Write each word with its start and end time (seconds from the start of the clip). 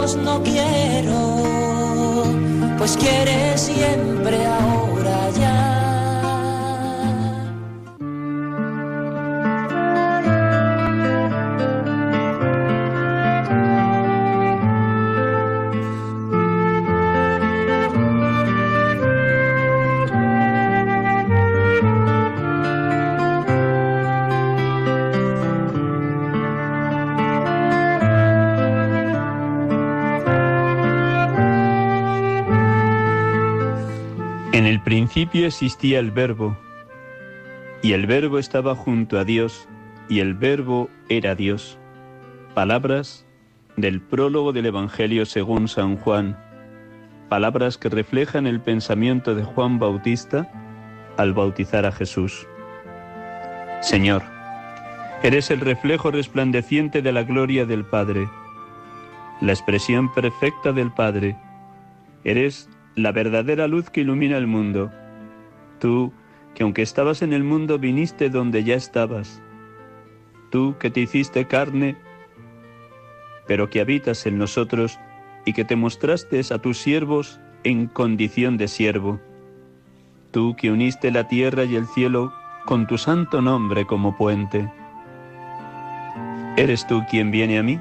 no 0.00 0.42
quiero, 0.42 1.42
pues 2.78 2.96
quiere 2.96 3.56
siempre 3.58 4.46
ahora 4.46 5.30
ya. 5.38 5.79
Principio 35.12 35.44
existía 35.48 35.98
el 35.98 36.12
verbo, 36.12 36.56
y 37.82 37.94
el 37.94 38.06
verbo 38.06 38.38
estaba 38.38 38.76
junto 38.76 39.18
a 39.18 39.24
Dios, 39.24 39.68
y 40.08 40.20
el 40.20 40.34
verbo 40.34 40.88
era 41.08 41.34
Dios. 41.34 41.80
Palabras 42.54 43.26
del 43.76 44.00
prólogo 44.00 44.52
del 44.52 44.66
Evangelio 44.66 45.26
según 45.26 45.66
San 45.66 45.96
Juan, 45.96 46.38
palabras 47.28 47.76
que 47.76 47.88
reflejan 47.88 48.46
el 48.46 48.60
pensamiento 48.60 49.34
de 49.34 49.42
Juan 49.42 49.80
Bautista 49.80 50.48
al 51.16 51.32
bautizar 51.32 51.86
a 51.86 51.90
Jesús. 51.90 52.46
Señor, 53.80 54.22
eres 55.24 55.50
el 55.50 55.58
reflejo 55.58 56.12
resplandeciente 56.12 57.02
de 57.02 57.10
la 57.10 57.24
gloria 57.24 57.66
del 57.66 57.84
Padre, 57.84 58.28
la 59.40 59.50
expresión 59.50 60.14
perfecta 60.14 60.70
del 60.72 60.92
Padre, 60.92 61.36
eres 62.22 62.68
la 62.94 63.10
verdadera 63.10 63.66
luz 63.66 63.90
que 63.90 64.02
ilumina 64.02 64.36
el 64.36 64.46
mundo. 64.46 64.92
Tú, 65.80 66.12
que 66.54 66.62
aunque 66.62 66.82
estabas 66.82 67.22
en 67.22 67.32
el 67.32 67.42
mundo, 67.42 67.78
viniste 67.78 68.30
donde 68.30 68.62
ya 68.62 68.74
estabas. 68.74 69.42
Tú, 70.50 70.76
que 70.78 70.90
te 70.90 71.00
hiciste 71.00 71.46
carne, 71.46 71.96
pero 73.46 73.70
que 73.70 73.80
habitas 73.80 74.26
en 74.26 74.38
nosotros 74.38 74.98
y 75.44 75.54
que 75.54 75.64
te 75.64 75.74
mostraste 75.74 76.40
a 76.52 76.58
tus 76.58 76.78
siervos 76.78 77.40
en 77.64 77.86
condición 77.86 78.56
de 78.56 78.68
siervo. 78.68 79.20
Tú, 80.30 80.54
que 80.56 80.70
uniste 80.70 81.10
la 81.10 81.26
tierra 81.26 81.64
y 81.64 81.76
el 81.76 81.86
cielo 81.86 82.32
con 82.66 82.86
tu 82.86 82.98
santo 82.98 83.40
nombre 83.40 83.86
como 83.86 84.16
puente. 84.16 84.70
¿Eres 86.56 86.86
tú 86.86 87.02
quien 87.10 87.30
viene 87.30 87.58
a 87.58 87.62
mí? 87.62 87.80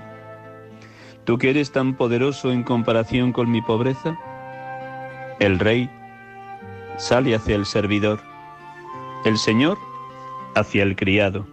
¿Tú 1.26 1.38
que 1.38 1.50
eres 1.50 1.72
tan 1.72 1.96
poderoso 1.96 2.52
en 2.52 2.64
comparación 2.64 3.34
con 3.34 3.52
mi 3.52 3.62
pobreza? 3.62 4.18
El 5.40 5.59
rey 5.59 5.90
sale 7.00 7.34
hacia 7.34 7.56
el 7.56 7.66
servidor, 7.66 8.20
el 9.24 9.38
Señor 9.38 9.78
hacia 10.54 10.84
el 10.84 10.98
criado. 10.98 11.48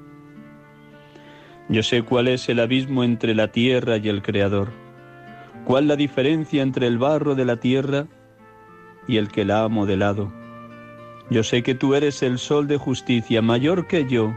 Yo 1.68 1.84
sé 1.84 2.02
cuál 2.02 2.26
es 2.26 2.48
el 2.48 2.58
abismo 2.58 3.04
entre 3.04 3.32
la 3.32 3.52
tierra 3.52 3.96
y 3.96 4.08
el 4.08 4.22
Creador, 4.22 4.72
cuál 5.64 5.86
la 5.86 5.94
diferencia 5.94 6.62
entre 6.62 6.88
el 6.88 6.98
barro 6.98 7.36
de 7.36 7.44
la 7.44 7.58
tierra 7.58 8.06
y 9.06 9.18
el 9.18 9.28
que 9.28 9.44
la 9.44 9.62
ha 9.62 9.68
modelado. 9.68 10.32
Yo 11.30 11.44
sé 11.44 11.62
que 11.62 11.76
tú 11.76 11.94
eres 11.94 12.24
el 12.24 12.38
sol 12.38 12.66
de 12.66 12.76
justicia, 12.76 13.40
mayor 13.40 13.86
que 13.86 14.04
yo, 14.04 14.34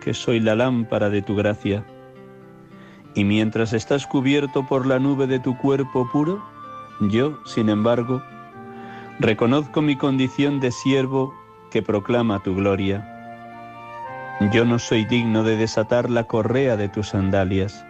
que 0.00 0.14
soy 0.14 0.38
la 0.38 0.54
lámpara 0.54 1.10
de 1.10 1.22
tu 1.22 1.34
gracia. 1.34 1.84
Y 3.16 3.24
mientras 3.24 3.72
estás 3.72 4.06
cubierto 4.06 4.64
por 4.66 4.86
la 4.86 5.00
nube 5.00 5.26
de 5.26 5.40
tu 5.40 5.58
cuerpo 5.58 6.08
puro, 6.12 6.40
yo, 7.00 7.38
sin 7.46 7.68
embargo, 7.68 8.22
Reconozco 9.18 9.80
mi 9.80 9.96
condición 9.96 10.60
de 10.60 10.70
siervo 10.70 11.34
que 11.70 11.80
proclama 11.80 12.42
tu 12.42 12.54
gloria. 12.54 13.14
Yo 14.52 14.66
no 14.66 14.78
soy 14.78 15.06
digno 15.06 15.42
de 15.42 15.56
desatar 15.56 16.10
la 16.10 16.24
correa 16.24 16.76
de 16.76 16.90
tus 16.90 17.08
sandalias. 17.08 17.86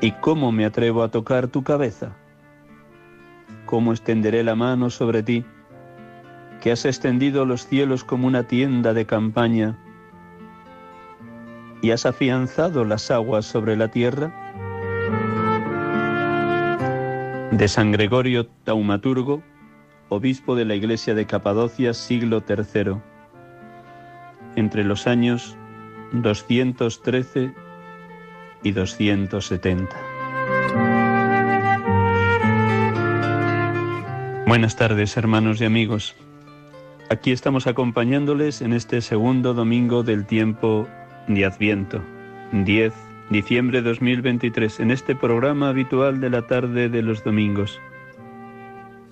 ¿Y 0.00 0.12
cómo 0.12 0.50
me 0.50 0.64
atrevo 0.64 1.02
a 1.02 1.10
tocar 1.10 1.48
tu 1.48 1.62
cabeza? 1.62 2.16
¿Cómo 3.66 3.92
extenderé 3.92 4.42
la 4.44 4.54
mano 4.54 4.88
sobre 4.88 5.22
ti, 5.22 5.44
que 6.62 6.72
has 6.72 6.86
extendido 6.86 7.44
los 7.44 7.66
cielos 7.66 8.02
como 8.02 8.26
una 8.26 8.44
tienda 8.44 8.94
de 8.94 9.04
campaña 9.04 9.76
y 11.82 11.90
has 11.90 12.06
afianzado 12.06 12.86
las 12.86 13.10
aguas 13.10 13.44
sobre 13.44 13.76
la 13.76 13.88
tierra? 13.88 14.32
De 17.50 17.66
San 17.66 17.90
Gregorio 17.90 18.46
Taumaturgo, 18.64 19.42
obispo 20.08 20.54
de 20.54 20.64
la 20.64 20.76
iglesia 20.76 21.14
de 21.14 21.26
Capadocia, 21.26 21.94
siglo 21.94 22.44
III, 22.48 22.96
entre 24.54 24.84
los 24.84 25.08
años 25.08 25.56
213 26.12 27.52
y 28.62 28.70
270. 28.70 29.96
Buenas 34.46 34.76
tardes, 34.76 35.16
hermanos 35.16 35.60
y 35.60 35.64
amigos. 35.64 36.14
Aquí 37.10 37.32
estamos 37.32 37.66
acompañándoles 37.66 38.62
en 38.62 38.72
este 38.72 39.00
segundo 39.00 39.54
domingo 39.54 40.04
del 40.04 40.24
tiempo 40.24 40.86
de 41.26 41.44
Adviento, 41.44 42.00
10 42.52 43.09
diciembre 43.30 43.80
2023, 43.80 44.80
en 44.80 44.90
este 44.90 45.14
programa 45.14 45.68
habitual 45.68 46.20
de 46.20 46.30
la 46.30 46.48
tarde 46.48 46.88
de 46.88 47.00
los 47.00 47.22
domingos. 47.22 47.80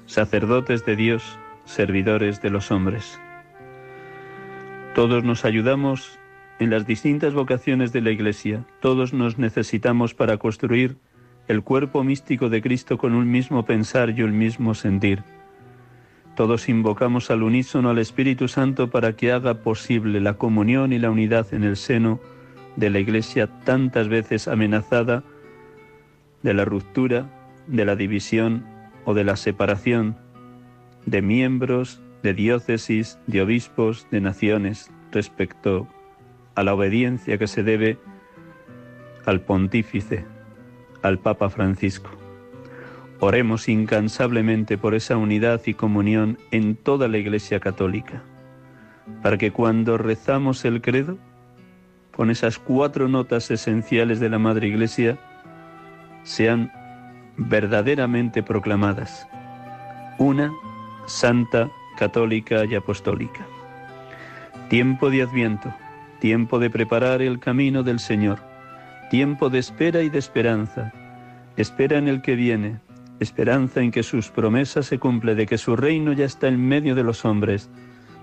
Sacerdotes 0.07 0.85
de 0.85 0.97
Dios, 0.97 1.39
servidores 1.65 2.43
de 2.43 2.51
los 2.51 2.73
hombres. 2.73 3.21
Todos 4.97 5.23
nos 5.23 5.45
ayudamos 5.45 6.19
en 6.59 6.71
las 6.71 6.85
distintas 6.85 7.33
vocaciones 7.33 7.93
de 7.93 8.01
la 8.01 8.11
Iglesia, 8.11 8.65
todos 8.81 9.13
nos 9.13 9.39
necesitamos 9.39 10.15
para 10.15 10.37
construir 10.37 10.97
el 11.47 11.63
cuerpo 11.63 12.03
místico 12.03 12.49
de 12.49 12.61
Cristo 12.61 12.99
con 12.99 13.15
un 13.15 13.31
mismo 13.31 13.65
pensar 13.65 14.11
y 14.11 14.25
un 14.25 14.37
mismo 14.37 14.75
sentir. 14.75 15.23
Todos 16.35 16.69
invocamos 16.69 17.31
al 17.31 17.45
unísono 17.45 17.91
al 17.91 17.99
Espíritu 17.99 18.49
Santo 18.49 18.91
para 18.91 19.13
que 19.13 19.31
haga 19.31 19.63
posible 19.63 20.21
la 20.21 20.35
comunión 20.35 20.93
y 20.93 20.99
la 20.99 21.13
unidad 21.13 21.55
en 21.55 21.63
el 21.63 21.77
seno 21.77 22.19
de 22.79 22.91
la 22.91 23.01
Iglesia 23.01 23.49
tantas 23.65 24.09
veces 24.09 24.47
amenazada 24.47 25.25
de 26.45 26.55
la 26.55 26.65
ruptura, 26.65 27.29
de 27.67 27.85
la 27.85 27.97
división 27.97 28.65
o 29.05 29.15
de 29.15 29.25
la 29.25 29.35
separación 29.35 30.17
de 31.05 31.21
miembros, 31.21 32.01
de 32.23 32.35
diócesis, 32.35 33.19
de 33.27 33.43
obispos, 33.43 34.07
de 34.13 34.21
naciones 34.21 34.93
respecto 35.11 35.89
a 36.55 36.63
la 36.63 36.73
obediencia 36.73 37.37
que 37.37 37.49
se 37.49 37.65
debe 37.65 37.99
al 39.27 39.41
pontífice, 39.41 40.25
al 41.03 41.19
Papa 41.19 41.51
Francisco. 41.51 42.11
Oremos 43.19 43.69
incansablemente 43.69 44.79
por 44.79 44.95
esa 44.95 45.17
unidad 45.17 45.63
y 45.67 45.75
comunión 45.75 46.39
en 46.53 46.77
toda 46.77 47.09
la 47.09 47.19
Iglesia 47.19 47.59
Católica, 47.59 48.23
para 49.21 49.37
que 49.37 49.51
cuando 49.51 49.99
rezamos 49.99 50.65
el 50.65 50.81
credo 50.81 51.19
con 52.19 52.33
esas 52.33 52.59
cuatro 52.59 53.07
notas 53.07 53.49
esenciales 53.49 54.19
de 54.19 54.29
la 54.29 54.41
Madre 54.41 54.67
Iglesia 54.67 55.17
sean 56.25 56.73
verdaderamente 57.37 58.43
proclamadas. 58.43 59.29
Una, 60.19 60.53
santa, 61.07 61.71
católica 61.97 62.65
y 62.65 62.75
apostólica. 62.75 63.47
Tiempo 64.69 65.11
de 65.11 65.23
adviento, 65.23 65.73
tiempo 66.19 66.59
de 66.59 66.71
preparar 66.71 67.23
el 67.23 67.39
camino 67.39 67.85
del 67.85 68.01
Señor, 68.01 68.41
tiempo 69.13 69.49
de 69.49 69.61
espera 69.61 70.03
y 70.03 70.09
de 70.09 70.19
esperanza, 70.19 70.93
espera 71.57 71.99
en 71.99 72.09
el 72.09 72.21
que 72.21 72.35
viene, 72.35 72.81
esperanza 73.21 73.81
en 73.81 73.93
que 73.93 74.03
sus 74.03 74.29
promesas 74.29 74.87
se 74.87 74.99
cumple, 74.99 75.37
de 75.37 75.47
que 75.47 75.57
su 75.57 75.77
reino 75.77 76.13
ya 76.13 76.25
está 76.25 76.49
en 76.49 76.67
medio 76.67 76.97
de 76.97 77.05
los 77.05 77.25
hombres, 77.25 77.71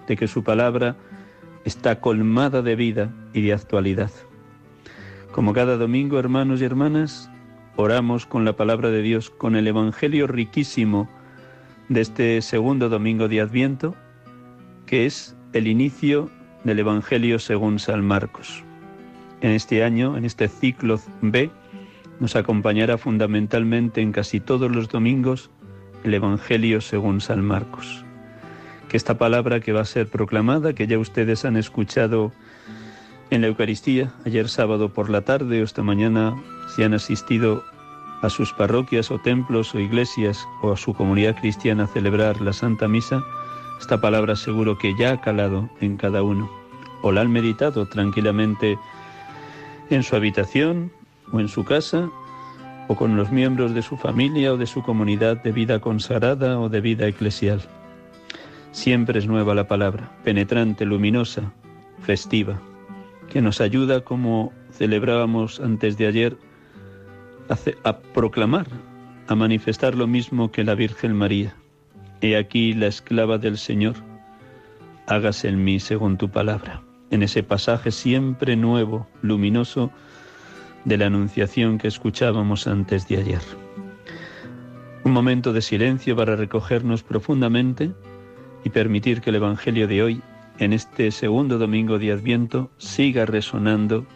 de 0.05 0.17
que 0.17 0.27
su 0.27 0.43
palabra 0.43 0.97
está 1.65 1.99
colmada 1.99 2.61
de 2.61 2.75
vida 2.75 3.11
y 3.33 3.41
de 3.41 3.53
actualidad. 3.53 4.11
Como 5.31 5.51
cada 5.51 5.75
domingo, 5.75 6.17
hermanos 6.17 6.61
y 6.61 6.63
hermanas, 6.63 7.29
oramos 7.75 8.25
con 8.25 8.45
la 8.45 8.55
palabra 8.55 8.89
de 8.89 9.01
Dios, 9.01 9.29
con 9.29 9.55
el 9.55 9.67
Evangelio 9.67 10.27
riquísimo 10.27 11.09
de 11.89 12.01
este 12.01 12.41
segundo 12.41 12.87
domingo 12.87 13.27
de 13.27 13.41
Adviento, 13.41 13.95
que 14.85 15.05
es 15.05 15.35
el 15.53 15.67
inicio 15.67 16.29
del 16.63 16.79
Evangelio 16.79 17.39
según 17.39 17.79
San 17.79 18.05
Marcos. 18.05 18.63
En 19.41 19.51
este 19.51 19.83
año, 19.83 20.17
en 20.17 20.23
este 20.23 20.47
ciclo 20.47 20.99
B, 21.21 21.51
nos 22.19 22.35
acompañará 22.35 22.97
fundamentalmente 22.97 24.01
en 24.01 24.11
casi 24.11 24.39
todos 24.39 24.73
los 24.73 24.87
domingos 24.87 25.49
el 26.03 26.13
Evangelio 26.13 26.79
según 26.79 27.19
San 27.19 27.43
Marcos. 27.43 28.04
Esta 28.95 29.17
palabra 29.17 29.59
que 29.59 29.73
va 29.73 29.81
a 29.81 29.85
ser 29.85 30.07
proclamada, 30.07 30.71
que 30.71 30.87
ya 30.87 30.97
ustedes 30.97 31.43
han 31.43 31.57
escuchado 31.57 32.31
en 33.29 33.41
la 33.41 33.47
Eucaristía, 33.47 34.13
ayer 34.25 34.47
sábado 34.47 34.87
por 34.87 35.09
la 35.09 35.23
tarde 35.23 35.59
o 35.59 35.65
esta 35.65 35.83
mañana, 35.83 36.33
si 36.73 36.83
han 36.83 36.93
asistido 36.93 37.61
a 38.21 38.29
sus 38.29 38.53
parroquias 38.53 39.11
o 39.11 39.19
templos 39.19 39.75
o 39.75 39.81
iglesias 39.81 40.47
o 40.61 40.71
a 40.71 40.77
su 40.77 40.93
comunidad 40.93 41.35
cristiana 41.35 41.83
a 41.83 41.87
celebrar 41.87 42.39
la 42.39 42.53
Santa 42.53 42.87
Misa, 42.87 43.21
esta 43.81 43.99
palabra 43.99 44.37
seguro 44.37 44.77
que 44.77 44.95
ya 44.97 45.11
ha 45.11 45.19
calado 45.19 45.69
en 45.81 45.97
cada 45.97 46.23
uno, 46.23 46.49
o 47.01 47.11
la 47.11 47.19
han 47.19 47.33
meditado 47.33 47.87
tranquilamente 47.87 48.79
en 49.89 50.03
su 50.03 50.15
habitación 50.15 50.89
o 51.33 51.41
en 51.41 51.49
su 51.49 51.65
casa, 51.65 52.09
o 52.87 52.95
con 52.95 53.17
los 53.17 53.29
miembros 53.29 53.73
de 53.73 53.81
su 53.81 53.97
familia 53.97 54.53
o 54.53 54.57
de 54.57 54.67
su 54.67 54.83
comunidad 54.83 55.43
de 55.43 55.51
vida 55.51 55.81
consagrada 55.81 56.61
o 56.61 56.69
de 56.69 56.79
vida 56.79 57.07
eclesial. 57.07 57.61
Siempre 58.75 59.19
es 59.19 59.25
nueva 59.25 59.55
la 59.55 59.69
palabra, 59.69 60.11
penetrante, 60.25 60.83
luminosa, 60.83 61.53
festiva, 62.01 62.59
que 63.29 63.41
nos 63.41 63.61
ayuda, 63.61 64.01
como 64.01 64.51
celebrábamos 64.73 65.61
antes 65.61 65.97
de 65.97 66.07
ayer, 66.07 66.37
a, 67.85 67.97
proclamar, 67.97 68.67
a 69.27 69.33
manifestar 69.33 69.95
lo 69.95 70.07
mismo 70.07 70.51
que 70.51 70.65
la 70.65 70.75
Virgen 70.75 71.15
María. 71.15 71.55
He 72.19 72.35
aquí 72.35 72.73
la 72.73 72.87
esclava 72.87 73.37
del 73.37 73.57
Señor, 73.57 73.95
hágase 75.07 75.47
en 75.47 75.63
mí 75.63 75.79
según 75.79 76.17
tu 76.17 76.29
palabra. 76.29 76.81
En 77.11 77.23
ese 77.23 77.43
pasaje 77.43 77.91
siempre 77.91 78.57
nuevo, 78.57 79.07
luminoso, 79.21 79.89
de 80.83 80.97
la 80.97 81.05
anunciación 81.05 81.77
que 81.77 81.87
escuchábamos 81.87 82.67
antes 82.67 83.07
de 83.07 83.19
ayer. 83.19 83.41
Un 85.05 85.13
momento 85.13 85.53
de 85.53 85.61
silencio 85.61 86.13
para 86.17 86.35
recogernos 86.35 87.03
profundamente 87.03 87.93
y 88.65 88.71
permitir 88.71 89.21
que 89.21 89.29
el 89.29 89.37
Evangelio 89.37 89.87
de 89.87 90.03
hoy, 90.03 90.21
en 90.57 90.73
este 90.73 91.11
segundo 91.11 91.59
domingo 91.59 91.99
de 91.99 92.11
Adviento, 92.11 92.71
siga 92.77 93.25
resonando 93.25 94.07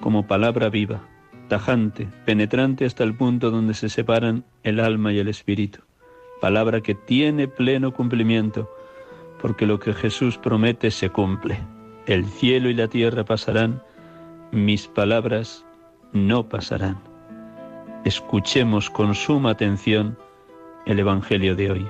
como 0.00 0.26
palabra 0.26 0.68
viva, 0.68 1.02
tajante, 1.48 2.08
penetrante 2.26 2.84
hasta 2.84 3.04
el 3.04 3.14
punto 3.14 3.52
donde 3.52 3.74
se 3.74 3.88
separan 3.88 4.44
el 4.64 4.80
alma 4.80 5.12
y 5.12 5.20
el 5.20 5.28
espíritu. 5.28 5.80
Palabra 6.40 6.80
que 6.80 6.96
tiene 6.96 7.46
pleno 7.46 7.94
cumplimiento, 7.94 8.68
porque 9.40 9.66
lo 9.66 9.78
que 9.78 9.94
Jesús 9.94 10.36
promete 10.36 10.90
se 10.90 11.08
cumple. 11.08 11.60
El 12.06 12.26
cielo 12.26 12.68
y 12.68 12.74
la 12.74 12.88
tierra 12.88 13.24
pasarán, 13.24 13.80
mis 14.50 14.88
palabras 14.88 15.64
no 16.12 16.48
pasarán. 16.48 16.98
Escuchemos 18.04 18.90
con 18.90 19.14
suma 19.14 19.50
atención 19.50 20.18
el 20.86 20.98
Evangelio 20.98 21.54
de 21.54 21.70
hoy. 21.70 21.86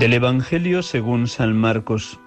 Del 0.00 0.14
Evangelio 0.14 0.82
según 0.82 1.26
San 1.26 1.54
Marcos. 1.54 2.18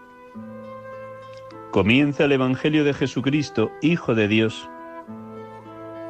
Comienza 1.72 2.26
el 2.26 2.34
Evangelio 2.34 2.84
de 2.84 2.94
Jesucristo, 2.94 3.72
Hijo 3.82 4.14
de 4.14 4.28
Dios, 4.28 4.70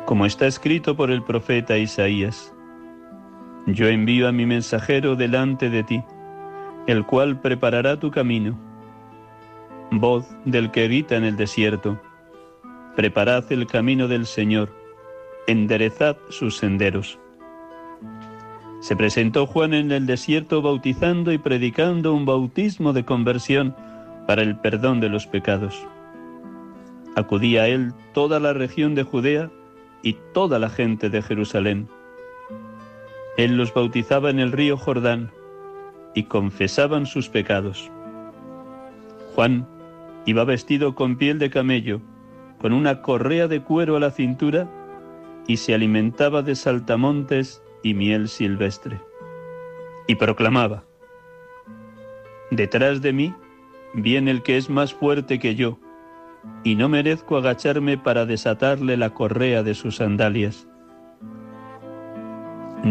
como 0.06 0.26
está 0.26 0.46
escrito 0.46 0.98
por 0.98 1.10
el 1.10 1.24
profeta 1.24 1.78
Isaías. 1.78 2.54
Yo 3.66 3.88
envío 3.88 4.28
a 4.28 4.34
mi 4.34 4.46
mensajero 4.46 5.16
delante 5.16 5.70
de 5.70 5.84
ti, 5.84 6.04
el 6.86 7.06
cual 7.06 7.40
preparará 7.40 7.98
tu 7.98 8.12
camino. 8.12 8.60
Voz 9.90 10.26
del 10.44 10.70
que 10.70 10.84
grita 10.84 11.16
en 11.16 11.24
el 11.24 11.38
desierto, 11.38 11.98
preparad 12.98 13.50
el 13.54 13.68
camino 13.68 14.10
del 14.10 14.26
Señor, 14.26 14.70
enderezad 15.48 16.18
sus 16.28 16.58
senderos. 16.58 17.18
Se 18.84 18.98
presentó 18.98 19.48
Juan 19.48 19.74
en 19.74 19.94
el 19.94 20.06
desierto 20.06 20.62
bautizando 20.62 21.32
y 21.32 21.38
predicando 21.38 22.14
un 22.14 22.26
bautismo 22.26 22.92
de 22.92 23.06
conversión 23.06 23.74
para 24.28 24.42
el 24.42 24.58
perdón 24.58 25.00
de 25.00 25.08
los 25.08 25.26
pecados. 25.26 25.88
Acudía 27.16 27.62
a 27.62 27.68
él 27.70 27.94
toda 28.14 28.42
la 28.42 28.52
región 28.52 28.94
de 28.94 29.04
Judea 29.04 29.50
y 30.02 30.18
toda 30.34 30.60
la 30.60 30.70
gente 30.70 31.10
de 31.10 31.22
Jerusalén. 31.22 31.88
Él 33.38 33.56
los 33.56 33.74
bautizaba 33.74 34.30
en 34.30 34.40
el 34.40 34.52
río 34.52 34.76
Jordán 34.76 35.32
y 36.14 36.24
confesaban 36.24 37.06
sus 37.06 37.30
pecados. 37.30 37.90
Juan 39.34 39.66
iba 40.26 40.44
vestido 40.44 40.94
con 40.94 41.16
piel 41.16 41.40
de 41.40 41.50
camello, 41.50 42.02
con 42.60 42.74
una 42.74 43.02
correa 43.02 43.48
de 43.48 43.62
cuero 43.62 43.96
a 43.96 44.02
la 44.02 44.12
cintura 44.12 44.70
y 45.48 45.56
se 45.56 45.74
alimentaba 45.74 46.42
de 46.42 46.56
saltamontes 46.56 47.64
y 47.84 47.94
miel 47.94 48.28
silvestre. 48.30 49.00
Y 50.08 50.16
proclamaba, 50.16 50.86
Detrás 52.50 53.02
de 53.02 53.14
mí 53.14 53.34
viene 53.94 54.32
el 54.32 54.42
que 54.42 54.58
es 54.58 54.70
más 54.70 54.94
fuerte 54.94 55.40
que 55.40 55.56
yo, 55.56 55.80
y 56.64 56.76
no 56.76 56.90
merezco 56.90 57.38
agacharme 57.38 57.98
para 57.98 58.26
desatarle 58.26 58.98
la 58.98 59.12
correa 59.12 59.64
de 59.64 59.74
sus 59.76 59.98
sandalias. 59.98 60.68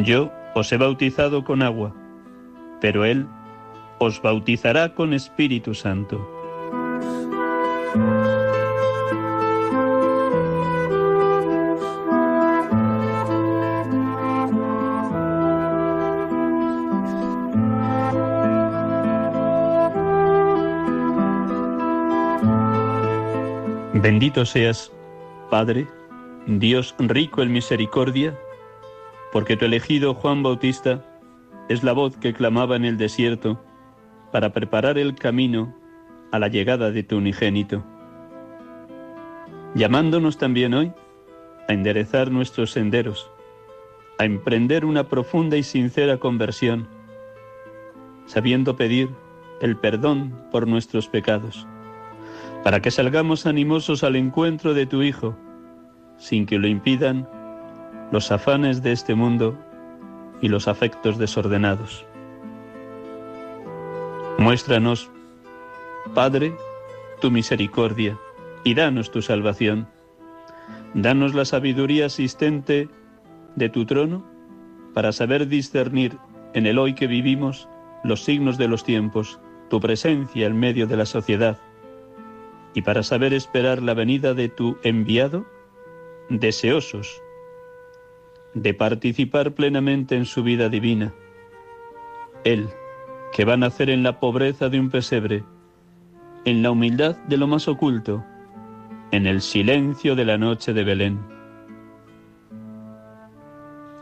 Yo 0.04 0.32
os 0.54 0.72
he 0.72 0.76
bautizado 0.76 1.44
con 1.44 1.62
agua, 1.62 1.94
pero 2.80 3.04
él 3.04 3.26
os 3.98 4.20
bautizará 4.20 4.94
con 4.94 5.12
Espíritu 5.12 5.74
Santo. 5.74 6.28
Bendito 24.02 24.44
seas, 24.44 24.90
Padre, 25.48 25.86
Dios 26.48 26.92
rico 26.98 27.40
en 27.40 27.52
misericordia, 27.52 28.36
porque 29.32 29.56
tu 29.56 29.64
elegido 29.64 30.12
Juan 30.12 30.42
Bautista 30.42 31.04
es 31.68 31.84
la 31.84 31.92
voz 31.92 32.16
que 32.16 32.34
clamaba 32.34 32.74
en 32.74 32.84
el 32.84 32.98
desierto 32.98 33.64
para 34.32 34.52
preparar 34.52 34.98
el 34.98 35.14
camino 35.14 35.72
a 36.32 36.40
la 36.40 36.48
llegada 36.48 36.90
de 36.90 37.04
tu 37.04 37.18
unigénito. 37.18 37.84
Llamándonos 39.76 40.36
también 40.36 40.74
hoy 40.74 40.92
a 41.68 41.72
enderezar 41.72 42.32
nuestros 42.32 42.72
senderos, 42.72 43.30
a 44.18 44.24
emprender 44.24 44.84
una 44.84 45.08
profunda 45.08 45.56
y 45.56 45.62
sincera 45.62 46.18
conversión, 46.18 46.88
sabiendo 48.26 48.74
pedir 48.74 49.10
el 49.60 49.76
perdón 49.76 50.48
por 50.50 50.66
nuestros 50.66 51.06
pecados 51.06 51.68
para 52.62 52.80
que 52.80 52.90
salgamos 52.90 53.46
animosos 53.46 54.04
al 54.04 54.16
encuentro 54.16 54.74
de 54.74 54.86
tu 54.86 55.02
Hijo, 55.02 55.36
sin 56.16 56.46
que 56.46 56.58
lo 56.58 56.68
impidan 56.68 57.28
los 58.12 58.30
afanes 58.30 58.82
de 58.82 58.92
este 58.92 59.14
mundo 59.14 59.58
y 60.40 60.48
los 60.48 60.68
afectos 60.68 61.18
desordenados. 61.18 62.06
Muéstranos, 64.38 65.10
Padre, 66.14 66.54
tu 67.20 67.30
misericordia 67.30 68.18
y 68.64 68.74
danos 68.74 69.10
tu 69.10 69.22
salvación. 69.22 69.88
Danos 70.94 71.34
la 71.34 71.44
sabiduría 71.44 72.06
asistente 72.06 72.88
de 73.56 73.68
tu 73.68 73.86
trono 73.86 74.24
para 74.94 75.12
saber 75.12 75.48
discernir 75.48 76.18
en 76.54 76.66
el 76.66 76.78
hoy 76.78 76.94
que 76.94 77.06
vivimos 77.06 77.68
los 78.04 78.24
signos 78.24 78.58
de 78.58 78.68
los 78.68 78.84
tiempos, 78.84 79.40
tu 79.70 79.80
presencia 79.80 80.46
en 80.46 80.58
medio 80.58 80.86
de 80.86 80.96
la 80.96 81.06
sociedad 81.06 81.58
y 82.74 82.82
para 82.82 83.02
saber 83.02 83.34
esperar 83.34 83.82
la 83.82 83.94
venida 83.94 84.34
de 84.34 84.48
tu 84.48 84.78
enviado, 84.82 85.46
deseosos 86.28 87.22
de 88.54 88.74
participar 88.74 89.52
plenamente 89.52 90.16
en 90.16 90.26
su 90.26 90.42
vida 90.42 90.68
divina. 90.68 91.14
Él, 92.44 92.68
que 93.32 93.44
va 93.44 93.54
a 93.54 93.58
nacer 93.58 93.90
en 93.90 94.02
la 94.02 94.20
pobreza 94.20 94.68
de 94.68 94.78
un 94.78 94.90
pesebre, 94.90 95.44
en 96.44 96.62
la 96.62 96.70
humildad 96.70 97.16
de 97.28 97.36
lo 97.36 97.46
más 97.46 97.68
oculto, 97.68 98.24
en 99.10 99.26
el 99.26 99.40
silencio 99.40 100.16
de 100.16 100.24
la 100.24 100.38
noche 100.38 100.72
de 100.72 100.84
Belén. 100.84 101.20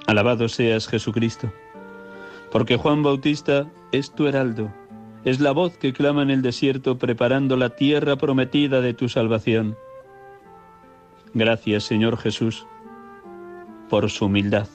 Alabado 0.06 0.48
seas 0.48 0.88
Jesucristo, 0.88 1.52
porque 2.50 2.76
Juan 2.76 3.02
Bautista 3.02 3.70
es 3.92 4.12
tu 4.12 4.26
heraldo, 4.26 4.72
es 5.24 5.40
la 5.40 5.52
voz 5.52 5.76
que 5.76 5.92
clama 5.92 6.22
en 6.22 6.30
el 6.30 6.42
desierto 6.42 6.98
preparando 6.98 7.56
la 7.56 7.70
tierra 7.70 8.16
prometida 8.16 8.80
de 8.80 8.94
tu 8.94 9.08
salvación. 9.08 9.76
Gracias 11.34 11.84
Señor 11.84 12.16
Jesús 12.16 12.66
por 13.88 14.08
su 14.10 14.26
humildad, 14.26 14.68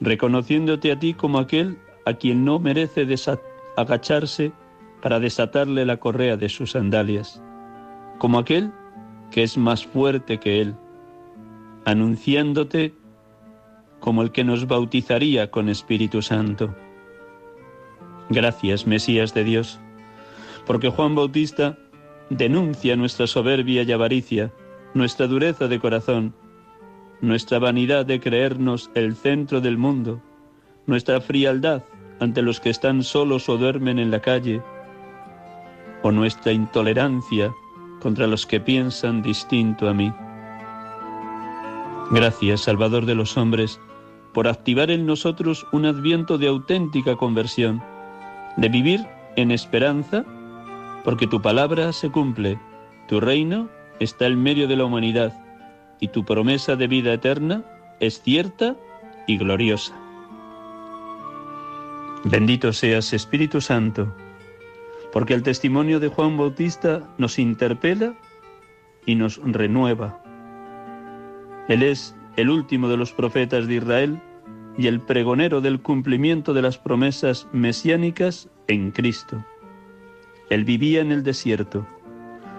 reconociéndote 0.00 0.92
a 0.92 0.98
ti 0.98 1.14
como 1.14 1.38
aquel 1.38 1.78
a 2.04 2.14
quien 2.14 2.44
no 2.44 2.58
merece 2.58 3.06
agacharse 3.76 4.52
para 5.00 5.20
desatarle 5.20 5.86
la 5.86 5.96
correa 5.96 6.36
de 6.36 6.48
sus 6.48 6.72
sandalias, 6.72 7.42
como 8.18 8.38
aquel 8.38 8.72
que 9.30 9.42
es 9.42 9.56
más 9.56 9.86
fuerte 9.86 10.38
que 10.38 10.60
él, 10.60 10.74
anunciándote 11.84 12.94
como 14.00 14.22
el 14.22 14.32
que 14.32 14.44
nos 14.44 14.66
bautizaría 14.66 15.50
con 15.50 15.68
Espíritu 15.68 16.22
Santo. 16.22 16.74
Gracias, 18.32 18.86
Mesías 18.86 19.34
de 19.34 19.44
Dios, 19.44 19.78
porque 20.66 20.88
Juan 20.88 21.14
Bautista 21.14 21.76
denuncia 22.30 22.96
nuestra 22.96 23.26
soberbia 23.26 23.82
y 23.82 23.92
avaricia, 23.92 24.50
nuestra 24.94 25.26
dureza 25.26 25.68
de 25.68 25.78
corazón, 25.78 26.34
nuestra 27.20 27.58
vanidad 27.58 28.06
de 28.06 28.20
creernos 28.20 28.90
el 28.94 29.16
centro 29.16 29.60
del 29.60 29.76
mundo, 29.76 30.22
nuestra 30.86 31.20
frialdad 31.20 31.82
ante 32.20 32.40
los 32.40 32.58
que 32.58 32.70
están 32.70 33.02
solos 33.02 33.50
o 33.50 33.58
duermen 33.58 33.98
en 33.98 34.10
la 34.10 34.20
calle, 34.20 34.62
o 36.02 36.10
nuestra 36.10 36.52
intolerancia 36.52 37.52
contra 38.00 38.26
los 38.26 38.46
que 38.46 38.60
piensan 38.60 39.22
distinto 39.22 39.88
a 39.90 39.94
mí. 39.94 40.10
Gracias, 42.10 42.62
Salvador 42.62 43.04
de 43.04 43.14
los 43.14 43.36
hombres, 43.36 43.78
por 44.32 44.48
activar 44.48 44.90
en 44.90 45.04
nosotros 45.04 45.66
un 45.70 45.84
adviento 45.84 46.38
de 46.38 46.48
auténtica 46.48 47.16
conversión, 47.16 47.82
de 48.56 48.68
vivir 48.68 49.06
en 49.36 49.50
esperanza, 49.50 50.24
porque 51.04 51.26
tu 51.26 51.40
palabra 51.40 51.92
se 51.92 52.10
cumple, 52.10 52.58
tu 53.08 53.20
reino 53.20 53.68
está 54.00 54.26
en 54.26 54.42
medio 54.42 54.68
de 54.68 54.76
la 54.76 54.84
humanidad 54.84 55.32
y 56.00 56.08
tu 56.08 56.24
promesa 56.24 56.76
de 56.76 56.86
vida 56.86 57.12
eterna 57.12 57.62
es 58.00 58.20
cierta 58.22 58.76
y 59.26 59.38
gloriosa. 59.38 59.94
Bendito 62.24 62.72
seas, 62.72 63.12
Espíritu 63.12 63.60
Santo, 63.60 64.14
porque 65.12 65.34
el 65.34 65.42
testimonio 65.42 66.00
de 66.00 66.08
Juan 66.08 66.36
Bautista 66.36 67.02
nos 67.18 67.38
interpela 67.38 68.14
y 69.06 69.14
nos 69.14 69.40
renueva. 69.44 70.20
Él 71.68 71.82
es 71.82 72.14
el 72.36 72.50
último 72.50 72.88
de 72.88 72.96
los 72.96 73.12
profetas 73.12 73.66
de 73.66 73.74
Israel 73.74 74.20
y 74.78 74.86
el 74.86 75.00
pregonero 75.00 75.60
del 75.60 75.80
cumplimiento 75.80 76.54
de 76.54 76.62
las 76.62 76.78
promesas 76.78 77.46
mesiánicas 77.52 78.48
en 78.68 78.90
Cristo. 78.90 79.44
Él 80.50 80.64
vivía 80.64 81.00
en 81.00 81.12
el 81.12 81.22
desierto, 81.22 81.86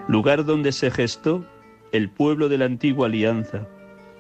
lugar 0.07 0.45
donde 0.45 0.71
se 0.71 0.91
gestó 0.91 1.45
el 1.91 2.09
pueblo 2.09 2.49
de 2.49 2.57
la 2.57 2.65
antigua 2.65 3.07
alianza, 3.07 3.67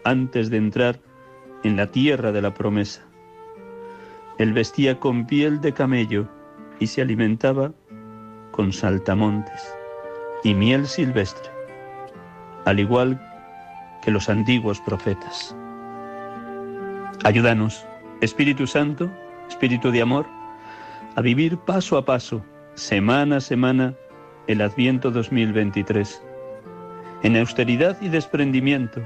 antes 0.03 0.49
de 0.49 0.57
entrar 0.57 0.99
en 1.63 1.75
la 1.77 1.87
tierra 1.87 2.31
de 2.31 2.41
la 2.41 2.53
promesa. 2.53 3.01
Él 4.37 4.53
vestía 4.53 4.99
con 4.99 5.25
piel 5.25 5.61
de 5.61 5.73
camello 5.73 6.27
y 6.79 6.87
se 6.87 7.01
alimentaba 7.01 7.71
con 8.51 8.73
saltamontes 8.73 9.73
y 10.43 10.53
miel 10.53 10.87
silvestre, 10.87 11.49
al 12.65 12.79
igual 12.79 13.21
que 14.03 14.11
los 14.11 14.29
antiguos 14.29 14.81
profetas. 14.81 15.55
Ayúdanos, 17.23 17.85
Espíritu 18.19 18.67
Santo, 18.67 19.09
Espíritu 19.47 19.91
de 19.91 20.01
amor, 20.01 20.25
a 21.15 21.21
vivir 21.21 21.57
paso 21.57 21.97
a 21.97 22.03
paso, 22.03 22.43
semana 22.73 23.37
a 23.37 23.39
semana, 23.39 23.93
el 24.47 24.59
Adviento 24.59 25.09
2023, 25.09 26.21
en 27.23 27.37
austeridad 27.37 27.97
y 28.01 28.09
desprendimiento, 28.09 29.01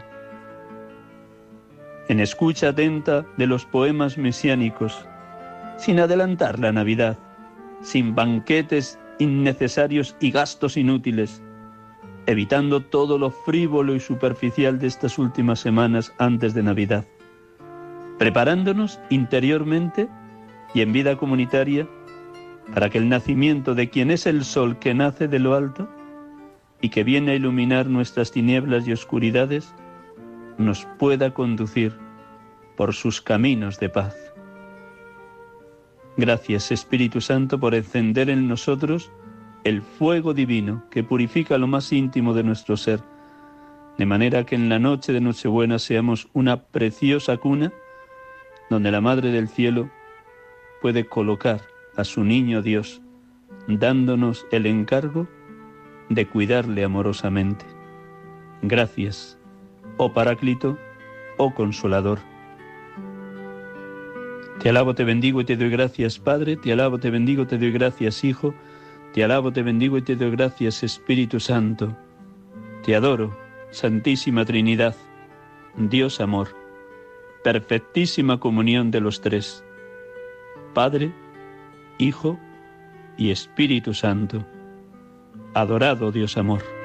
en 2.08 2.20
escucha 2.20 2.70
atenta 2.70 3.24
de 3.38 3.46
los 3.46 3.66
poemas 3.66 4.18
mesiánicos, 4.18 5.06
sin 5.78 6.00
adelantar 6.00 6.58
la 6.58 6.72
Navidad, 6.72 7.20
sin 7.82 8.16
banquetes 8.16 8.98
innecesarios 9.20 10.16
y 10.20 10.32
gastos 10.32 10.76
inútiles, 10.76 11.44
evitando 12.26 12.82
todo 12.82 13.20
lo 13.20 13.30
frívolo 13.30 13.94
y 13.94 14.00
superficial 14.00 14.80
de 14.80 14.88
estas 14.88 15.20
últimas 15.20 15.60
semanas 15.60 16.12
antes 16.18 16.56
de 16.56 16.64
Navidad, 16.64 17.06
preparándonos 18.18 19.00
interiormente 19.10 20.08
y 20.74 20.82
en 20.82 20.92
vida 20.92 21.18
comunitaria 21.18 21.88
para 22.74 22.90
que 22.90 22.98
el 22.98 23.10
nacimiento 23.10 23.76
de 23.76 23.90
quien 23.90 24.12
es 24.12 24.26
el 24.26 24.44
sol 24.44 24.78
que 24.80 24.94
nace 24.94 25.28
de 25.28 25.40
lo 25.40 25.56
alto 25.56 25.88
y 26.82 26.90
que 26.90 27.04
viene 27.04 27.32
a 27.32 27.36
iluminar 27.36 27.88
nuestras 27.88 28.32
tinieblas 28.32 28.88
y 28.88 28.92
oscuridades, 28.92 29.74
nos 30.58 30.86
pueda 31.00 31.34
conducir 31.34 31.94
por 32.76 32.94
sus 32.94 33.22
caminos 33.22 33.80
de 33.80 33.90
paz. 33.90 34.16
Gracias 36.18 36.72
Espíritu 36.72 37.22
Santo 37.22 37.60
por 37.60 37.76
encender 37.76 38.30
en 38.30 38.48
nosotros 38.48 39.12
el 39.64 39.82
fuego 39.82 40.34
divino 40.34 40.84
que 40.90 41.04
purifica 41.04 41.58
lo 41.58 41.68
más 41.68 41.92
íntimo 41.92 42.34
de 42.34 42.44
nuestro 42.44 42.78
ser, 42.78 43.02
de 43.98 44.06
manera 44.06 44.46
que 44.46 44.56
en 44.56 44.70
la 44.70 44.80
noche 44.80 45.14
de 45.14 45.22
Nochebuena 45.22 45.80
seamos 45.80 46.28
una 46.34 46.64
preciosa 46.64 47.38
cuna 47.38 47.72
donde 48.70 48.92
la 48.92 49.02
Madre 49.02 49.32
del 49.32 49.48
Cielo 49.48 49.90
puede 50.82 51.06
colocar 51.06 51.62
a 51.96 52.04
su 52.04 52.24
niño 52.24 52.62
Dios, 52.62 53.02
dándonos 53.68 54.46
el 54.52 54.66
encargo 54.66 55.28
de 56.10 56.28
cuidarle 56.28 56.84
amorosamente. 56.84 57.66
Gracias, 58.62 59.38
oh 59.98 60.14
Paráclito, 60.14 60.78
oh 61.38 61.54
Consolador. 61.54 62.20
Te 64.60 64.70
alabo, 64.70 64.96
te 64.96 65.04
bendigo 65.04 65.42
y 65.42 65.46
te 65.46 65.56
doy 65.56 65.70
gracias, 65.70 66.18
Padre, 66.18 66.58
te 66.58 66.74
alabo, 66.74 66.98
te 66.98 67.12
bendigo, 67.12 67.46
te 67.46 67.58
doy 67.58 67.72
gracias, 67.72 68.24
Hijo, 68.24 68.54
te 69.14 69.24
alabo, 69.24 69.54
te 69.54 69.62
bendigo 69.62 69.98
y 69.98 70.02
te 70.02 70.16
doy 70.16 70.32
gracias, 70.32 70.84
Espíritu 70.84 71.40
Santo. 71.40 71.96
Te 72.84 72.96
adoro, 72.96 73.38
Santísima 73.70 74.46
Trinidad, 74.46 74.96
Dios 75.76 76.20
amor, 76.22 76.57
perfectísima 77.44 78.40
comunión 78.40 78.92
de 78.92 79.02
los 79.02 79.22
tres, 79.22 79.64
Padre, 80.74 81.14
Hijo 81.98 82.40
y 83.18 83.32
Espíritu 83.32 83.94
Santo. 83.94 84.46
Adorado 85.54 86.12
Dios 86.12 86.38
amor. 86.38 86.77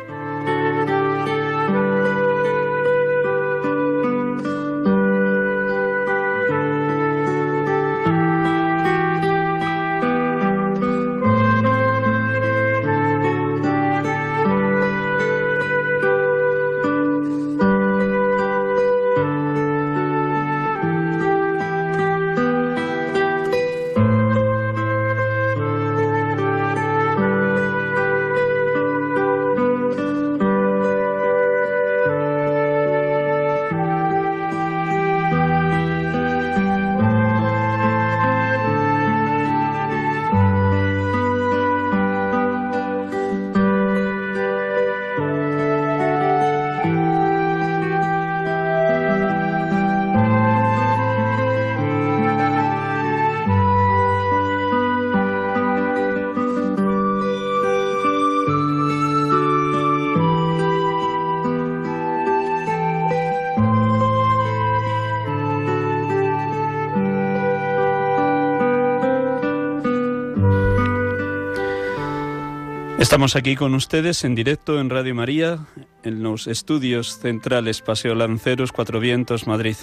Estamos 73.12 73.36
aquí 73.36 73.56
con 73.56 73.74
ustedes 73.74 74.24
en 74.24 74.34
directo 74.34 74.80
en 74.80 74.88
Radio 74.88 75.14
María, 75.14 75.58
en 76.02 76.22
los 76.22 76.46
estudios 76.46 77.18
centrales 77.18 77.82
Paseo 77.82 78.14
Lanceros, 78.14 78.72
Cuatro 78.72 79.00
Vientos, 79.00 79.46
Madrid. 79.46 79.76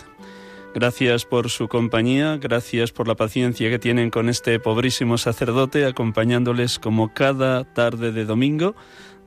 Gracias 0.73 1.25
por 1.25 1.51
su 1.51 1.67
compañía, 1.67 2.37
gracias 2.37 2.91
por 2.91 3.07
la 3.07 3.13
paciencia 3.13 3.69
que 3.69 3.77
tienen 3.77 4.09
con 4.09 4.29
este 4.29 4.59
pobrísimo 4.59 5.19
sacerdote, 5.19 5.85
acompañándoles 5.85 6.79
como 6.79 7.13
cada 7.13 7.71
tarde 7.71 8.11
de 8.11 8.25
domingo 8.25 8.73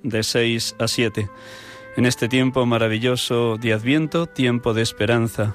de 0.02 0.25
6 0.25 0.75
a 0.80 0.88
7. 0.88 1.30
En 1.97 2.04
este 2.04 2.28
tiempo 2.28 2.66
maravilloso 2.66 3.56
de 3.56 3.73
Adviento, 3.73 4.26
tiempo 4.26 4.75
de 4.75 4.82
esperanza. 4.82 5.54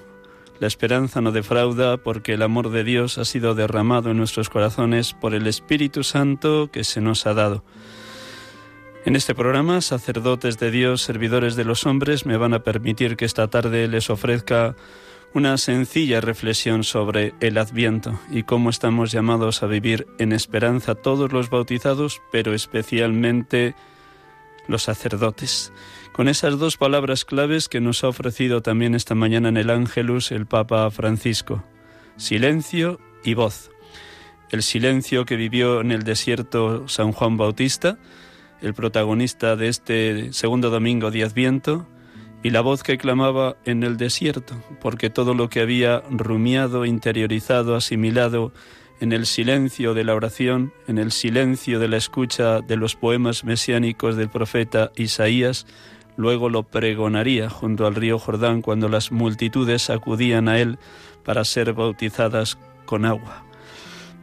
La 0.62 0.68
esperanza 0.68 1.20
no 1.20 1.34
defrauda 1.34 1.98
porque 1.98 2.36
el 2.36 2.42
amor 2.42 2.70
de 2.70 2.86
Dios 2.86 3.18
ha 3.18 3.26
sido 3.26 3.56
derramado 3.56 4.12
en 4.12 4.18
nuestros 4.18 4.48
corazones 4.48 5.14
por 5.14 5.34
el 5.34 5.48
Espíritu 5.48 6.06
Santo 6.06 6.70
que 6.72 6.86
se 6.86 7.02
nos 7.02 7.28
ha 7.28 7.34
dado. 7.34 7.66
En 9.08 9.16
este 9.16 9.34
programa, 9.34 9.80
sacerdotes 9.80 10.60
de 10.60 10.70
Dios, 10.70 11.02
servidores 11.02 11.56
de 11.56 11.64
los 11.64 11.86
hombres, 11.86 12.26
me 12.26 12.36
van 12.36 12.54
a 12.54 12.64
permitir 12.64 13.16
que 13.16 13.24
esta 13.24 13.48
tarde 13.48 13.88
les 13.88 14.10
ofrezca 14.10 14.76
una 15.34 15.58
sencilla 15.58 16.20
reflexión 16.20 16.84
sobre 16.84 17.34
el 17.40 17.58
adviento 17.58 18.20
y 18.30 18.44
cómo 18.44 18.70
estamos 18.70 19.14
llamados 19.14 19.64
a 19.64 19.68
vivir 19.68 20.08
en 20.20 20.34
esperanza 20.34 20.94
todos 20.94 21.32
los 21.32 21.50
bautizados, 21.50 22.22
pero 22.34 22.54
especialmente 22.54 23.76
los 24.68 24.84
sacerdotes. 24.84 25.72
Con 26.12 26.28
esas 26.28 26.60
dos 26.60 26.76
palabras 26.76 27.24
claves 27.24 27.70
que 27.70 27.80
nos 27.80 28.04
ha 28.04 28.10
ofrecido 28.10 28.62
también 28.62 28.94
esta 28.94 29.16
mañana 29.16 29.48
en 29.48 29.56
el 29.56 29.70
Ángelus 29.70 30.34
el 30.34 30.48
Papa 30.48 30.92
Francisco, 30.92 31.64
silencio 32.18 33.00
y 33.24 33.36
voz. 33.36 33.72
El 34.50 34.64
silencio 34.64 35.24
que 35.24 35.38
vivió 35.38 35.80
en 35.80 35.94
el 35.94 36.04
desierto 36.04 36.90
San 36.90 37.14
Juan 37.14 37.38
Bautista, 37.38 37.98
el 38.62 38.74
protagonista 38.74 39.56
de 39.56 39.68
este 39.68 40.34
segundo 40.34 40.70
domingo 40.70 41.12
de 41.12 41.24
Adviento, 41.24 41.88
y 42.44 42.52
la 42.52 42.62
voz 42.62 42.84
que 42.84 42.98
clamaba 42.98 43.58
en 43.66 43.84
el 43.84 43.98
desierto, 43.98 44.56
porque 44.80 45.10
todo 45.10 45.34
lo 45.34 45.50
que 45.50 45.62
había 45.62 46.04
rumiado, 46.10 46.86
interiorizado, 46.86 47.76
asimilado 47.76 48.54
en 49.00 49.12
el 49.12 49.26
silencio 49.26 49.94
de 49.94 50.04
la 50.04 50.16
oración, 50.16 50.74
en 50.88 50.98
el 50.98 51.12
silencio 51.12 51.80
de 51.80 51.88
la 51.88 51.98
escucha 51.98 52.62
de 52.62 52.78
los 52.78 52.96
poemas 52.96 53.44
mesiánicos 53.44 54.16
del 54.16 54.30
profeta 54.30 54.92
Isaías, 54.96 55.66
luego 56.16 56.50
lo 56.50 56.64
pregonaría 56.64 57.50
junto 57.50 57.86
al 57.86 57.96
río 57.96 58.18
Jordán 58.18 58.62
cuando 58.62 58.90
las 58.90 59.12
multitudes 59.12 59.90
acudían 59.90 60.48
a 60.48 60.60
él 60.60 60.80
para 61.24 61.44
ser 61.44 61.74
bautizadas 61.74 62.58
con 62.86 63.06
agua. 63.06 63.44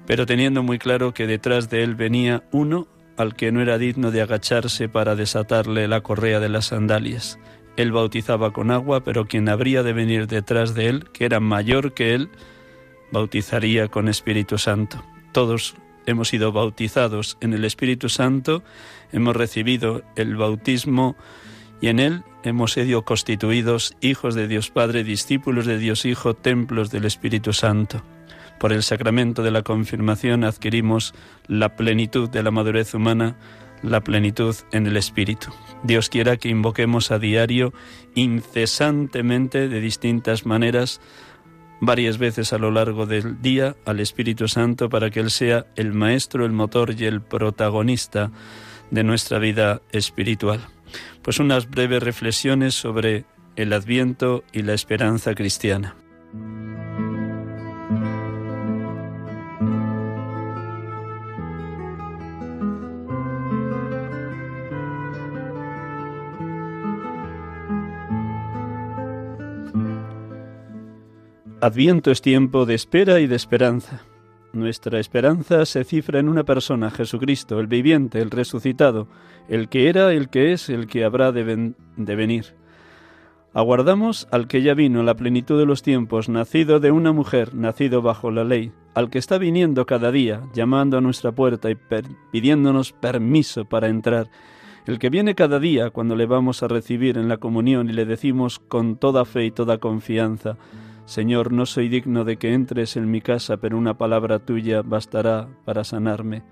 Pero 0.06 0.26
teniendo 0.26 0.62
muy 0.62 0.78
claro 0.78 1.14
que 1.14 1.26
detrás 1.26 1.70
de 1.70 1.82
él 1.82 1.94
venía 1.94 2.42
uno 2.50 2.88
al 3.16 3.34
que 3.34 3.52
no 3.52 3.60
era 3.60 3.78
digno 3.78 4.10
de 4.10 4.22
agacharse 4.22 4.88
para 4.88 5.16
desatarle 5.16 5.88
la 5.88 6.00
correa 6.00 6.40
de 6.40 6.48
las 6.48 6.66
sandalias. 6.66 7.38
Él 7.76 7.92
bautizaba 7.92 8.52
con 8.52 8.70
agua, 8.70 9.02
pero 9.02 9.26
quien 9.26 9.48
habría 9.48 9.82
de 9.82 9.92
venir 9.92 10.26
detrás 10.26 10.74
de 10.74 10.88
él, 10.88 11.10
que 11.12 11.24
era 11.24 11.40
mayor 11.40 11.92
que 11.92 12.14
él, 12.14 12.30
bautizaría 13.10 13.88
con 13.88 14.08
Espíritu 14.08 14.58
Santo. 14.58 15.04
Todos 15.32 15.74
hemos 16.06 16.28
sido 16.28 16.52
bautizados 16.52 17.36
en 17.40 17.52
el 17.52 17.64
Espíritu 17.64 18.08
Santo, 18.08 18.62
hemos 19.12 19.34
recibido 19.36 20.02
el 20.16 20.36
bautismo 20.36 21.16
y 21.80 21.88
en 21.88 21.98
él 21.98 22.22
hemos 22.44 22.72
sido 22.72 23.04
constituidos 23.04 23.96
hijos 24.00 24.34
de 24.34 24.48
Dios 24.48 24.70
Padre, 24.70 25.02
discípulos 25.02 25.66
de 25.66 25.78
Dios 25.78 26.04
Hijo, 26.04 26.34
templos 26.34 26.90
del 26.90 27.04
Espíritu 27.04 27.52
Santo. 27.52 28.02
Por 28.58 28.72
el 28.72 28.82
sacramento 28.82 29.42
de 29.42 29.50
la 29.50 29.62
confirmación 29.62 30.44
adquirimos 30.44 31.14
la 31.46 31.76
plenitud 31.76 32.30
de 32.30 32.42
la 32.42 32.50
madurez 32.50 32.94
humana, 32.94 33.36
la 33.82 34.00
plenitud 34.00 34.54
en 34.72 34.86
el 34.86 34.96
Espíritu. 34.96 35.50
Dios 35.82 36.08
quiera 36.08 36.36
que 36.36 36.48
invoquemos 36.48 37.10
a 37.10 37.18
diario, 37.18 37.72
incesantemente, 38.14 39.68
de 39.68 39.80
distintas 39.80 40.46
maneras, 40.46 41.00
varias 41.80 42.18
veces 42.18 42.52
a 42.52 42.58
lo 42.58 42.70
largo 42.70 43.06
del 43.06 43.42
día, 43.42 43.76
al 43.84 44.00
Espíritu 44.00 44.48
Santo 44.48 44.88
para 44.88 45.10
que 45.10 45.20
Él 45.20 45.30
sea 45.30 45.66
el 45.76 45.92
Maestro, 45.92 46.46
el 46.46 46.52
motor 46.52 46.94
y 46.96 47.04
el 47.04 47.20
protagonista 47.20 48.30
de 48.90 49.04
nuestra 49.04 49.38
vida 49.38 49.82
espiritual. 49.92 50.60
Pues 51.22 51.38
unas 51.38 51.68
breves 51.68 52.02
reflexiones 52.02 52.74
sobre 52.74 53.24
el 53.56 53.72
Adviento 53.72 54.44
y 54.52 54.62
la 54.62 54.74
esperanza 54.74 55.34
cristiana. 55.34 55.96
Adviento 71.60 72.10
es 72.10 72.20
tiempo 72.20 72.66
de 72.66 72.74
espera 72.74 73.20
y 73.20 73.26
de 73.26 73.36
esperanza. 73.36 74.02
Nuestra 74.52 75.00
esperanza 75.00 75.64
se 75.64 75.84
cifra 75.84 76.18
en 76.18 76.28
una 76.28 76.44
persona, 76.44 76.90
Jesucristo, 76.90 77.58
el 77.58 77.68
viviente, 77.68 78.20
el 78.20 78.30
resucitado, 78.30 79.08
el 79.48 79.68
que 79.68 79.88
era, 79.88 80.12
el 80.12 80.28
que 80.28 80.52
es, 80.52 80.68
el 80.68 80.86
que 80.86 81.04
habrá 81.04 81.32
de, 81.32 81.74
venir. 81.96 82.54
Aguardamos 83.54 84.28
al 84.30 84.46
que 84.46 84.62
ya 84.62 84.74
vino 84.74 85.02
la 85.02 85.14
plenitud 85.14 85.58
de 85.58 85.64
los 85.64 85.82
tiempos, 85.82 86.28
nacido 86.28 86.80
de 86.80 86.90
una 86.90 87.12
mujer, 87.12 87.54
nacido 87.54 88.02
bajo 88.02 88.30
la 88.30 88.44
ley, 88.44 88.72
al 88.94 89.08
que 89.08 89.18
está 89.18 89.38
viniendo 89.38 89.86
cada 89.86 90.12
día, 90.12 90.42
llamando 90.54 90.98
a 90.98 91.00
nuestra 91.00 91.32
puerta 91.32 91.70
y 91.70 91.76
pidiéndonos 92.30 92.92
permiso 92.92 93.64
para 93.64 93.88
entrar, 93.88 94.28
el 94.86 94.98
que 94.98 95.08
viene 95.08 95.34
cada 95.34 95.58
día 95.60 95.90
cuando 95.90 96.14
le 96.14 96.26
vamos 96.26 96.62
a 96.62 96.68
recibir 96.68 97.16
en 97.16 97.28
la 97.28 97.38
comunión 97.38 97.88
y 97.88 97.92
le 97.92 98.04
decimos 98.04 98.58
con 98.58 98.96
toda 98.96 99.24
fe 99.24 99.46
y 99.46 99.50
toda 99.50 99.78
confianza, 99.78 100.58
Señor, 101.06 101.52
no 101.52 101.66
soy 101.66 101.88
digno 101.88 102.24
de 102.24 102.38
que 102.38 102.54
entres 102.54 102.96
en 102.96 103.10
mi 103.10 103.20
casa, 103.20 103.58
pero 103.58 103.76
una 103.76 103.98
palabra 103.98 104.38
tuya 104.38 104.82
bastará 104.82 105.48
para 105.64 105.84
sanarme. 105.84 106.42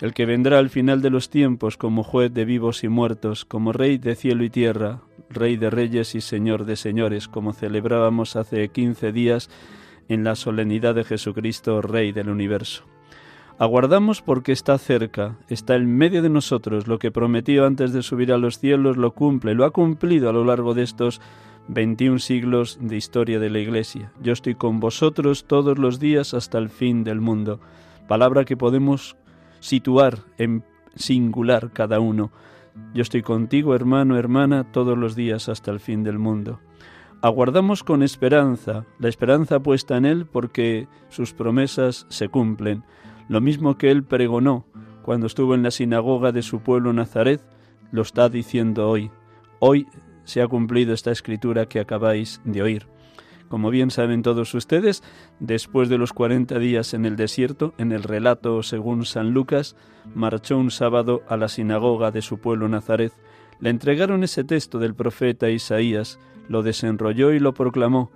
El 0.00 0.14
que 0.14 0.26
vendrá 0.26 0.58
al 0.58 0.70
final 0.70 1.02
de 1.02 1.10
los 1.10 1.30
tiempos 1.30 1.76
como 1.76 2.02
juez 2.02 2.32
de 2.32 2.44
vivos 2.44 2.84
y 2.84 2.88
muertos, 2.88 3.44
como 3.44 3.72
rey 3.72 3.98
de 3.98 4.14
cielo 4.14 4.44
y 4.44 4.50
tierra, 4.50 5.00
rey 5.30 5.56
de 5.56 5.70
reyes 5.70 6.14
y 6.14 6.20
señor 6.20 6.64
de 6.64 6.76
señores, 6.76 7.28
como 7.28 7.52
celebrábamos 7.52 8.36
hace 8.36 8.68
quince 8.68 9.12
días 9.12 9.50
en 10.08 10.24
la 10.24 10.34
solemnidad 10.34 10.94
de 10.94 11.04
Jesucristo, 11.04 11.80
Rey 11.82 12.12
del 12.12 12.28
universo. 12.28 12.84
Aguardamos 13.58 14.22
porque 14.22 14.52
está 14.52 14.76
cerca, 14.78 15.36
está 15.48 15.76
en 15.76 15.96
medio 15.96 16.22
de 16.22 16.30
nosotros, 16.30 16.88
lo 16.88 16.98
que 16.98 17.12
prometió 17.12 17.66
antes 17.66 17.92
de 17.92 18.02
subir 18.02 18.32
a 18.32 18.38
los 18.38 18.58
cielos 18.58 18.96
lo 18.96 19.12
cumple, 19.12 19.54
lo 19.54 19.64
ha 19.64 19.70
cumplido 19.70 20.28
a 20.28 20.32
lo 20.32 20.44
largo 20.44 20.74
de 20.74 20.82
estos 20.82 21.20
21 21.68 22.18
siglos 22.18 22.78
de 22.80 22.96
historia 22.96 23.38
de 23.38 23.50
la 23.50 23.58
Iglesia. 23.58 24.12
Yo 24.22 24.32
estoy 24.32 24.54
con 24.54 24.80
vosotros 24.80 25.44
todos 25.44 25.78
los 25.78 25.98
días 25.98 26.34
hasta 26.34 26.58
el 26.58 26.68
fin 26.68 27.04
del 27.04 27.20
mundo. 27.20 27.60
Palabra 28.08 28.44
que 28.44 28.56
podemos 28.56 29.16
situar 29.60 30.18
en 30.38 30.64
singular 30.94 31.70
cada 31.72 32.00
uno. 32.00 32.30
Yo 32.94 33.02
estoy 33.02 33.22
contigo, 33.22 33.74
hermano, 33.74 34.18
hermana, 34.18 34.70
todos 34.72 34.98
los 34.98 35.14
días 35.14 35.48
hasta 35.48 35.70
el 35.70 35.80
fin 35.80 36.02
del 36.02 36.18
mundo. 36.18 36.60
Aguardamos 37.20 37.84
con 37.84 38.02
esperanza, 38.02 38.84
la 38.98 39.08
esperanza 39.08 39.60
puesta 39.60 39.96
en 39.96 40.06
Él 40.06 40.26
porque 40.26 40.88
sus 41.08 41.32
promesas 41.32 42.06
se 42.08 42.28
cumplen. 42.28 42.82
Lo 43.28 43.40
mismo 43.40 43.78
que 43.78 43.90
Él 43.90 44.02
pregonó 44.02 44.66
cuando 45.02 45.26
estuvo 45.26 45.54
en 45.54 45.62
la 45.62 45.70
sinagoga 45.70 46.32
de 46.32 46.42
su 46.42 46.60
pueblo 46.60 46.92
Nazaret, 46.92 47.40
lo 47.92 48.02
está 48.02 48.28
diciendo 48.28 48.88
hoy. 48.88 49.10
Hoy 49.60 49.86
se 50.24 50.42
ha 50.42 50.48
cumplido 50.48 50.94
esta 50.94 51.10
escritura 51.10 51.66
que 51.66 51.80
acabáis 51.80 52.40
de 52.44 52.62
oír. 52.62 52.86
Como 53.48 53.70
bien 53.70 53.90
saben 53.90 54.22
todos 54.22 54.54
ustedes, 54.54 55.02
después 55.38 55.90
de 55.90 55.98
los 55.98 56.14
cuarenta 56.14 56.58
días 56.58 56.94
en 56.94 57.04
el 57.04 57.16
desierto, 57.16 57.74
en 57.76 57.92
el 57.92 58.02
relato 58.02 58.62
según 58.62 59.04
San 59.04 59.32
Lucas, 59.32 59.76
marchó 60.14 60.56
un 60.56 60.70
sábado 60.70 61.22
a 61.28 61.36
la 61.36 61.48
sinagoga 61.48 62.10
de 62.10 62.22
su 62.22 62.38
pueblo 62.38 62.68
Nazaret, 62.68 63.12
le 63.60 63.68
entregaron 63.68 64.24
ese 64.24 64.42
texto 64.42 64.78
del 64.78 64.94
profeta 64.94 65.50
Isaías, 65.50 66.18
lo 66.48 66.62
desenrolló 66.62 67.32
y 67.32 67.40
lo 67.40 67.52
proclamó. 67.52 68.10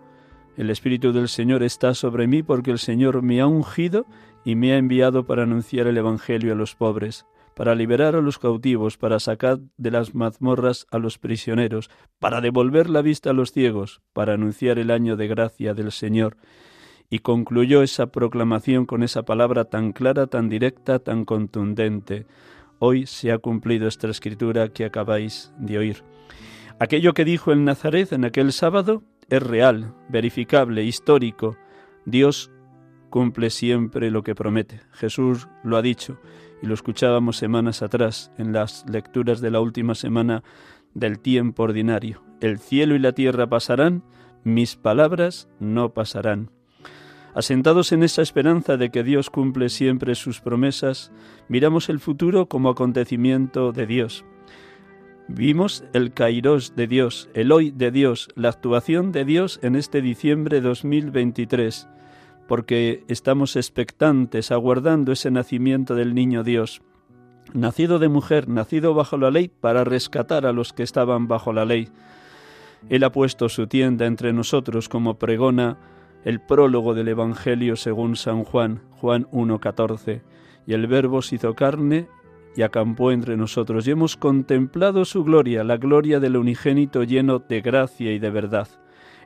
El 0.57 0.71
Espíritu 0.71 1.13
del 1.13 1.29
Señor 1.29 1.63
está 1.63 1.93
sobre 1.93 2.27
mí 2.27 2.43
porque 2.43 2.71
el 2.71 2.79
Señor 2.79 3.21
me 3.21 3.43
ha 3.43 3.47
ungido 3.47 4.07
y 4.43 4.55
me 4.55 4.73
ha 4.73 4.79
enviado 4.79 5.27
para 5.27 5.43
anunciar 5.43 5.87
el 5.87 5.99
Evangelio 5.99 6.55
a 6.55 6.57
los 6.57 6.75
pobres 6.75 7.27
para 7.57 7.75
liberar 7.75 8.15
a 8.15 8.21
los 8.21 8.39
cautivos, 8.39 8.99
para 8.99 9.19
sacar 9.19 9.61
de 9.79 9.91
las 9.91 10.15
mazmorras 10.15 10.87
a 10.91 10.99
los 10.99 11.17
prisioneros, 11.17 11.89
para 12.19 12.43
devolver 12.43 12.91
la 12.91 13.01
vista 13.01 13.31
a 13.31 13.33
los 13.33 13.51
ciegos, 13.51 14.03
para 14.13 14.35
anunciar 14.35 14.79
el 14.79 14.91
año 14.91 15.17
de 15.17 15.27
gracia 15.27 15.73
del 15.73 15.91
Señor. 15.91 16.37
Y 17.09 17.21
concluyó 17.21 17.83
esa 17.83 18.09
proclamación 18.09 18.85
con 18.85 19.03
esa 19.03 19.23
palabra 19.23 19.65
tan 19.65 19.93
clara, 19.93 20.27
tan 20.27 20.51
directa, 20.51 20.99
tan 20.99 21.25
contundente. 21.25 22.27
Hoy 22.79 23.07
se 23.07 23.33
ha 23.33 23.39
cumplido 23.39 23.89
esta 23.89 24.09
escritura 24.09 24.69
que 24.69 24.85
acabáis 24.85 25.51
de 25.57 25.79
oír. 25.79 26.05
Aquello 26.79 27.15
que 27.15 27.25
dijo 27.25 27.53
el 27.53 27.65
Nazaret 27.65 28.13
en 28.13 28.27
aquel 28.27 28.53
sábado 28.53 29.03
es 29.31 29.43
real, 29.43 29.95
verificable, 30.11 30.85
histórico. 30.85 31.57
Dios 32.05 32.51
cumple 33.09 33.49
siempre 33.49 34.11
lo 34.11 34.23
que 34.23 34.35
promete. 34.35 34.83
Jesús 34.93 35.49
lo 35.65 35.79
ha 35.79 35.83
dicho 35.83 36.19
y 36.63 36.67
lo 36.67 36.75
escuchábamos 36.75 37.37
semanas 37.37 37.83
atrás 37.83 38.33
en 38.39 38.53
las 38.53 38.85
lecturas 38.89 39.41
de 39.41 39.51
la 39.51 39.61
última 39.61 39.95
semana 39.95 40.43
del 40.95 41.19
tiempo 41.19 41.65
ordinario. 41.65 42.23
El 42.41 42.59
cielo 42.59 42.95
y 42.95 42.99
la 42.99 43.13
tierra 43.13 43.47
pasarán, 43.47 44.03
mis 44.45 44.77
palabras 44.77 45.49
no 45.61 45.93
pasarán. 45.93 46.51
Asentados 47.35 47.93
en 47.93 48.03
esa 48.03 48.23
esperanza 48.23 48.79
de 48.79 48.91
que 48.91 49.03
Dios 49.03 49.29
cumple 49.29 49.69
siempre 49.69 50.15
sus 50.15 50.41
promesas, 50.41 51.13
miramos 51.49 51.91
el 51.91 52.01
futuro 52.01 52.49
como 52.49 52.71
acontecimiento 52.71 53.73
de 53.73 53.87
Dios. 53.87 54.25
Vimos 55.29 55.85
el 55.93 56.13
kairos 56.13 56.77
de 56.77 56.87
Dios, 56.87 57.29
el 57.35 57.53
hoy 57.53 57.73
de 57.73 57.91
Dios, 57.91 58.29
la 58.37 58.49
actuación 58.49 59.13
de 59.13 59.25
Dios 59.25 59.59
en 59.63 59.77
este 59.77 60.01
diciembre 60.01 60.61
2023, 60.61 61.89
porque 62.47 63.05
estamos 63.09 63.57
expectantes, 63.57 64.51
aguardando 64.51 65.13
ese 65.13 65.31
nacimiento 65.31 65.95
del 65.95 66.15
niño 66.15 66.45
Dios, 66.45 66.83
nacido 67.53 67.99
de 67.99 68.09
mujer, 68.09 68.49
nacido 68.49 68.95
bajo 68.95 69.17
la 69.17 69.31
ley, 69.31 69.49
para 69.49 69.85
rescatar 69.85 70.47
a 70.47 70.53
los 70.53 70.73
que 70.73 70.83
estaban 70.83 71.29
bajo 71.29 71.53
la 71.53 71.65
ley. 71.65 71.89
Él 72.89 73.05
ha 73.05 73.11
puesto 73.11 73.49
su 73.49 73.67
tienda 73.67 74.07
entre 74.07 74.33
nosotros 74.33 74.89
como 74.89 75.19
pregona 75.19 75.79
el 76.25 76.41
prólogo 76.41 76.95
del 76.95 77.09
Evangelio 77.09 77.77
según 77.77 78.17
San 78.17 78.45
Juan, 78.45 78.81
Juan 79.01 79.27
1.14, 79.31 80.23
y 80.67 80.75
el 80.75 80.87
Verbo 80.87 81.23
se 81.23 81.37
hizo 81.37 81.55
carne 81.55 82.09
y 82.57 82.63
acampó 82.63 83.13
entre 83.13 83.37
nosotros, 83.37 83.87
y 83.87 83.91
hemos 83.91 84.17
contemplado 84.17 85.05
su 85.05 85.25
gloria, 85.25 85.63
la 85.63 85.77
gloria 85.77 86.21
del 86.21 86.37
unigénito 86.37 87.05
lleno 87.05 87.39
de 87.39 87.61
gracia 87.61 88.13
y 88.13 88.19
de 88.19 88.31
verdad. 88.31 88.69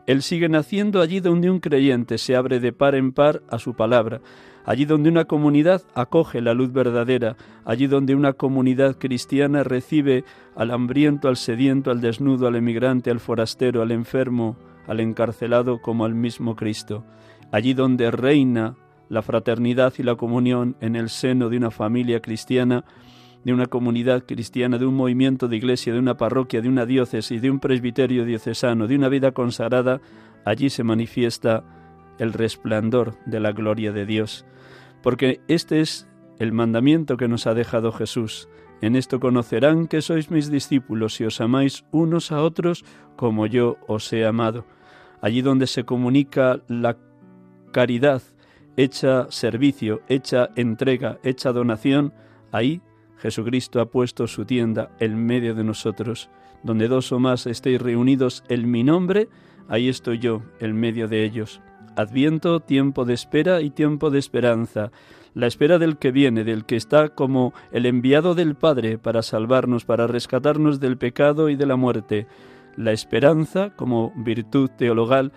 Él 0.06 0.22
sigue 0.22 0.48
naciendo 0.48 1.00
allí 1.00 1.20
donde 1.20 1.50
un 1.50 1.60
creyente 1.60 2.18
se 2.18 2.36
abre 2.36 2.60
de 2.60 2.72
par 2.72 2.94
en 2.94 3.12
par 3.12 3.42
a 3.48 3.58
su 3.58 3.74
palabra, 3.74 4.20
allí 4.64 4.84
donde 4.84 5.08
una 5.08 5.24
comunidad 5.24 5.82
acoge 5.94 6.40
la 6.40 6.54
luz 6.54 6.72
verdadera, 6.72 7.36
allí 7.64 7.86
donde 7.86 8.14
una 8.14 8.32
comunidad 8.32 8.96
cristiana 8.96 9.62
recibe 9.62 10.24
al 10.56 10.70
hambriento, 10.70 11.28
al 11.28 11.36
sediento, 11.36 11.90
al 11.90 12.00
desnudo, 12.00 12.46
al 12.46 12.56
emigrante, 12.56 13.10
al 13.10 13.20
forastero, 13.20 13.82
al 13.82 13.92
enfermo, 13.92 14.56
al 14.86 15.00
encarcelado 15.00 15.80
como 15.80 16.04
al 16.04 16.14
mismo 16.14 16.56
Cristo, 16.56 17.04
allí 17.52 17.74
donde 17.74 18.10
reina 18.10 18.76
la 19.08 19.22
fraternidad 19.22 19.92
y 19.98 20.02
la 20.02 20.14
comunión 20.14 20.76
en 20.80 20.96
el 20.96 21.10
seno 21.10 21.48
de 21.48 21.56
una 21.56 21.70
familia 21.70 22.20
cristiana, 22.20 22.84
de 23.44 23.52
una 23.52 23.66
comunidad 23.66 24.24
cristiana, 24.26 24.78
de 24.78 24.86
un 24.86 24.94
movimiento 24.94 25.48
de 25.48 25.56
iglesia, 25.56 25.92
de 25.92 25.98
una 25.98 26.16
parroquia, 26.16 26.60
de 26.60 26.68
una 26.68 26.86
diócesis, 26.86 27.40
de 27.40 27.50
un 27.50 27.58
presbiterio 27.58 28.24
diocesano, 28.24 28.86
de 28.86 28.96
una 28.96 29.08
vida 29.08 29.32
consagrada, 29.32 30.00
allí 30.44 30.70
se 30.70 30.84
manifiesta 30.84 31.64
el 32.18 32.32
resplandor 32.32 33.16
de 33.24 33.40
la 33.40 33.52
gloria 33.52 33.92
de 33.92 34.04
Dios. 34.04 34.44
Porque 35.02 35.40
este 35.48 35.80
es 35.80 36.06
el 36.38 36.52
mandamiento 36.52 37.16
que 37.16 37.28
nos 37.28 37.46
ha 37.46 37.54
dejado 37.54 37.92
Jesús. 37.92 38.48
En 38.82 38.96
esto 38.96 39.20
conocerán 39.20 39.86
que 39.86 40.02
sois 40.02 40.30
mis 40.30 40.50
discípulos 40.50 41.14
si 41.14 41.24
os 41.24 41.40
amáis 41.40 41.84
unos 41.90 42.32
a 42.32 42.42
otros 42.42 42.84
como 43.16 43.46
yo 43.46 43.76
os 43.86 44.12
he 44.12 44.24
amado. 44.24 44.64
Allí 45.22 45.42
donde 45.42 45.66
se 45.66 45.84
comunica 45.84 46.60
la 46.68 46.96
caridad, 47.72 48.22
hecha 48.76 49.30
servicio, 49.30 50.00
hecha 50.08 50.50
entrega, 50.56 51.18
hecha 51.22 51.52
donación, 51.52 52.14
ahí 52.52 52.80
Jesucristo 53.20 53.80
ha 53.80 53.86
puesto 53.86 54.26
su 54.26 54.44
tienda 54.44 54.90
en 54.98 55.24
medio 55.24 55.54
de 55.54 55.64
nosotros. 55.64 56.30
Donde 56.62 56.88
dos 56.88 57.12
o 57.12 57.18
más 57.18 57.46
estéis 57.46 57.80
reunidos 57.80 58.44
en 58.48 58.70
mi 58.70 58.84
nombre, 58.84 59.28
ahí 59.68 59.88
estoy 59.88 60.18
yo, 60.18 60.42
en 60.58 60.74
medio 60.74 61.08
de 61.08 61.24
ellos. 61.24 61.60
Adviento, 61.96 62.60
tiempo 62.60 63.04
de 63.04 63.14
espera 63.14 63.60
y 63.60 63.70
tiempo 63.70 64.10
de 64.10 64.18
esperanza. 64.18 64.90
La 65.34 65.46
espera 65.46 65.78
del 65.78 65.98
que 65.98 66.10
viene, 66.10 66.44
del 66.44 66.64
que 66.64 66.76
está 66.76 67.10
como 67.10 67.52
el 67.72 67.86
enviado 67.86 68.34
del 68.34 68.54
Padre 68.54 68.98
para 68.98 69.22
salvarnos, 69.22 69.84
para 69.84 70.06
rescatarnos 70.06 70.80
del 70.80 70.98
pecado 70.98 71.48
y 71.50 71.56
de 71.56 71.66
la 71.66 71.76
muerte. 71.76 72.26
La 72.76 72.92
esperanza 72.92 73.70
como 73.76 74.12
virtud 74.16 74.70
teologal 74.76 75.32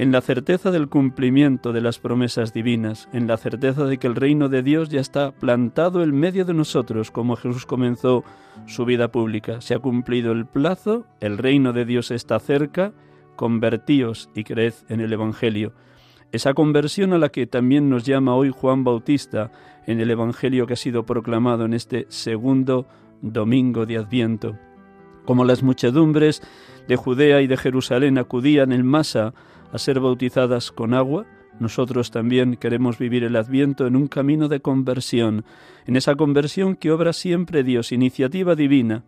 en 0.00 0.12
la 0.12 0.22
certeza 0.22 0.70
del 0.70 0.88
cumplimiento 0.88 1.74
de 1.74 1.82
las 1.82 1.98
promesas 1.98 2.54
divinas, 2.54 3.10
en 3.12 3.26
la 3.26 3.36
certeza 3.36 3.84
de 3.84 3.98
que 3.98 4.06
el 4.06 4.16
reino 4.16 4.48
de 4.48 4.62
Dios 4.62 4.88
ya 4.88 4.98
está 4.98 5.30
plantado 5.30 6.02
en 6.02 6.18
medio 6.18 6.46
de 6.46 6.54
nosotros, 6.54 7.10
como 7.10 7.36
Jesús 7.36 7.66
comenzó 7.66 8.24
su 8.66 8.86
vida 8.86 9.12
pública. 9.12 9.60
Se 9.60 9.74
ha 9.74 9.78
cumplido 9.78 10.32
el 10.32 10.46
plazo, 10.46 11.04
el 11.20 11.36
reino 11.36 11.74
de 11.74 11.84
Dios 11.84 12.12
está 12.12 12.38
cerca, 12.38 12.94
convertíos 13.36 14.30
y 14.34 14.44
creed 14.44 14.72
en 14.88 15.02
el 15.02 15.12
Evangelio. 15.12 15.74
Esa 16.32 16.54
conversión 16.54 17.12
a 17.12 17.18
la 17.18 17.28
que 17.28 17.46
también 17.46 17.90
nos 17.90 18.04
llama 18.04 18.34
hoy 18.34 18.48
Juan 18.48 18.84
Bautista 18.84 19.52
en 19.86 20.00
el 20.00 20.10
Evangelio 20.10 20.66
que 20.66 20.72
ha 20.72 20.76
sido 20.76 21.04
proclamado 21.04 21.66
en 21.66 21.74
este 21.74 22.06
segundo 22.08 22.86
domingo 23.20 23.84
de 23.84 23.98
Adviento. 23.98 24.56
Como 25.26 25.44
las 25.44 25.62
muchedumbres 25.62 26.42
de 26.88 26.96
Judea 26.96 27.42
y 27.42 27.46
de 27.46 27.58
Jerusalén 27.58 28.16
acudían 28.16 28.72
en 28.72 28.86
masa 28.86 29.34
a 29.72 29.78
ser 29.78 30.00
bautizadas 30.00 30.72
con 30.72 30.94
agua, 30.94 31.26
nosotros 31.58 32.10
también 32.10 32.56
queremos 32.56 32.98
vivir 32.98 33.22
el 33.24 33.36
Adviento 33.36 33.86
en 33.86 33.94
un 33.94 34.08
camino 34.08 34.48
de 34.48 34.60
conversión, 34.60 35.44
en 35.86 35.96
esa 35.96 36.14
conversión 36.14 36.74
que 36.74 36.90
obra 36.90 37.12
siempre 37.12 37.62
Dios, 37.62 37.92
iniciativa 37.92 38.54
divina. 38.54 39.04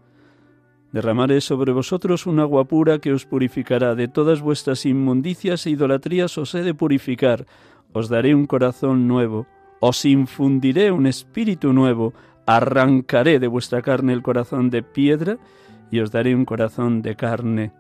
Derramaré 0.92 1.40
sobre 1.40 1.72
vosotros 1.72 2.26
un 2.26 2.38
agua 2.38 2.64
pura 2.64 2.98
que 2.98 3.12
os 3.12 3.24
purificará 3.24 3.94
de 3.94 4.08
todas 4.08 4.42
vuestras 4.42 4.84
inmundicias 4.84 5.66
e 5.66 5.70
idolatrías 5.70 6.36
os 6.36 6.54
he 6.54 6.62
de 6.62 6.74
purificar, 6.74 7.46
os 7.94 8.08
daré 8.08 8.34
un 8.34 8.46
corazón 8.46 9.08
nuevo, 9.08 9.46
os 9.80 10.04
infundiré 10.04 10.92
un 10.92 11.06
espíritu 11.06 11.72
nuevo, 11.72 12.12
arrancaré 12.46 13.38
de 13.38 13.48
vuestra 13.48 13.80
carne 13.80 14.12
el 14.12 14.22
corazón 14.22 14.68
de 14.68 14.82
piedra 14.82 15.38
y 15.90 16.00
os 16.00 16.10
daré 16.10 16.34
un 16.34 16.44
corazón 16.44 17.00
de 17.00 17.16
carne 17.16 17.72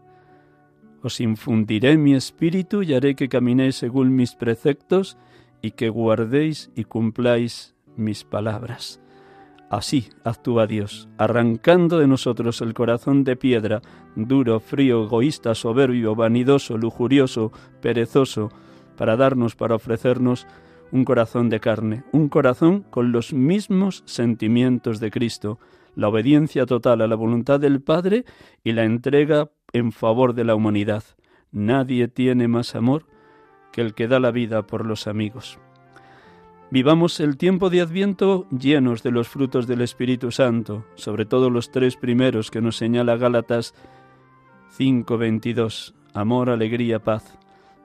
os 1.02 1.20
infundiré 1.20 1.96
mi 1.98 2.14
espíritu 2.14 2.82
y 2.82 2.94
haré 2.94 3.14
que 3.14 3.28
caminéis 3.28 3.76
según 3.76 4.14
mis 4.14 4.34
preceptos 4.34 5.18
y 5.60 5.72
que 5.72 5.88
guardéis 5.88 6.70
y 6.74 6.84
cumpláis 6.84 7.74
mis 7.96 8.24
palabras. 8.24 9.00
Así 9.70 10.10
actúa 10.22 10.66
Dios, 10.66 11.08
arrancando 11.16 11.98
de 11.98 12.06
nosotros 12.06 12.60
el 12.60 12.74
corazón 12.74 13.24
de 13.24 13.36
piedra, 13.36 13.80
duro, 14.14 14.60
frío, 14.60 15.04
egoísta, 15.04 15.54
soberbio, 15.54 16.14
vanidoso, 16.14 16.76
lujurioso, 16.76 17.52
perezoso, 17.80 18.50
para 18.98 19.16
darnos, 19.16 19.56
para 19.56 19.74
ofrecernos 19.74 20.46
un 20.90 21.06
corazón 21.06 21.48
de 21.48 21.58
carne, 21.58 22.04
un 22.12 22.28
corazón 22.28 22.84
con 22.90 23.12
los 23.12 23.32
mismos 23.32 24.02
sentimientos 24.04 25.00
de 25.00 25.10
Cristo, 25.10 25.58
la 25.94 26.08
obediencia 26.08 26.66
total 26.66 27.00
a 27.00 27.06
la 27.06 27.16
voluntad 27.16 27.58
del 27.58 27.80
Padre 27.80 28.26
y 28.62 28.72
la 28.72 28.84
entrega 28.84 29.50
en 29.72 29.92
favor 29.92 30.34
de 30.34 30.44
la 30.44 30.54
humanidad. 30.54 31.04
Nadie 31.50 32.08
tiene 32.08 32.48
más 32.48 32.74
amor 32.74 33.06
que 33.72 33.80
el 33.80 33.94
que 33.94 34.08
da 34.08 34.20
la 34.20 34.30
vida 34.30 34.66
por 34.66 34.86
los 34.86 35.06
amigos. 35.06 35.58
Vivamos 36.70 37.20
el 37.20 37.36
tiempo 37.36 37.68
de 37.68 37.82
Adviento 37.82 38.46
llenos 38.48 39.02
de 39.02 39.10
los 39.10 39.28
frutos 39.28 39.66
del 39.66 39.82
Espíritu 39.82 40.30
Santo, 40.30 40.86
sobre 40.94 41.26
todo 41.26 41.50
los 41.50 41.70
tres 41.70 41.96
primeros 41.96 42.50
que 42.50 42.62
nos 42.62 42.76
señala 42.76 43.16
Gálatas 43.16 43.74
5:22, 44.70 45.94
amor, 46.14 46.48
alegría, 46.48 46.98
paz, 46.98 47.38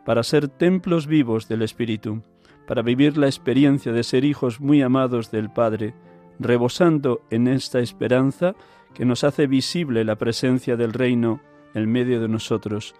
para 0.05 0.23
ser 0.23 0.47
templos 0.47 1.05
vivos 1.05 1.49
del 1.49 1.63
Espíritu, 1.63 2.23
para 2.65 2.81
vivir 2.81 3.17
la 3.17 3.27
experiencia 3.27 3.91
de 3.91 4.03
ser 4.03 4.23
hijos 4.23 4.61
muy 4.61 4.81
amados 4.81 5.31
del 5.31 5.49
Padre, 5.49 5.93
rebosando 6.39 7.21
en 7.29 7.49
esta 7.49 7.79
esperanza 7.79 8.55
que 8.93 9.03
nos 9.03 9.25
hace 9.25 9.47
visible 9.47 10.05
la 10.05 10.15
presencia 10.15 10.77
del 10.77 10.93
reino 10.93 11.41
en 11.73 11.91
medio 11.91 12.19
de 12.19 12.27
nosotros, 12.27 12.95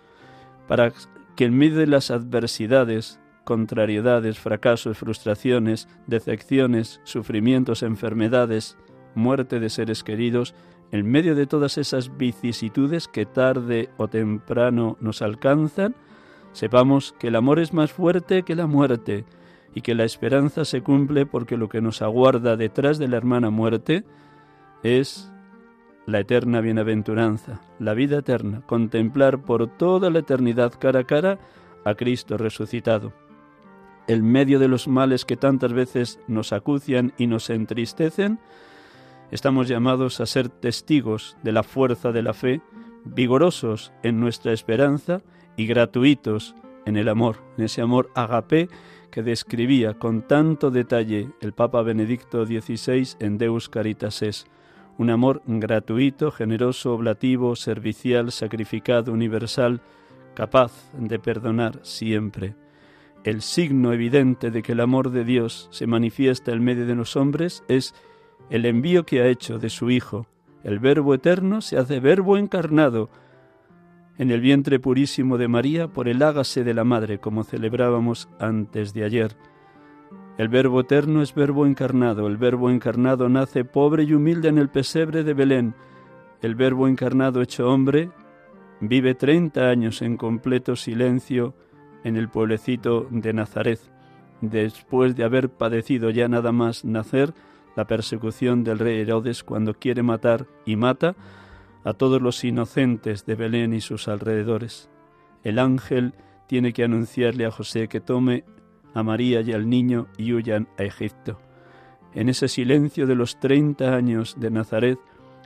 para 0.68 0.92
que 1.36 1.46
en 1.46 1.58
medio 1.58 1.78
de 1.78 1.88
las 1.88 2.12
adversidades, 2.12 3.20
contrariedades, 3.44 4.40
fracasos, 4.40 4.98
frustraciones, 4.98 5.88
decepciones, 6.08 7.00
sufrimientos, 7.04 7.84
enfermedades, 7.84 8.78
muerte 9.16 9.60
de 9.60 9.70
seres 9.70 10.04
queridos, 10.04 10.54
en 10.92 11.10
medio 11.10 11.36
de 11.36 11.48
todas 11.48 11.78
esas 11.78 12.18
vicisitudes 12.18 13.08
que 13.08 13.26
tarde 13.26 13.90
o 13.98 14.08
temprano 14.08 14.98
nos 15.00 15.22
alcanzan, 15.22 15.96
sepamos 16.54 17.14
que 17.20 17.28
el 17.28 17.36
amor 17.36 17.60
es 17.60 17.74
más 17.74 17.92
fuerte 17.92 18.44
que 18.44 18.56
la 18.56 18.68
muerte 18.68 19.26
y 19.74 19.82
que 19.82 19.96
la 19.96 20.06
esperanza 20.06 20.66
se 20.66 20.82
cumple 20.82 21.26
porque 21.26 21.58
lo 21.58 21.70
que 21.70 21.82
nos 21.82 22.02
aguarda 22.02 22.58
detrás 22.58 22.98
de 22.98 23.08
la 23.08 23.18
hermana 23.18 23.50
muerte 23.50 24.06
es 24.82 25.32
la 26.08 26.22
eterna 26.22 26.62
bienaventuranza, 26.62 27.62
la 27.80 27.94
vida 27.94 28.20
eterna, 28.20 28.62
contemplar 28.66 29.44
por 29.44 29.68
toda 29.68 30.10
la 30.10 30.20
eternidad 30.20 30.74
cara 30.80 31.02
a 31.02 31.04
cara 31.04 31.38
a 31.84 31.96
Cristo 31.96 32.38
resucitado. 32.38 33.14
En 34.08 34.24
medio 34.24 34.58
de 34.58 34.70
los 34.70 34.88
males 34.88 35.26
que 35.26 35.36
tantas 35.36 35.74
veces 35.74 36.20
nos 36.28 36.54
acucian 36.54 37.14
y 37.18 37.28
nos 37.28 37.50
entristecen, 37.50 38.40
estamos 39.32 39.68
llamados 39.68 40.22
a 40.22 40.26
ser 40.26 40.48
testigos 40.48 41.36
de 41.44 41.52
la 41.52 41.64
fuerza 41.64 42.14
de 42.14 42.24
la 42.24 42.34
fe, 42.34 42.62
vigorosos 43.04 43.92
en 44.02 44.22
nuestra 44.22 44.54
esperanza 44.54 45.22
y 45.58 45.68
gratuitos 45.68 46.56
en 46.86 46.96
el 46.96 47.10
amor, 47.10 47.44
en 47.58 47.66
ese 47.66 47.82
amor 47.82 48.12
agape 48.16 48.70
que 49.12 49.24
describía 49.24 49.96
con 49.96 50.22
tanto 50.22 50.72
detalle 50.72 51.32
el 51.42 51.52
Papa 51.52 51.82
Benedicto 51.82 52.46
XVI 52.46 53.10
en 53.20 53.38
Deus 53.38 53.68
Caritas 53.68 54.22
Es 54.22 54.48
un 54.98 55.10
amor 55.10 55.42
gratuito, 55.46 56.32
generoso, 56.32 56.94
oblativo, 56.94 57.56
servicial, 57.56 58.32
sacrificado, 58.32 59.14
universal, 59.14 59.82
capaz 60.34 60.72
de 60.98 61.20
perdonar 61.20 61.80
siempre. 61.84 62.56
El 63.24 63.42
signo 63.42 63.94
evidente 63.94 64.52
de 64.52 64.64
que 64.64 64.72
el 64.72 64.80
amor 64.80 65.12
de 65.12 65.24
Dios 65.24 65.68
se 65.72 65.88
manifiesta 65.88 66.52
en 66.52 66.64
medio 66.64 66.86
de 66.86 66.96
los 66.96 67.16
hombres 67.16 67.64
es 67.68 67.94
el 68.50 68.66
envío 68.66 69.06
que 69.06 69.22
ha 69.22 69.28
hecho 69.28 69.60
de 69.60 69.70
su 69.70 69.90
Hijo. 69.90 70.28
El 70.64 70.80
Verbo 70.80 71.14
eterno 71.14 71.62
se 71.62 71.78
hace 71.78 72.00
Verbo 72.00 72.38
encarnado 72.38 73.10
en 74.18 74.32
el 74.32 74.42
vientre 74.42 74.80
purísimo 74.80 75.38
de 75.38 75.48
María 75.48 75.88
por 75.88 76.08
el 76.08 76.24
hágase 76.24 76.64
de 76.64 76.74
la 76.74 76.84
Madre, 76.84 77.20
como 77.20 77.44
celebrábamos 77.44 78.30
antes 78.40 78.94
de 78.94 79.04
ayer. 79.04 79.38
El 80.38 80.50
Verbo 80.50 80.82
eterno 80.82 81.24
es 81.24 81.34
Verbo 81.34 81.66
encarnado. 81.66 82.28
El 82.28 82.38
Verbo 82.38 82.70
encarnado 82.70 83.28
nace 83.28 83.66
pobre 83.66 84.04
y 84.04 84.14
humilde 84.14 84.50
en 84.50 84.60
el 84.60 84.70
pesebre 84.70 85.24
de 85.24 85.34
Belén. 85.34 85.74
El 86.44 86.54
Verbo 86.54 86.88
encarnado 86.88 87.42
hecho 87.42 87.68
hombre 87.72 88.12
vive 88.80 89.16
treinta 89.16 89.70
años 89.70 90.04
en 90.04 90.16
completo 90.16 90.76
silencio 90.76 91.56
en 92.04 92.16
el 92.18 92.30
pueblecito 92.30 93.08
de 93.10 93.34
Nazaret, 93.34 93.80
después 94.42 95.16
de 95.16 95.24
haber 95.24 95.50
padecido 95.50 96.12
ya 96.12 96.28
nada 96.28 96.52
más 96.52 96.86
nacer 96.86 97.34
la 97.76 97.88
persecución 97.88 98.64
del 98.64 98.78
rey 98.78 99.02
Herodes 99.02 99.44
cuando 99.44 99.74
quiere 99.74 100.04
matar 100.04 100.46
y 100.66 100.76
mata 100.76 101.16
a 101.84 101.94
todos 101.94 102.22
los 102.22 102.44
inocentes 102.44 103.26
de 103.26 103.34
Belén 103.34 103.74
y 103.74 103.82
sus 103.82 104.08
alrededores. 104.08 104.88
El 105.44 105.58
ángel 105.58 106.14
tiene 106.46 106.74
que 106.74 106.84
anunciarle 106.84 107.46
a 107.46 107.52
José 107.52 107.88
que 107.88 108.02
tome 108.02 108.44
a 108.94 109.04
María 109.04 109.42
y 109.42 109.52
al 109.54 109.70
niño 109.70 110.08
y 110.18 110.34
huyan 110.34 110.68
a 110.78 110.84
Egipto. 110.84 111.40
En 112.14 112.30
ese 112.30 112.48
silencio 112.48 113.06
de 113.06 113.16
los 113.16 113.40
treinta 113.40 113.96
años 113.96 114.36
de 114.40 114.50
Nazaret, 114.50 115.00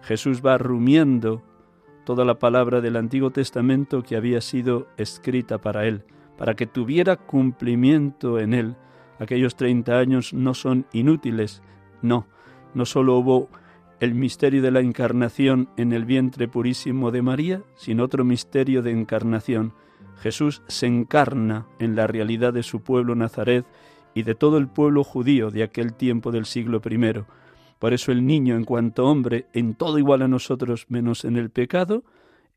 Jesús 0.03 0.41
va 0.45 0.57
rumiando 0.57 1.41
toda 2.05 2.25
la 2.25 2.39
palabra 2.39 2.81
del 2.81 2.95
Antiguo 2.95 3.31
Testamento 3.31 4.03
que 4.03 4.15
había 4.15 4.41
sido 4.41 4.87
escrita 4.97 5.59
para 5.59 5.85
él, 5.85 6.03
para 6.37 6.55
que 6.55 6.67
tuviera 6.67 7.17
cumplimiento 7.17 8.39
en 8.39 8.53
él. 8.53 8.75
Aquellos 9.19 9.55
treinta 9.55 9.99
años 9.99 10.33
no 10.33 10.53
son 10.53 10.85
inútiles, 10.93 11.61
no, 12.01 12.25
no 12.73 12.85
solo 12.85 13.17
hubo 13.17 13.49
el 13.99 14.15
misterio 14.15 14.63
de 14.63 14.71
la 14.71 14.79
encarnación 14.79 15.69
en 15.77 15.93
el 15.93 16.05
vientre 16.05 16.47
purísimo 16.47 17.11
de 17.11 17.21
María, 17.21 17.61
sino 17.75 18.03
otro 18.03 18.25
misterio 18.25 18.81
de 18.81 18.91
encarnación, 18.91 19.73
Jesús 20.21 20.61
se 20.67 20.85
encarna 20.85 21.65
en 21.79 21.95
la 21.95 22.05
realidad 22.05 22.53
de 22.53 22.61
su 22.61 22.81
pueblo 22.81 23.15
Nazaret 23.15 23.65
y 24.13 24.21
de 24.21 24.35
todo 24.35 24.57
el 24.57 24.67
pueblo 24.67 25.03
judío 25.03 25.49
de 25.49 25.63
aquel 25.63 25.93
tiempo 25.93 26.31
del 26.31 26.45
siglo 26.45 26.79
I. 26.87 27.23
Por 27.79 27.93
eso 27.93 28.11
el 28.11 28.25
niño, 28.27 28.55
en 28.55 28.63
cuanto 28.63 29.07
hombre, 29.07 29.47
en 29.53 29.73
todo 29.73 29.97
igual 29.97 30.21
a 30.21 30.27
nosotros 30.27 30.85
menos 30.89 31.25
en 31.25 31.37
el 31.37 31.49
pecado, 31.49 32.03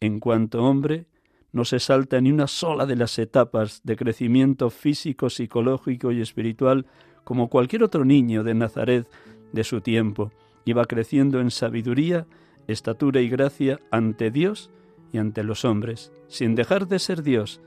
en 0.01 0.21
cuanto 0.21 0.63
hombre, 0.63 1.07
no 1.53 1.65
se 1.65 1.81
salta 1.81 2.21
ni 2.21 2.31
una 2.31 2.49
sola 2.49 2.85
de 2.85 2.97
las 2.97 3.19
etapas 3.19 3.81
de 3.83 3.97
crecimiento 3.97 4.69
físico, 4.69 5.31
psicológico 5.31 6.13
y 6.13 6.21
espiritual 6.21 6.85
como 7.23 7.49
cualquier 7.49 7.83
otro 7.83 8.05
niño 8.05 8.45
de 8.45 8.53
Nazaret 8.53 9.09
de 9.53 9.65
su 9.65 9.81
tiempo. 9.81 10.33
Iba 10.67 10.85
creciendo 10.85 11.41
en 11.41 11.51
sabiduría, 11.51 12.27
estatura 12.67 13.23
y 13.23 13.31
gracia 13.31 13.81
ante 13.91 14.31
Dios 14.31 14.71
y 15.15 15.19
ante 15.19 15.45
los 15.45 15.65
hombres, 15.65 16.13
sin 16.27 16.57
dejar 16.57 16.89
de 16.89 16.99
ser 16.99 17.23
Dios, 17.23 17.61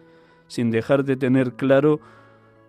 sin 0.48 0.70
dejar 0.70 1.06
de 1.06 1.16
tener 1.16 1.54
claro 1.54 2.02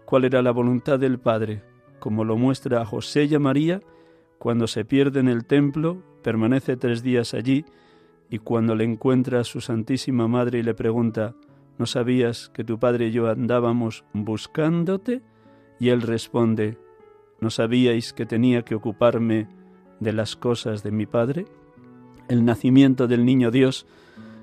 cuál 0.05 0.25
era 0.25 0.41
la 0.41 0.53
voluntad 0.53 1.01
del 1.01 1.19
Padre, 1.19 1.65
como 1.99 2.25
lo 2.25 2.37
muestra 2.37 2.81
a 2.81 2.87
José 2.87 3.25
y 3.25 3.35
a 3.35 3.41
María, 3.41 3.83
cuando 4.39 4.69
se 4.69 4.85
pierde 4.85 5.19
en 5.19 5.27
el 5.27 5.47
templo, 5.47 6.01
permanece 6.23 6.77
tres 6.77 7.03
días 7.03 7.35
allí, 7.35 7.65
y 8.31 8.39
cuando 8.39 8.77
le 8.77 8.85
encuentra 8.85 9.41
a 9.41 9.45
su 9.45 9.61
Santísima 9.61 10.29
Madre 10.29 10.61
y 10.61 10.63
le 10.63 10.75
pregunta, 10.75 11.35
¿no 11.77 11.87
sabías 11.87 12.49
que 12.51 12.63
tu 12.63 12.79
padre 12.79 13.09
y 13.09 13.11
yo 13.11 13.29
andábamos 13.29 14.05
buscándote? 14.13 15.23
Y 15.81 15.89
él 15.89 16.03
responde, 16.03 16.79
¿no 17.41 17.51
sabíais 17.51 18.13
que 18.13 18.27
tenía 18.27 18.63
que 18.63 18.77
ocuparme 18.77 19.49
de 19.99 20.13
las 20.13 20.37
cosas 20.37 20.85
de 20.85 20.93
mi 20.93 21.07
padre? 21.07 21.47
El 22.29 22.45
nacimiento 22.45 23.09
del 23.09 23.25
niño 23.25 23.51
Dios 23.51 23.85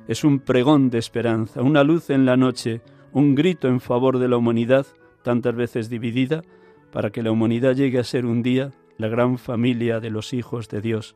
es 0.08 0.24
un 0.24 0.40
pregón 0.40 0.90
de 0.90 1.00
esperanza, 1.00 1.62
una 1.62 1.84
luz 1.84 2.10
en 2.10 2.26
la 2.26 2.38
noche, 2.38 2.82
un 3.12 3.36
grito 3.36 3.68
en 3.68 3.80
favor 3.80 4.20
de 4.20 4.28
la 4.28 4.38
humanidad, 4.38 4.86
tantas 5.24 5.56
veces 5.56 5.90
dividida, 5.90 6.44
para 6.92 7.10
que 7.10 7.24
la 7.24 7.32
humanidad 7.32 7.76
llegue 7.76 8.00
a 8.00 8.04
ser 8.04 8.26
un 8.26 8.44
día 8.44 8.72
la 8.98 9.08
gran 9.08 9.38
familia 9.38 10.00
de 10.00 10.10
los 10.10 10.34
hijos 10.34 10.70
de 10.70 10.82
Dios. 10.82 11.16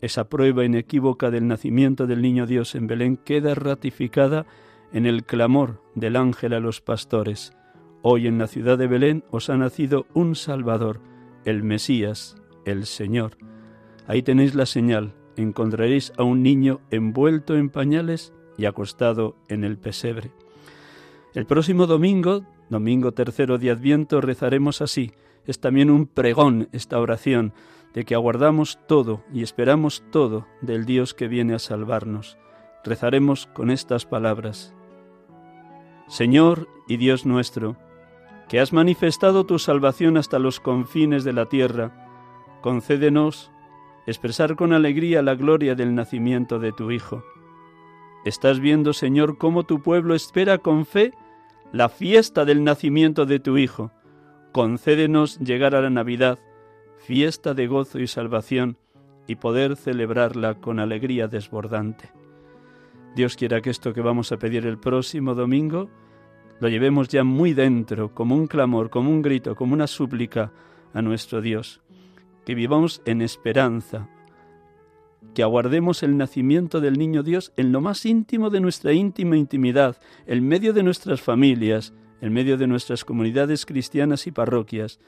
Esa 0.00 0.28
prueba 0.28 0.64
inequívoca 0.64 1.30
del 1.30 1.46
nacimiento 1.46 2.06
del 2.06 2.22
niño 2.22 2.46
Dios 2.46 2.74
en 2.74 2.86
Belén 2.86 3.16
queda 3.16 3.54
ratificada 3.54 4.46
en 4.92 5.06
el 5.06 5.24
clamor 5.24 5.82
del 5.94 6.16
ángel 6.16 6.52
a 6.52 6.60
los 6.60 6.80
pastores. 6.80 7.52
Hoy 8.02 8.26
en 8.26 8.38
la 8.38 8.46
ciudad 8.46 8.78
de 8.78 8.86
Belén 8.86 9.24
os 9.30 9.50
ha 9.50 9.56
nacido 9.56 10.06
un 10.14 10.34
Salvador, 10.34 11.00
el 11.44 11.62
Mesías, 11.62 12.36
el 12.64 12.86
Señor. 12.86 13.32
Ahí 14.06 14.22
tenéis 14.22 14.54
la 14.54 14.66
señal, 14.66 15.14
encontraréis 15.42 16.12
a 16.16 16.22
un 16.22 16.42
niño 16.42 16.80
envuelto 16.90 17.56
en 17.56 17.70
pañales 17.70 18.32
y 18.56 18.66
acostado 18.66 19.36
en 19.48 19.64
el 19.64 19.78
pesebre. 19.78 20.30
El 21.34 21.46
próximo 21.46 21.86
domingo, 21.86 22.42
domingo 22.68 23.12
tercero 23.12 23.58
de 23.58 23.70
Adviento, 23.70 24.20
rezaremos 24.20 24.82
así. 24.82 25.12
Es 25.46 25.60
también 25.60 25.90
un 25.90 26.06
pregón 26.06 26.68
esta 26.72 26.98
oración 26.98 27.52
de 27.94 28.04
que 28.04 28.14
aguardamos 28.14 28.78
todo 28.86 29.22
y 29.32 29.42
esperamos 29.42 30.02
todo 30.10 30.46
del 30.60 30.84
Dios 30.84 31.14
que 31.14 31.28
viene 31.28 31.54
a 31.54 31.58
salvarnos. 31.58 32.36
Rezaremos 32.84 33.46
con 33.46 33.70
estas 33.70 34.04
palabras. 34.04 34.74
Señor 36.06 36.68
y 36.86 36.96
Dios 36.96 37.26
nuestro, 37.26 37.76
que 38.48 38.60
has 38.60 38.72
manifestado 38.72 39.44
tu 39.44 39.58
salvación 39.58 40.16
hasta 40.16 40.38
los 40.38 40.58
confines 40.58 41.22
de 41.22 41.34
la 41.34 41.46
tierra, 41.46 42.08
concédenos 42.62 43.50
expresar 44.08 44.56
con 44.56 44.72
alegría 44.72 45.20
la 45.20 45.34
gloria 45.34 45.74
del 45.74 45.94
nacimiento 45.94 46.58
de 46.58 46.72
tu 46.72 46.90
Hijo. 46.90 47.22
Estás 48.24 48.58
viendo, 48.58 48.94
Señor, 48.94 49.36
cómo 49.36 49.64
tu 49.64 49.82
pueblo 49.82 50.14
espera 50.14 50.56
con 50.56 50.86
fe 50.86 51.12
la 51.72 51.90
fiesta 51.90 52.46
del 52.46 52.64
nacimiento 52.64 53.26
de 53.26 53.38
tu 53.38 53.58
Hijo. 53.58 53.92
Concédenos 54.52 55.38
llegar 55.40 55.74
a 55.74 55.82
la 55.82 55.90
Navidad, 55.90 56.38
fiesta 56.96 57.52
de 57.52 57.66
gozo 57.66 57.98
y 57.98 58.06
salvación, 58.06 58.78
y 59.26 59.36
poder 59.36 59.76
celebrarla 59.76 60.54
con 60.54 60.80
alegría 60.80 61.28
desbordante. 61.28 62.10
Dios 63.14 63.36
quiera 63.36 63.60
que 63.60 63.68
esto 63.68 63.92
que 63.92 64.00
vamos 64.00 64.32
a 64.32 64.38
pedir 64.38 64.64
el 64.66 64.78
próximo 64.78 65.34
domingo 65.34 65.90
lo 66.60 66.68
llevemos 66.70 67.08
ya 67.08 67.24
muy 67.24 67.52
dentro, 67.52 68.14
como 68.14 68.34
un 68.34 68.46
clamor, 68.46 68.88
como 68.88 69.10
un 69.10 69.20
grito, 69.20 69.54
como 69.54 69.74
una 69.74 69.86
súplica 69.86 70.50
a 70.94 71.02
nuestro 71.02 71.42
Dios 71.42 71.82
que 72.48 72.54
vivamos 72.54 73.02
en 73.04 73.20
esperanza, 73.20 74.08
que 75.34 75.42
aguardemos 75.42 76.02
el 76.02 76.16
nacimiento 76.16 76.80
del 76.80 76.96
niño 76.96 77.22
Dios 77.22 77.52
en 77.58 77.72
lo 77.72 77.82
más 77.82 78.06
íntimo 78.06 78.48
de 78.48 78.60
nuestra 78.60 78.94
íntima 78.94 79.36
intimidad, 79.36 79.98
en 80.26 80.48
medio 80.48 80.72
de 80.72 80.82
nuestras 80.82 81.20
familias, 81.20 81.92
en 82.22 82.32
medio 82.32 82.56
de 82.56 82.66
nuestras 82.66 83.04
comunidades 83.04 83.66
cristianas 83.66 84.26
y 84.26 84.30
parroquias, 84.30 84.98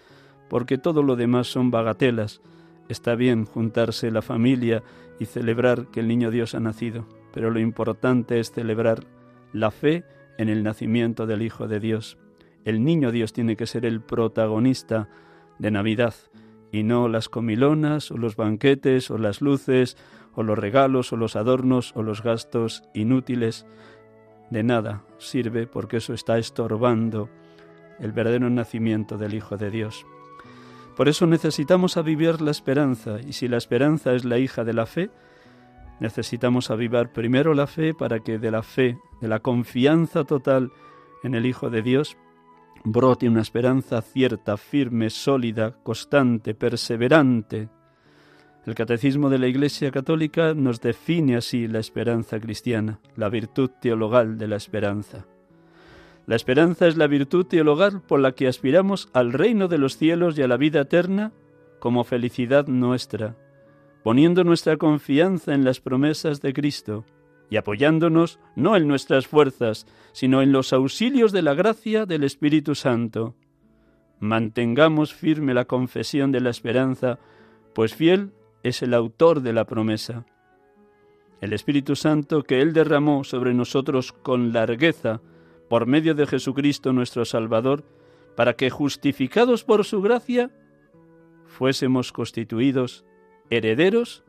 porque 0.51 0.77
todo 0.77 1.03
lo 1.03 1.17
demás 1.17 1.47
son 1.47 1.71
bagatelas. 1.71 2.43
Está 2.91 3.15
bien 3.15 3.47
juntarse 3.47 4.11
la 4.11 4.21
familia 4.21 4.83
y 5.19 5.25
celebrar 5.25 5.87
que 5.87 6.01
el 6.01 6.09
niño 6.09 6.31
Dios 6.31 6.55
ha 6.55 6.61
nacido, 6.61 7.09
pero 7.33 7.51
lo 7.51 7.59
importante 7.59 8.39
es 8.39 8.53
celebrar 8.53 9.07
la 9.55 9.71
fe 9.71 10.05
en 10.37 10.51
el 10.51 10.63
nacimiento 10.63 11.27
del 11.27 11.41
Hijo 11.41 11.69
de 11.69 11.81
Dios. 11.81 12.19
El 12.67 12.85
niño 12.85 13.11
Dios 13.11 13.33
tiene 13.33 13.57
que 13.57 13.65
ser 13.65 13.87
el 13.87 14.03
protagonista 14.03 15.09
de 15.59 15.71
Navidad 15.71 16.13
y 16.73 16.83
no 16.83 17.09
las 17.09 17.29
comilonas 17.29 18.11
o 18.11 18.17
los 18.17 18.37
banquetes 18.37 19.11
o 19.11 19.19
las 19.19 19.41
luces 19.41 19.97
o 20.35 20.43
los 20.43 20.59
regalos 20.59 21.13
o 21.13 21.17
los 21.17 21.37
adornos 21.37 21.93
o 21.97 22.03
los 22.03 22.23
gastos 22.23 22.85
inútiles. 22.95 23.67
De 24.51 24.63
nada 24.63 25.05
sirve 25.19 25.67
porque 25.67 25.99
eso 25.99 26.15
está 26.15 26.39
estorbando 26.39 27.29
el 27.99 28.13
verdadero 28.13 28.51
nacimiento 28.51 29.19
del 29.19 29.35
Hijo 29.35 29.57
de 29.57 29.71
Dios. 29.71 30.07
Por 30.97 31.09
eso 31.09 31.27
necesitamos 31.27 31.97
avivar 31.97 32.41
la 32.41 32.51
esperanza 32.51 33.21
y 33.21 33.33
si 33.33 33.49
la 33.49 33.57
esperanza 33.57 34.13
es 34.15 34.25
la 34.25 34.39
hija 34.39 34.65
de 34.65 34.73
la 34.73 34.87
fe, 34.87 35.11
necesitamos 36.01 36.71
avivar 36.71 37.13
primero 37.13 37.55
la 37.55 37.67
fe 37.67 37.95
para 37.95 38.21
que 38.21 38.39
de 38.39 38.51
la 38.51 38.63
fe, 38.63 38.99
de 39.21 39.29
la 39.29 39.41
confianza 39.41 40.25
total 40.25 40.73
en 41.23 41.35
el 41.35 41.47
Hijo 41.47 41.71
de 41.71 41.83
Dios, 41.83 42.17
brote 42.85 43.29
una 43.29 43.43
esperanza 43.43 44.01
cierta, 44.03 44.57
firme, 44.57 45.11
sólida, 45.11 45.75
constante, 45.83 46.55
perseverante. 46.55 47.69
El 48.67 48.75
Catecismo 48.75 49.31
de 49.31 49.39
la 49.39 49.49
Iglesia 49.49 49.91
Católica 49.91 50.55
nos 50.55 50.81
define 50.81 51.37
así 51.37 51.67
la 51.67 51.79
esperanza 51.79 52.39
cristiana, 52.41 53.01
la 53.17 53.29
virtud 53.29 53.71
teologal 53.81 54.39
de 54.39 54.49
la 54.49 54.57
esperanza. 54.57 55.27
La 56.27 56.37
esperanza 56.37 56.87
es 56.87 56.97
la 56.97 57.07
virtud 57.07 57.47
teologal 57.47 58.03
por 58.03 58.21
la 58.21 58.33
que 58.33 58.47
aspiramos 58.47 59.09
al 59.13 59.33
reino 59.33 59.69
de 59.69 59.79
los 59.79 59.97
cielos 59.97 60.39
y 60.39 60.43
a 60.43 60.49
la 60.49 60.57
vida 60.57 60.83
eterna 60.83 61.33
como 61.79 62.05
felicidad 62.05 62.67
nuestra, 62.67 63.37
poniendo 64.05 64.45
nuestra 64.45 64.77
confianza 64.77 65.55
en 65.55 65.65
las 65.65 65.81
promesas 65.81 66.41
de 66.41 66.53
Cristo 66.53 67.05
y 67.51 67.57
apoyándonos 67.57 68.39
no 68.55 68.77
en 68.77 68.89
nuestras 68.89 69.27
fuerzas, 69.27 69.87
sino 70.13 70.41
en 70.41 70.53
los 70.53 70.73
auxilios 70.73 71.33
de 71.33 71.43
la 71.43 71.55
gracia 71.55 72.07
del 72.07 72.25
Espíritu 72.25 72.75
Santo. 72.75 73.35
Mantengamos 74.21 75.13
firme 75.13 75.53
la 75.53 75.65
confesión 75.65 76.31
de 76.31 76.41
la 76.41 76.51
esperanza, 76.51 77.19
pues 77.75 77.95
fiel 77.95 78.33
es 78.63 78.83
el 78.83 78.95
autor 78.95 79.43
de 79.43 79.53
la 79.53 79.67
promesa. 79.67 80.27
El 81.41 81.53
Espíritu 81.53 81.97
Santo 81.97 82.43
que 82.43 82.61
Él 82.61 82.73
derramó 82.73 83.25
sobre 83.25 83.53
nosotros 83.53 84.13
con 84.13 84.53
largueza 84.53 85.21
por 85.69 85.87
medio 85.87 86.15
de 86.15 86.27
Jesucristo 86.27 86.93
nuestro 86.93 87.25
Salvador, 87.25 87.85
para 88.37 88.55
que 88.55 88.71
justificados 88.71 89.65
por 89.65 89.85
su 89.85 90.03
gracia, 90.03 90.51
fuésemos 91.47 92.13
constituidos 92.13 93.05
herederos 93.51 94.25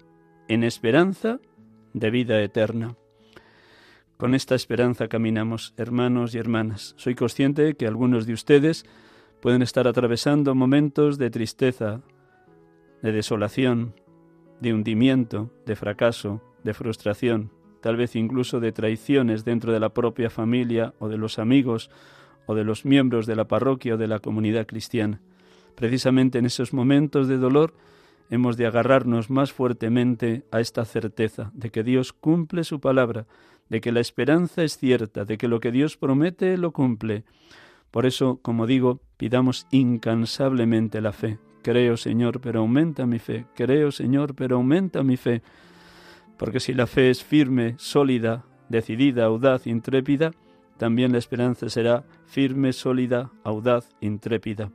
en 0.47 0.63
esperanza 0.63 1.39
de 1.93 2.11
vida 2.11 2.41
eterna. 2.41 2.95
Con 4.21 4.35
esta 4.35 4.53
esperanza 4.53 5.07
caminamos, 5.07 5.73
hermanos 5.77 6.35
y 6.35 6.37
hermanas. 6.37 6.93
Soy 6.95 7.15
consciente 7.15 7.73
que 7.73 7.87
algunos 7.87 8.27
de 8.27 8.33
ustedes 8.33 8.85
pueden 9.41 9.63
estar 9.63 9.87
atravesando 9.87 10.53
momentos 10.53 11.17
de 11.17 11.31
tristeza, 11.31 12.01
de 13.01 13.13
desolación, 13.13 13.95
de 14.59 14.75
hundimiento, 14.75 15.49
de 15.65 15.75
fracaso, 15.75 16.39
de 16.63 16.75
frustración, 16.75 17.49
tal 17.81 17.97
vez 17.97 18.15
incluso 18.15 18.59
de 18.59 18.71
traiciones 18.71 19.43
dentro 19.43 19.73
de 19.73 19.79
la 19.79 19.89
propia 19.89 20.29
familia 20.29 20.93
o 20.99 21.09
de 21.09 21.17
los 21.17 21.39
amigos 21.39 21.89
o 22.45 22.53
de 22.53 22.63
los 22.63 22.85
miembros 22.85 23.25
de 23.25 23.35
la 23.35 23.47
parroquia 23.47 23.95
o 23.95 23.97
de 23.97 24.07
la 24.07 24.19
comunidad 24.19 24.67
cristiana. 24.67 25.19
Precisamente 25.73 26.37
en 26.37 26.45
esos 26.45 26.73
momentos 26.73 27.27
de 27.27 27.39
dolor 27.39 27.73
hemos 28.31 28.57
de 28.57 28.65
agarrarnos 28.65 29.29
más 29.29 29.51
fuertemente 29.51 30.45
a 30.51 30.61
esta 30.61 30.85
certeza 30.85 31.51
de 31.53 31.69
que 31.69 31.83
Dios 31.83 32.13
cumple 32.13 32.63
su 32.63 32.79
palabra, 32.79 33.27
de 33.69 33.81
que 33.81 33.91
la 33.91 33.99
esperanza 33.99 34.63
es 34.63 34.77
cierta, 34.77 35.25
de 35.25 35.37
que 35.37 35.49
lo 35.49 35.59
que 35.59 35.71
Dios 35.71 35.97
promete 35.97 36.57
lo 36.57 36.71
cumple. 36.71 37.25
Por 37.91 38.05
eso, 38.05 38.39
como 38.41 38.65
digo, 38.65 39.01
pidamos 39.17 39.67
incansablemente 39.69 41.01
la 41.01 41.11
fe. 41.11 41.39
Creo, 41.61 41.97
Señor, 41.97 42.39
pero 42.39 42.61
aumenta 42.61 43.05
mi 43.05 43.19
fe. 43.19 43.45
Creo, 43.53 43.91
Señor, 43.91 44.33
pero 44.33 44.55
aumenta 44.55 45.03
mi 45.03 45.17
fe. 45.17 45.43
Porque 46.37 46.61
si 46.61 46.73
la 46.73 46.87
fe 46.87 47.09
es 47.09 47.23
firme, 47.23 47.75
sólida, 47.77 48.45
decidida, 48.69 49.25
audaz, 49.25 49.67
intrépida, 49.67 50.31
también 50.77 51.11
la 51.11 51.17
esperanza 51.17 51.69
será 51.69 52.05
firme, 52.25 52.71
sólida, 52.71 53.29
audaz, 53.43 53.89
intrépida. 53.99 54.71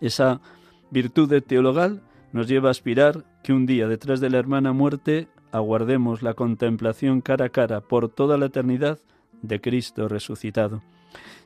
Esa 0.00 0.40
virtud 0.90 1.42
teologal 1.46 2.02
nos 2.36 2.48
lleva 2.48 2.68
a 2.68 2.72
aspirar 2.72 3.24
que 3.42 3.54
un 3.54 3.64
día 3.64 3.88
detrás 3.88 4.20
de 4.20 4.28
la 4.28 4.36
hermana 4.36 4.74
muerte 4.74 5.26
aguardemos 5.52 6.22
la 6.22 6.34
contemplación 6.34 7.22
cara 7.22 7.46
a 7.46 7.48
cara 7.48 7.80
por 7.80 8.10
toda 8.10 8.36
la 8.36 8.46
eternidad 8.46 8.98
de 9.40 9.58
Cristo 9.62 10.06
resucitado. 10.06 10.82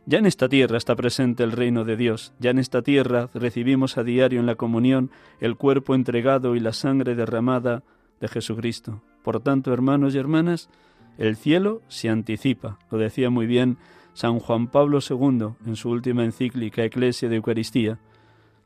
Ya 0.04 0.18
en 0.18 0.26
esta 0.26 0.48
tierra 0.48 0.76
está 0.76 0.96
presente 0.96 1.44
el 1.44 1.52
reino 1.52 1.84
de 1.84 1.96
Dios, 1.96 2.32
ya 2.40 2.50
en 2.50 2.58
esta 2.58 2.82
tierra 2.82 3.30
recibimos 3.32 3.98
a 3.98 4.02
diario 4.02 4.40
en 4.40 4.46
la 4.46 4.56
comunión 4.56 5.12
el 5.38 5.56
cuerpo 5.56 5.94
entregado 5.94 6.56
y 6.56 6.60
la 6.60 6.72
sangre 6.72 7.14
derramada 7.14 7.84
de 8.20 8.26
Jesucristo. 8.26 9.00
Por 9.22 9.38
tanto, 9.38 9.72
hermanos 9.72 10.16
y 10.16 10.18
hermanas, 10.18 10.70
el 11.18 11.36
cielo 11.36 11.82
se 11.86 12.08
anticipa, 12.08 12.80
lo 12.90 12.98
decía 12.98 13.30
muy 13.30 13.46
bien 13.46 13.76
San 14.12 14.40
Juan 14.40 14.66
Pablo 14.66 14.98
II 15.08 15.50
en 15.66 15.76
su 15.76 15.88
última 15.88 16.24
encíclica 16.24 16.82
Eclesia 16.82 17.28
de 17.28 17.36
Eucaristía. 17.36 18.00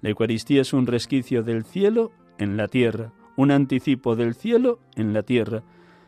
La 0.05 0.11
Eucaristía 0.11 0.61
es 0.61 0.75
un 0.75 0.87
resquicio 0.87 1.43
del 1.43 1.65
cielo 1.65 2.13
en 2.37 2.59
la 2.59 2.69
tierra, 2.69 3.15
un 3.37 3.51
anticipo 3.51 4.17
del 4.17 4.35
cielo 4.35 4.79
en 4.97 5.15
la 5.15 5.23
tierra. 5.23 5.63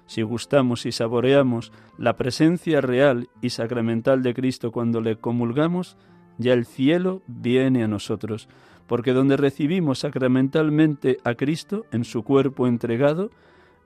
Si 0.05 0.21
gustamos 0.21 0.85
y 0.85 0.93
saboreamos 0.93 1.73
la 1.97 2.15
presencia 2.15 2.83
real 2.83 3.31
y 3.41 3.49
sacramental 3.49 4.23
de 4.23 4.35
Cristo 4.35 4.71
cuando 4.71 5.01
le 5.01 5.17
comulgamos, 5.17 5.97
ya 6.37 6.53
el 6.53 6.67
cielo 6.67 7.23
viene 7.27 7.85
a 7.85 7.89
nosotros, 7.89 8.51
porque 8.87 9.15
donde 9.15 9.39
recibimos 9.39 10.01
sacramentalmente 10.01 11.17
a 11.25 11.35
Cristo 11.35 11.87
en 11.91 12.05
su 12.05 12.23
cuerpo 12.23 12.67
entregado, 12.67 13.31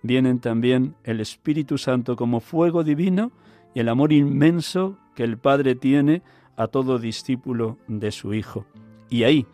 vienen 0.03 0.41
también 0.41 0.97
el 1.05 1.21
Espíritu 1.21 1.79
Santo 1.79 2.17
como 2.17 2.41
fuego 2.41 2.83
divino 2.83 3.31
y 3.75 3.79
el 3.79 3.89
amor 3.89 4.13
inmenso 4.13 4.99
que 5.15 5.23
el 5.23 5.39
Padre 5.39 5.77
tiene 5.77 6.23
a 6.57 6.67
todo 6.67 6.99
discípulo 6.99 7.79
de 7.87 8.11
su 8.11 8.35
Hijo. 8.35 8.67
Y 9.09 9.23
ahí, 9.23 9.47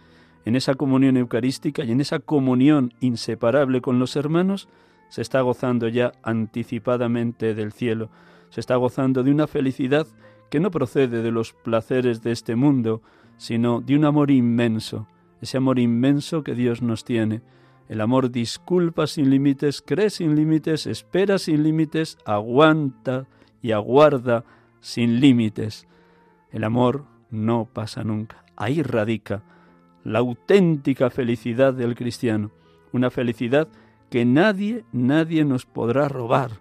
en 0.46 0.54
esa 0.54 0.76
comunión 0.76 1.16
eucarística 1.16 1.84
y 1.84 1.90
en 1.90 2.00
esa 2.00 2.20
comunión 2.20 2.94
inseparable 3.00 3.80
con 3.80 3.98
los 3.98 4.14
hermanos, 4.14 4.68
se 5.08 5.20
está 5.20 5.40
gozando 5.40 5.88
ya 5.88 6.12
anticipadamente 6.22 7.52
del 7.52 7.72
cielo, 7.72 8.10
se 8.50 8.60
está 8.60 8.76
gozando 8.76 9.24
de 9.24 9.32
una 9.32 9.48
felicidad 9.48 10.06
que 10.48 10.60
no 10.60 10.70
procede 10.70 11.20
de 11.20 11.32
los 11.32 11.52
placeres 11.52 12.22
de 12.22 12.30
este 12.30 12.54
mundo, 12.54 13.02
sino 13.38 13.80
de 13.80 13.96
un 13.96 14.04
amor 14.04 14.30
inmenso, 14.30 15.08
ese 15.42 15.56
amor 15.56 15.80
inmenso 15.80 16.44
que 16.44 16.54
Dios 16.54 16.80
nos 16.80 17.04
tiene. 17.04 17.42
El 17.88 18.00
amor 18.00 18.30
disculpa 18.30 19.08
sin 19.08 19.30
límites, 19.30 19.82
cree 19.84 20.10
sin 20.10 20.36
límites, 20.36 20.86
espera 20.86 21.38
sin 21.38 21.64
límites, 21.64 22.18
aguanta 22.24 23.26
y 23.62 23.72
aguarda 23.72 24.44
sin 24.80 25.18
límites. 25.18 25.88
El 26.52 26.62
amor 26.62 27.04
no 27.30 27.68
pasa 27.72 28.04
nunca. 28.04 28.44
Ahí 28.56 28.82
radica 28.82 29.42
la 30.06 30.20
auténtica 30.20 31.10
felicidad 31.10 31.74
del 31.74 31.96
cristiano, 31.96 32.52
una 32.92 33.10
felicidad 33.10 33.66
que 34.08 34.24
nadie, 34.24 34.84
nadie 34.92 35.44
nos 35.44 35.66
podrá 35.66 36.08
robar, 36.08 36.52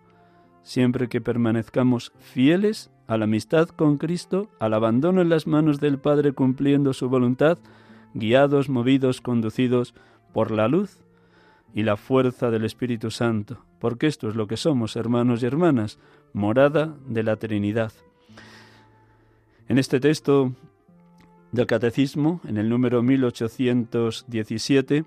siempre 0.63 1.07
que 1.07 1.21
permanezcamos 1.21 2.11
fieles 2.17 2.89
a 3.05 3.17
la 3.17 3.25
amistad 3.25 3.69
con 3.69 3.97
Cristo, 3.97 4.49
al 4.59 4.73
abandono 4.73 5.21
en 5.21 5.29
las 5.29 5.45
manos 5.45 5.79
del 5.79 5.99
Padre 5.99 6.31
cumpliendo 6.31 6.91
su 6.93 7.07
voluntad, 7.07 7.59
guiados, 8.15 8.67
movidos, 8.67 9.21
conducidos 9.21 9.93
por 10.33 10.49
la 10.49 10.67
luz 10.67 10.97
y 11.71 11.83
la 11.83 11.97
fuerza 11.97 12.49
del 12.49 12.65
Espíritu 12.65 13.11
Santo, 13.11 13.63
porque 13.77 14.07
esto 14.07 14.27
es 14.27 14.35
lo 14.35 14.47
que 14.47 14.57
somos, 14.57 14.95
hermanos 14.95 15.43
y 15.43 15.45
hermanas, 15.45 15.99
morada 16.33 16.95
de 17.05 17.21
la 17.21 17.35
Trinidad. 17.35 17.93
En 19.67 19.77
este 19.77 19.99
texto 19.99 20.55
del 21.55 21.67
Catecismo, 21.67 22.41
en 22.45 22.57
el 22.57 22.69
número 22.69 23.01
1817, 23.01 25.05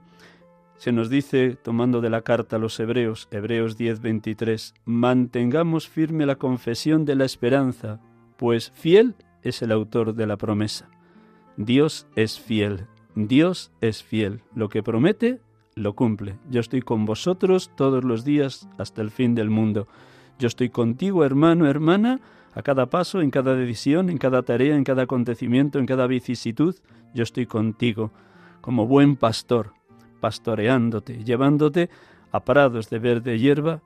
se 0.77 0.93
nos 0.93 1.11
dice, 1.11 1.57
tomando 1.57 2.01
de 2.01 2.11
la 2.11 2.23
carta 2.23 2.57
a 2.57 2.59
los 2.59 2.81
Hebreos, 2.81 3.29
Hebreos 3.31 3.77
10:23, 3.77 4.75
mantengamos 4.85 5.89
firme 5.89 6.25
la 6.25 6.37
confesión 6.37 7.05
de 7.05 7.17
la 7.17 7.25
esperanza, 7.25 8.01
pues 8.37 8.71
fiel 8.75 9.17
es 9.43 9.63
el 9.63 9.73
autor 9.73 10.15
de 10.15 10.27
la 10.27 10.37
promesa. 10.37 10.89
Dios 11.57 12.07
es 12.17 12.41
fiel, 12.41 12.87
Dios 13.15 13.73
es 13.81 14.03
fiel, 14.03 14.43
lo 14.55 14.69
que 14.69 14.83
promete, 14.83 15.41
lo 15.75 15.95
cumple. 15.95 16.39
Yo 16.51 16.61
estoy 16.61 16.83
con 16.83 17.05
vosotros 17.05 17.71
todos 17.77 18.05
los 18.05 18.25
días 18.25 18.69
hasta 18.79 19.03
el 19.03 19.11
fin 19.11 19.35
del 19.35 19.51
mundo. 19.51 19.87
Yo 20.39 20.47
estoy 20.47 20.71
contigo, 20.71 21.25
hermano, 21.25 21.67
hermana, 21.67 22.21
a 22.55 22.63
cada 22.63 22.87
paso, 22.87 23.21
en 23.21 23.31
cada 23.31 23.55
decisión, 23.55 24.11
en 24.11 24.19
cada 24.19 24.43
tarea, 24.43 24.77
en 24.77 24.85
cada 24.85 25.03
acontecimiento, 25.03 25.79
en 25.79 25.87
cada 25.87 26.07
vicisitud, 26.07 26.77
yo 27.15 27.23
estoy 27.23 27.47
contigo, 27.47 28.11
como 28.61 28.87
buen 28.87 29.17
pastor, 29.17 29.73
pastoreándote, 30.21 31.25
llevándote 31.25 31.91
a 32.33 32.45
prados 32.45 32.91
de 32.91 32.99
verde 32.99 33.39
hierba 33.39 33.83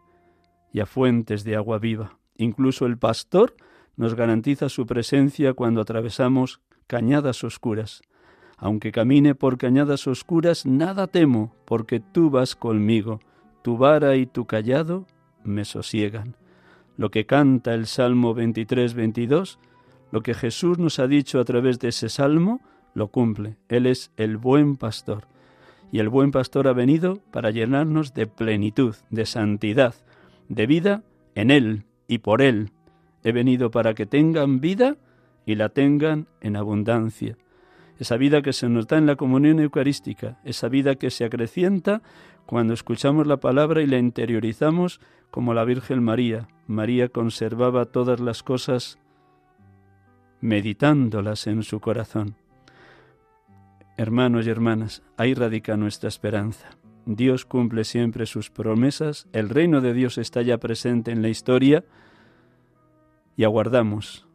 y 0.73 0.81
a 0.81 0.87
fuentes 0.87 1.45
de 1.45 1.57
agua 1.57 1.79
viva. 1.79 2.19
Incluso 2.37 2.87
el 2.87 2.99
pastor 2.99 3.55
nos 3.97 4.15
garantiza 4.15 4.69
su 4.69 4.87
presencia 4.87 5.53
cuando 5.55 5.81
atravesamos 5.81 6.61
cañadas 6.87 7.45
oscuras. 7.45 8.03
Aunque 8.57 8.93
camine 8.93 9.35
por 9.35 9.59
cañadas 9.59 10.07
oscuras, 10.07 10.67
nada 10.67 11.09
temo, 11.09 11.55
porque 11.67 12.01
tú 12.01 12.31
vas 12.31 12.57
conmigo. 12.57 13.21
Tu 13.63 13.77
vara 13.77 14.17
y 14.17 14.27
tu 14.27 14.47
callado 14.47 15.07
me 15.45 15.65
sosiegan 15.65 16.37
lo 17.03 17.11
que 17.11 17.27
canta 17.27 17.75
el 17.75 17.87
Salmo 17.89 18.33
23-22, 18.33 19.59
lo 20.13 20.23
que 20.23 20.35
Jesús 20.35 20.79
nos 20.79 21.01
ha 21.01 21.09
dicho 21.09 21.41
a 21.41 21.45
través 21.45 21.81
de 21.81 21.89
ese 21.89 22.09
salmo, 22.09 22.61
lo 22.95 23.09
cumple. 23.09 23.57
Él 23.69 23.87
es 23.87 24.13
el 24.17 24.37
buen 24.37 24.77
pastor. 24.77 25.27
Y 25.91 25.99
el 25.99 26.09
buen 26.09 26.31
pastor 26.31 26.69
ha 26.69 26.73
venido 26.73 27.19
para 27.33 27.51
llenarnos 27.51 28.15
de 28.15 28.29
plenitud, 28.29 28.95
de 29.11 29.27
santidad, 29.27 29.97
de 30.49 30.69
vida 30.69 31.03
en 31.35 31.51
Él 31.51 31.87
y 32.07 32.19
por 32.19 32.41
Él. 32.41 32.71
He 33.25 33.33
venido 33.33 33.73
para 33.73 33.95
que 33.95 34.07
tengan 34.07 34.61
vida 34.61 34.97
y 35.45 35.57
la 35.57 35.71
tengan 35.71 36.29
en 36.41 36.55
abundancia. 36.55 37.37
Esa 37.99 38.17
vida 38.17 38.43
que 38.43 38.53
se 38.53 38.69
nos 38.69 38.87
da 38.87 38.97
en 38.99 39.07
la 39.07 39.17
comunión 39.17 39.59
eucarística, 39.59 40.39
esa 40.45 40.69
vida 40.69 40.95
que 40.95 41.11
se 41.11 41.25
acrecienta 41.25 42.01
cuando 42.47 42.74
escuchamos 42.74 43.26
la 43.26 43.38
palabra 43.38 43.82
y 43.82 43.86
la 43.86 43.99
interiorizamos 43.99 45.01
como 45.30 45.55
la 45.55 45.64
Virgen 45.64 46.03
María. 46.03 46.49
María 46.66 47.09
conservaba 47.09 47.86
todas 47.86 48.20
las 48.20 48.43
cosas 48.43 48.99
meditándolas 50.40 51.47
en 51.47 51.62
su 51.62 51.80
corazón. 51.80 52.36
Hermanos 53.97 54.47
y 54.47 54.51
hermanas, 54.51 55.03
ahí 55.16 55.34
radica 55.34 55.76
nuestra 55.76 56.09
esperanza. 56.09 56.70
Dios 57.07 57.45
cumple 57.45 57.84
siempre 57.84 58.26
sus 58.26 58.51
promesas, 58.51 59.28
el 59.32 59.49
reino 59.49 59.80
de 59.80 59.93
Dios 59.93 60.18
está 60.18 60.43
ya 60.43 60.59
presente 60.59 61.11
en 61.11 61.22
la 61.22 61.28
historia 61.28 61.84
y 63.36 63.45
aguardamos 63.45 64.28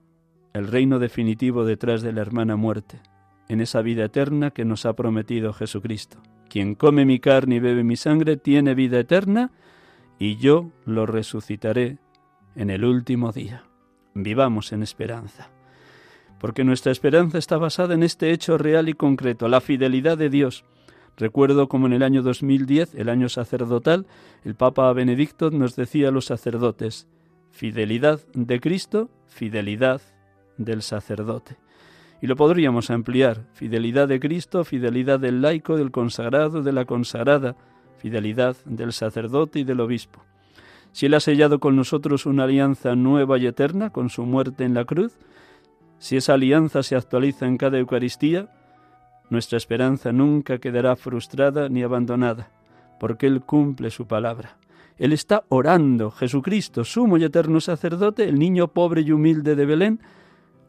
el 0.54 0.68
reino 0.68 1.00
definitivo 1.00 1.66
detrás 1.66 2.02
de 2.02 2.12
la 2.12 2.22
hermana 2.22 2.56
muerte, 2.56 3.00
en 3.48 3.62
esa 3.62 3.82
vida 3.82 4.06
eterna 4.06 4.52
que 4.52 4.66
nos 4.66 4.86
ha 4.86 4.94
prometido 4.94 5.54
Jesucristo. 5.54 6.18
Quien 6.50 6.76
come 6.76 7.06
mi 7.06 7.20
carne 7.20 7.56
y 7.56 7.60
bebe 7.60 7.84
mi 7.84 7.96
sangre 7.96 8.38
tiene 8.38 8.76
vida 8.76 9.00
eterna 9.00 9.52
y 10.20 10.38
yo 10.38 10.72
lo 10.86 11.06
resucitaré 11.06 11.98
en 12.56 12.70
el 12.70 12.86
último 12.86 13.32
día. 13.32 13.64
Vivamos 14.14 14.72
en 14.72 14.82
esperanza, 14.82 15.50
porque 16.40 16.64
nuestra 16.64 16.92
esperanza 16.92 17.38
está 17.38 17.58
basada 17.58 17.94
en 17.94 18.04
este 18.04 18.32
hecho 18.32 18.58
real 18.58 18.90
y 18.90 18.94
concreto, 18.94 19.48
la 19.48 19.62
fidelidad 19.62 20.18
de 20.18 20.30
Dios. 20.30 20.66
Recuerdo 21.18 21.68
como 21.68 21.88
en 21.88 21.94
el 21.94 22.04
año 22.04 22.22
2010, 22.22 22.96
el 22.96 23.10
año 23.10 23.30
sacerdotal, 23.30 24.08
el 24.44 24.56
Papa 24.56 24.92
Benedicto 24.94 25.52
nos 25.52 25.76
decía 25.76 26.10
a 26.10 26.12
los 26.12 26.26
sacerdotes, 26.26 27.08
fidelidad 27.52 28.22
de 28.34 28.60
Cristo, 28.60 29.10
fidelidad 29.28 30.02
del 30.58 30.82
sacerdote. 30.82 31.58
Y 32.22 32.28
lo 32.28 32.36
podríamos 32.36 32.90
ampliar, 32.90 33.44
fidelidad 33.54 34.08
de 34.08 34.20
Cristo, 34.20 34.64
fidelidad 34.64 35.20
del 35.20 35.42
laico, 35.42 35.78
del 35.78 35.92
consagrado, 35.92 36.64
de 36.64 36.72
la 36.72 36.86
consagrada, 36.86 37.56
fidelidad 37.98 38.56
del 38.66 38.94
sacerdote 38.94 39.60
y 39.60 39.64
del 39.64 39.80
obispo. 39.80 40.24
Si 40.92 41.06
Él 41.06 41.14
ha 41.14 41.20
sellado 41.20 41.60
con 41.60 41.76
nosotros 41.76 42.26
una 42.26 42.46
alianza 42.46 42.96
nueva 42.96 43.38
y 43.38 43.46
eterna 43.46 43.92
con 43.92 44.10
su 44.10 44.26
muerte 44.26 44.64
en 44.64 44.74
la 44.74 44.86
cruz, 44.86 45.14
si 46.00 46.18
esa 46.18 46.34
alianza 46.34 46.84
se 46.84 46.96
actualiza 46.96 47.46
en 47.46 47.58
cada 47.58 47.78
Eucaristía, 47.78 48.50
nuestra 49.30 49.58
esperanza 49.58 50.12
nunca 50.12 50.58
quedará 50.58 50.96
frustrada 50.96 51.70
ni 51.70 51.84
abandonada, 51.84 52.50
porque 53.00 53.28
Él 53.28 53.42
cumple 53.42 53.92
su 53.92 54.08
palabra. 54.08 54.58
Él 54.98 55.14
está 55.14 55.44
orando, 55.50 56.10
Jesucristo, 56.12 56.84
sumo 56.84 57.18
y 57.18 57.24
eterno 57.24 57.62
sacerdote, 57.62 58.24
el 58.28 58.40
niño 58.40 58.70
pobre 58.70 59.02
y 59.02 59.12
humilde 59.12 59.56
de 59.56 59.66
Belén, 59.66 60.00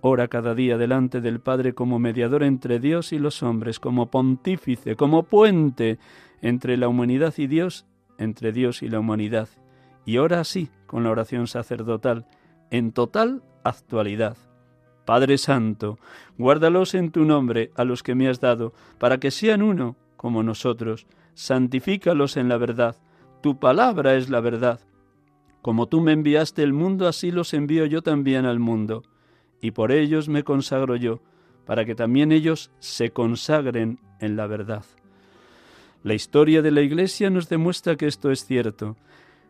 ora 0.00 0.28
cada 0.28 0.54
día 0.54 0.78
delante 0.78 1.20
del 1.20 1.40
Padre 1.40 1.74
como 1.74 1.98
mediador 1.98 2.42
entre 2.42 2.78
Dios 2.78 3.12
y 3.12 3.18
los 3.18 3.42
hombres, 3.42 3.80
como 3.80 4.10
pontífice, 4.10 4.96
como 4.96 5.24
puente 5.24 5.98
entre 6.40 6.76
la 6.76 6.88
humanidad 6.88 7.34
y 7.36 7.46
Dios, 7.46 7.86
entre 8.18 8.52
Dios 8.52 8.82
y 8.82 8.88
la 8.88 9.00
humanidad. 9.00 9.48
Y 10.04 10.18
ora 10.18 10.40
así, 10.40 10.70
con 10.86 11.04
la 11.04 11.10
oración 11.10 11.46
sacerdotal, 11.46 12.26
en 12.70 12.92
total 12.92 13.42
actualidad. 13.64 14.36
Padre 15.04 15.38
Santo, 15.38 15.98
guárdalos 16.36 16.94
en 16.94 17.10
tu 17.10 17.24
nombre 17.24 17.72
a 17.74 17.84
los 17.84 18.02
que 18.02 18.14
me 18.14 18.28
has 18.28 18.40
dado, 18.40 18.72
para 18.98 19.18
que 19.18 19.30
sean 19.30 19.62
uno 19.62 19.96
como 20.16 20.42
nosotros. 20.42 21.06
Santifícalos 21.34 22.36
en 22.36 22.48
la 22.48 22.58
verdad. 22.58 22.96
Tu 23.42 23.58
palabra 23.58 24.16
es 24.16 24.28
la 24.28 24.40
verdad. 24.40 24.80
Como 25.62 25.86
tú 25.86 26.00
me 26.00 26.12
enviaste 26.12 26.62
el 26.62 26.72
mundo, 26.72 27.08
así 27.08 27.30
los 27.30 27.54
envío 27.54 27.86
yo 27.86 28.02
también 28.02 28.44
al 28.44 28.58
mundo 28.58 29.02
y 29.60 29.72
por 29.72 29.92
ellos 29.92 30.28
me 30.28 30.44
consagro 30.44 30.96
yo, 30.96 31.20
para 31.66 31.84
que 31.84 31.94
también 31.94 32.32
ellos 32.32 32.70
se 32.78 33.10
consagren 33.10 33.98
en 34.20 34.36
la 34.36 34.46
verdad. 34.46 34.84
La 36.02 36.14
historia 36.14 36.62
de 36.62 36.70
la 36.70 36.80
Iglesia 36.80 37.28
nos 37.28 37.48
demuestra 37.48 37.96
que 37.96 38.06
esto 38.06 38.30
es 38.30 38.44
cierto, 38.44 38.96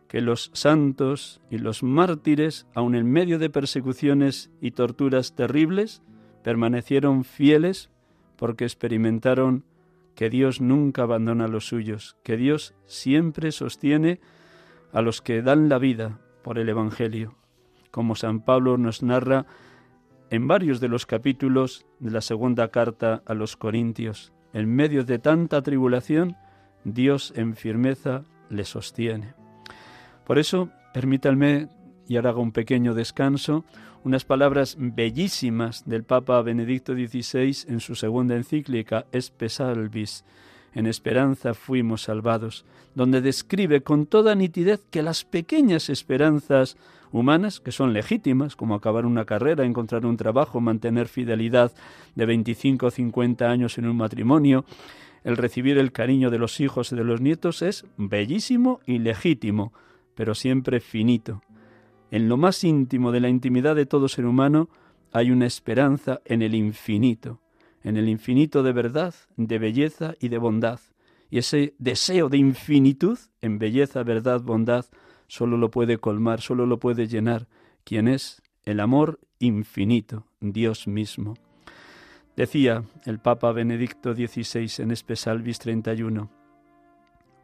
que 0.07 0.21
los 0.21 0.49
santos 0.53 1.39
y 1.51 1.59
los 1.59 1.83
mártires, 1.83 2.65
aun 2.73 2.95
en 2.95 3.09
medio 3.09 3.37
de 3.37 3.51
persecuciones 3.51 4.49
y 4.59 4.71
torturas 4.71 5.35
terribles, 5.35 6.01
permanecieron 6.43 7.23
fieles 7.23 7.91
porque 8.35 8.63
experimentaron 8.63 9.63
que 10.15 10.29
Dios 10.29 10.59
nunca 10.59 11.03
abandona 11.03 11.45
a 11.45 11.47
los 11.47 11.67
suyos, 11.67 12.17
que 12.23 12.35
Dios 12.35 12.73
siempre 12.85 13.51
sostiene 13.51 14.19
a 14.91 15.01
los 15.01 15.21
que 15.21 15.41
dan 15.41 15.69
la 15.69 15.77
vida 15.77 16.19
por 16.43 16.57
el 16.57 16.67
Evangelio, 16.69 17.35
como 17.91 18.15
San 18.15 18.41
Pablo 18.41 18.77
nos 18.77 19.03
narra 19.03 19.45
en 20.31 20.47
varios 20.47 20.79
de 20.79 20.87
los 20.87 21.05
capítulos 21.05 21.85
de 21.99 22.11
la 22.11 22.21
segunda 22.21 22.69
carta 22.69 23.23
a 23.25 23.33
los 23.33 23.57
Corintios. 23.57 24.31
En 24.53 24.73
medio 24.73 25.03
de 25.03 25.19
tanta 25.19 25.61
tribulación, 25.61 26.35
Dios 26.83 27.33
en 27.35 27.55
firmeza 27.55 28.23
le 28.49 28.65
sostiene. 28.65 29.33
Por 30.25 30.39
eso, 30.39 30.69
permítanme, 30.93 31.69
y 32.07 32.15
ahora 32.15 32.31
hago 32.31 32.41
un 32.41 32.51
pequeño 32.51 32.93
descanso, 32.93 33.65
unas 34.03 34.25
palabras 34.25 34.75
bellísimas 34.79 35.87
del 35.87 36.03
Papa 36.03 36.41
Benedicto 36.41 36.93
XVI 36.93 37.55
en 37.67 37.79
su 37.79 37.95
segunda 37.95 38.35
encíclica 38.35 39.05
Espe 39.11 39.49
Salvis, 39.49 40.23
en 40.73 40.85
esperanza 40.85 41.53
fuimos 41.53 42.03
salvados, 42.03 42.65
donde 42.95 43.21
describe 43.21 43.81
con 43.81 44.05
toda 44.05 44.35
nitidez 44.35 44.81
que 44.89 45.01
las 45.01 45.25
pequeñas 45.25 45.89
esperanzas 45.89 46.77
humanas, 47.11 47.59
que 47.59 47.71
son 47.71 47.93
legítimas, 47.93 48.55
como 48.55 48.75
acabar 48.75 49.05
una 49.05 49.25
carrera, 49.25 49.65
encontrar 49.65 50.05
un 50.05 50.17
trabajo, 50.17 50.61
mantener 50.61 51.07
fidelidad 51.07 51.71
de 52.15 52.25
25 52.25 52.87
o 52.87 52.91
50 52.91 53.49
años 53.49 53.77
en 53.77 53.87
un 53.87 53.97
matrimonio, 53.97 54.65
el 55.23 55.37
recibir 55.37 55.77
el 55.77 55.91
cariño 55.91 56.29
de 56.29 56.37
los 56.37 56.59
hijos 56.59 56.91
y 56.91 56.95
de 56.95 57.03
los 57.03 57.21
nietos 57.21 57.61
es 57.61 57.85
bellísimo 57.97 58.79
y 58.85 58.99
legítimo, 58.99 59.73
pero 60.15 60.33
siempre 60.35 60.79
finito. 60.79 61.41
En 62.11 62.29
lo 62.29 62.37
más 62.37 62.63
íntimo 62.63 63.11
de 63.11 63.19
la 63.19 63.29
intimidad 63.29 63.75
de 63.75 63.85
todo 63.85 64.07
ser 64.07 64.25
humano 64.25 64.69
hay 65.11 65.31
una 65.31 65.45
esperanza 65.45 66.21
en 66.25 66.41
el 66.41 66.55
infinito, 66.55 67.41
en 67.83 67.97
el 67.97 68.09
infinito 68.09 68.63
de 68.63 68.71
verdad, 68.71 69.13
de 69.37 69.59
belleza 69.59 70.15
y 70.19 70.29
de 70.29 70.37
bondad. 70.37 70.79
Y 71.29 71.37
ese 71.37 71.75
deseo 71.77 72.29
de 72.29 72.37
infinitud 72.37 73.19
en 73.41 73.59
belleza, 73.59 74.03
verdad, 74.03 74.41
bondad, 74.41 74.85
solo 75.29 75.55
lo 75.55 75.71
puede 75.71 75.99
colmar, 75.99 76.41
solo 76.41 76.65
lo 76.65 76.79
puede 76.79 77.07
llenar, 77.07 77.47
quien 77.85 78.09
es 78.09 78.41
el 78.65 78.81
amor 78.81 79.19
infinito, 79.39 80.25
Dios 80.41 80.87
mismo. 80.87 81.35
Decía 82.35 82.83
el 83.05 83.19
Papa 83.19 83.51
Benedicto 83.53 84.13
XVI 84.13 84.83
en 84.83 84.91
Espesalvis 84.91 85.59
31, 85.59 86.29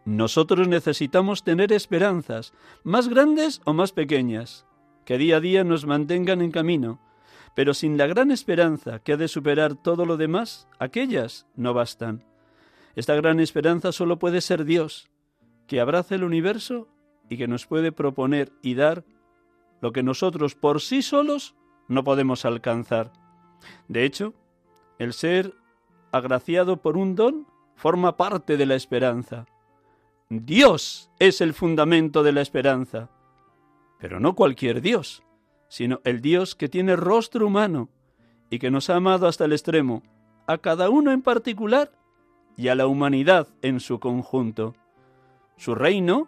nosotros 0.05 0.67
necesitamos 0.67 1.43
tener 1.43 1.71
esperanzas, 1.71 2.53
más 2.83 3.07
grandes 3.07 3.61
o 3.65 3.73
más 3.73 3.91
pequeñas, 3.91 4.65
que 5.03 5.17
día 5.17 5.38
a 5.38 5.39
día 5.39 5.63
nos 5.63 5.86
mantengan 5.86 6.41
en 6.41 6.51
camino, 6.51 6.99
pero 7.55 7.73
sin 7.73 7.97
la 7.97 8.07
gran 8.07 8.31
esperanza 8.31 8.99
que 8.99 9.13
ha 9.13 9.17
de 9.17 9.27
superar 9.27 9.75
todo 9.75 10.05
lo 10.05 10.17
demás, 10.17 10.67
aquellas 10.79 11.47
no 11.55 11.73
bastan. 11.73 12.23
Esta 12.95 13.15
gran 13.15 13.39
esperanza 13.39 13.91
solo 13.91 14.19
puede 14.19 14.41
ser 14.41 14.65
Dios, 14.65 15.09
que 15.67 15.79
abraza 15.79 16.15
el 16.15 16.23
universo 16.23 16.88
y 17.30 17.38
que 17.38 17.47
nos 17.47 17.65
puede 17.65 17.91
proponer 17.91 18.51
y 18.61 18.76
dar 18.76 19.03
lo 19.82 19.91
que 19.91 20.03
nosotros 20.03 20.55
por 20.55 20.82
sí 20.82 21.01
solos 21.01 21.55
no 21.88 22.03
podemos 22.03 22.45
alcanzar. 22.45 23.11
De 23.88 24.05
hecho, 24.05 24.34
el 24.99 25.13
ser 25.13 25.53
agraciado 26.11 26.82
por 26.82 26.97
un 26.97 27.15
don 27.15 27.47
forma 27.76 28.17
parte 28.17 28.57
de 28.57 28.65
la 28.65 28.76
esperanza. 28.76 29.45
Dios 30.30 31.11
es 31.19 31.41
el 31.41 31.53
fundamento 31.53 32.23
de 32.23 32.32
la 32.32 32.41
esperanza, 32.41 33.09
pero 33.99 34.19
no 34.19 34.34
cualquier 34.36 34.82
Dios, 34.82 35.23
sino 35.67 36.01
el 36.03 36.21
Dios 36.21 36.55
que 36.55 36.69
tiene 36.69 36.95
rostro 36.95 37.45
humano 37.45 37.89
y 38.49 38.59
que 38.59 38.71
nos 38.71 38.89
ha 38.89 38.95
amado 38.95 39.28
hasta 39.28 39.45
el 39.45 39.51
extremo, 39.51 40.03
a 40.47 40.57
cada 40.57 40.89
uno 40.89 41.11
en 41.11 41.21
particular 41.21 41.91
y 42.57 42.69
a 42.69 42.76
la 42.76 42.88
humanidad 42.88 43.49
en 43.61 43.80
su 43.80 43.99
conjunto. 43.99 44.76
Su 45.57 45.76
reino 45.76 46.28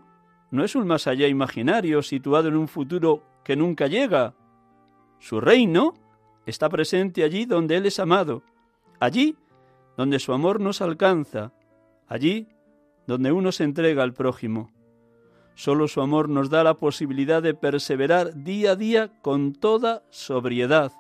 no 0.52 0.64
es 0.64 0.76
un 0.76 0.88
más 0.88 1.08
allá 1.08 1.28
imaginario 1.28 2.02
situado 2.02 2.48
en 2.48 2.56
un 2.56 2.68
futuro 2.68 3.24
que 3.44 3.56
nunca 3.56 3.88
llega. 3.88 4.34
Su 5.20 5.42
reino 5.42 5.94
está 6.46 6.70
presente 6.70 7.24
allí 7.24 7.46
donde 7.46 7.76
Él 7.78 7.86
es 7.86 8.00
amado, 8.00 8.44
allí 9.00 9.36
donde 9.98 10.20
su 10.20 10.32
amor 10.32 10.62
nos 10.62 10.82
alcanza, 10.82 11.52
allí 12.08 12.48
donde 13.08 13.32
uno 13.32 13.52
se 13.52 13.64
entrega 13.64 14.04
al 14.04 14.14
prójimo. 14.14 14.72
Solo 15.56 15.88
su 15.88 16.02
amor 16.02 16.30
nos 16.30 16.50
da 16.50 16.64
la 16.64 16.76
posibilidad 16.76 17.42
de 17.42 17.56
perseverar 17.56 18.44
día 18.44 18.72
a 18.72 18.76
día 18.76 19.22
con 19.22 19.54
toda 19.54 20.04
sobriedad, 20.12 20.92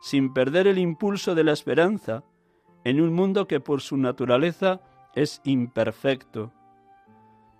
sin 0.00 0.32
perder 0.32 0.68
el 0.68 0.78
impulso 0.78 1.34
de 1.34 1.44
la 1.44 1.52
esperanza, 1.52 2.22
en 2.84 3.00
un 3.00 3.12
mundo 3.12 3.46
que 3.46 3.60
por 3.60 3.80
su 3.80 3.96
naturaleza 3.96 4.80
es 5.14 5.40
imperfecto. 5.44 6.52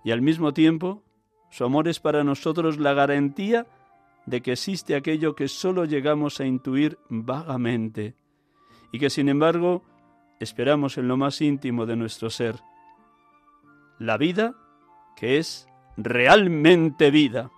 Y 0.03 0.11
al 0.11 0.21
mismo 0.21 0.53
tiempo 0.53 1.03
su 1.51 1.65
amor 1.65 1.87
es 1.87 1.99
para 1.99 2.23
nosotros 2.23 2.79
la 2.79 2.93
garantía 2.93 3.67
de 4.25 4.41
que 4.41 4.53
existe 4.53 4.95
aquello 4.95 5.35
que 5.35 5.47
solo 5.47 5.85
llegamos 5.85 6.39
a 6.39 6.45
intuir 6.45 6.97
vagamente 7.09 8.15
y 8.91 8.99
que 8.99 9.09
sin 9.09 9.29
embargo 9.29 9.83
esperamos 10.39 10.97
en 10.97 11.07
lo 11.07 11.17
más 11.17 11.41
íntimo 11.41 11.85
de 11.85 11.95
nuestro 11.95 12.29
ser. 12.29 12.55
La 13.99 14.17
vida 14.17 14.55
que 15.15 15.37
es 15.37 15.67
realmente 15.97 17.11
vida. 17.11 17.51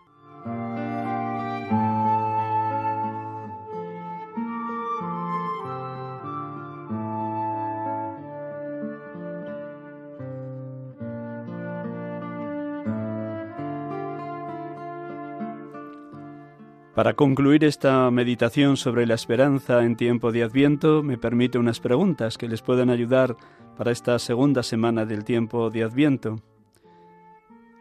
Para 17.03 17.15
concluir 17.15 17.65
esta 17.65 18.09
meditación 18.11 18.77
sobre 18.77 19.05
la 19.05 19.15
esperanza 19.15 19.83
en 19.83 19.97
tiempo 19.97 20.31
de 20.31 20.41
Adviento, 20.41 21.03
me 21.03 21.17
permite 21.17 21.57
unas 21.57 21.81
preguntas 21.81 22.37
que 22.37 22.47
les 22.47 22.61
puedan 22.61 22.89
ayudar 22.89 23.35
para 23.75 23.91
esta 23.91 24.17
segunda 24.19 24.63
semana 24.63 25.05
del 25.05 25.25
tiempo 25.25 25.69
de 25.69 25.83
Adviento. 25.83 26.37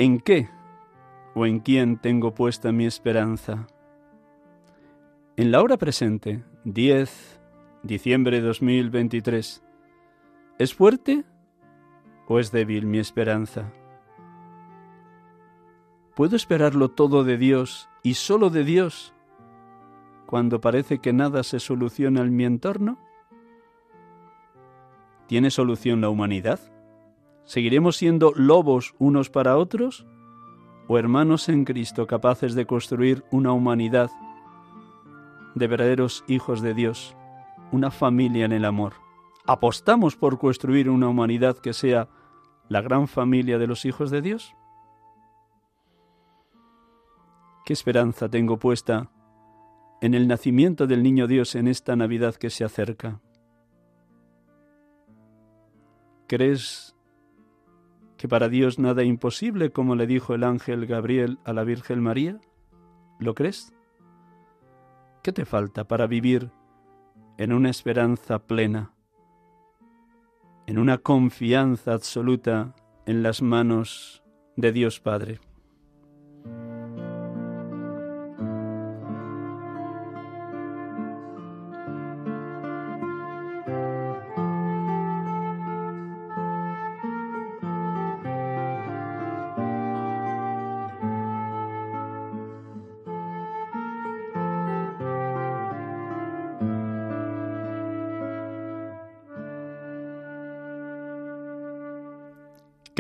¿En 0.01 0.19
qué 0.19 0.49
o 1.37 1.47
en 1.47 1.61
quién 1.61 1.99
tengo 1.99 2.35
puesta 2.35 2.73
mi 2.73 2.85
esperanza? 2.85 3.69
En 5.37 5.53
la 5.53 5.63
hora 5.63 5.77
presente, 5.77 6.43
10 6.65 7.41
diciembre 7.85 8.41
de 8.41 8.49
2023, 8.49 9.63
¿es 10.59 10.75
fuerte 10.75 11.23
o 12.27 12.41
es 12.41 12.51
débil 12.51 12.87
mi 12.87 12.99
esperanza? 12.99 13.73
¿Puedo 16.17 16.35
esperarlo 16.35 16.89
todo 16.89 17.23
de 17.23 17.37
Dios 17.37 17.89
y 18.03 18.15
solo 18.15 18.51
de 18.51 18.65
Dios 18.65 19.15
cuando 20.27 20.61
parece 20.61 20.99
que 20.99 21.13
nada 21.13 21.43
se 21.43 21.61
soluciona 21.61 22.23
en 22.23 22.35
mi 22.35 22.45
entorno? 22.45 22.99
¿Tiene 25.27 25.51
solución 25.51 26.01
la 26.01 26.09
humanidad? 26.09 26.59
¿Seguiremos 27.45 27.97
siendo 27.97 28.33
lobos 28.35 28.95
unos 28.99 29.31
para 29.31 29.57
otros? 29.57 30.07
¿O 30.89 30.99
hermanos 30.99 31.49
en 31.49 31.65
Cristo 31.65 32.07
capaces 32.07 32.55
de 32.55 32.67
construir 32.67 33.25
una 33.31 33.53
humanidad 33.53 34.11
de 35.55 35.67
verdaderos 35.67 36.25
hijos 36.29 36.61
de 36.61 36.75
Dios, 36.75 37.17
una 37.71 37.91
familia 37.91 38.45
en 38.45 38.53
el 38.53 38.65
amor? 38.65 38.95
¿Apostamos 39.47 40.17
por 40.17 40.39
construir 40.39 40.89
una 40.89 41.09
humanidad 41.09 41.59
que 41.59 41.73
sea 41.73 42.09
la 42.69 42.81
gran 42.81 43.07
familia 43.07 43.59
de 43.59 43.67
los 43.67 43.85
hijos 43.85 44.11
de 44.11 44.23
Dios? 44.23 44.55
¿Qué 47.65 47.73
esperanza 47.73 48.29
tengo 48.29 48.59
puesta 48.59 49.09
en 50.01 50.15
el 50.15 50.27
nacimiento 50.27 50.89
del 50.89 51.05
niño 51.05 51.29
Dios 51.29 51.55
en 51.55 51.69
esta 51.69 51.95
Navidad 51.95 52.35
que 52.35 52.51
se 52.51 52.65
acerca? 52.65 53.21
¿Crees 56.27 56.97
que 58.17 58.27
para 58.27 58.49
Dios 58.49 58.81
nada 58.81 59.05
imposible, 59.05 59.71
como 59.71 59.95
le 59.95 60.09
dijo 60.09 60.35
el 60.35 60.43
ángel 60.43 60.87
Gabriel 60.87 61.39
a 61.45 61.53
la 61.53 61.63
Virgen 61.63 62.03
María? 62.03 62.41
¿Lo 63.21 63.35
crees? 63.35 63.73
¿Qué 65.23 65.31
te 65.31 65.45
falta 65.45 65.87
para 65.87 66.09
vivir 66.09 66.51
en 67.39 67.53
una 67.53 67.71
esperanza 67.71 68.41
plena, 68.41 68.93
en 70.67 70.79
una 70.79 70.99
confianza 70.99 71.93
absoluta 71.93 72.75
en 73.07 73.23
las 73.23 73.41
manos 73.41 74.25
de 74.57 74.73
Dios 74.73 74.99
Padre? 74.99 75.52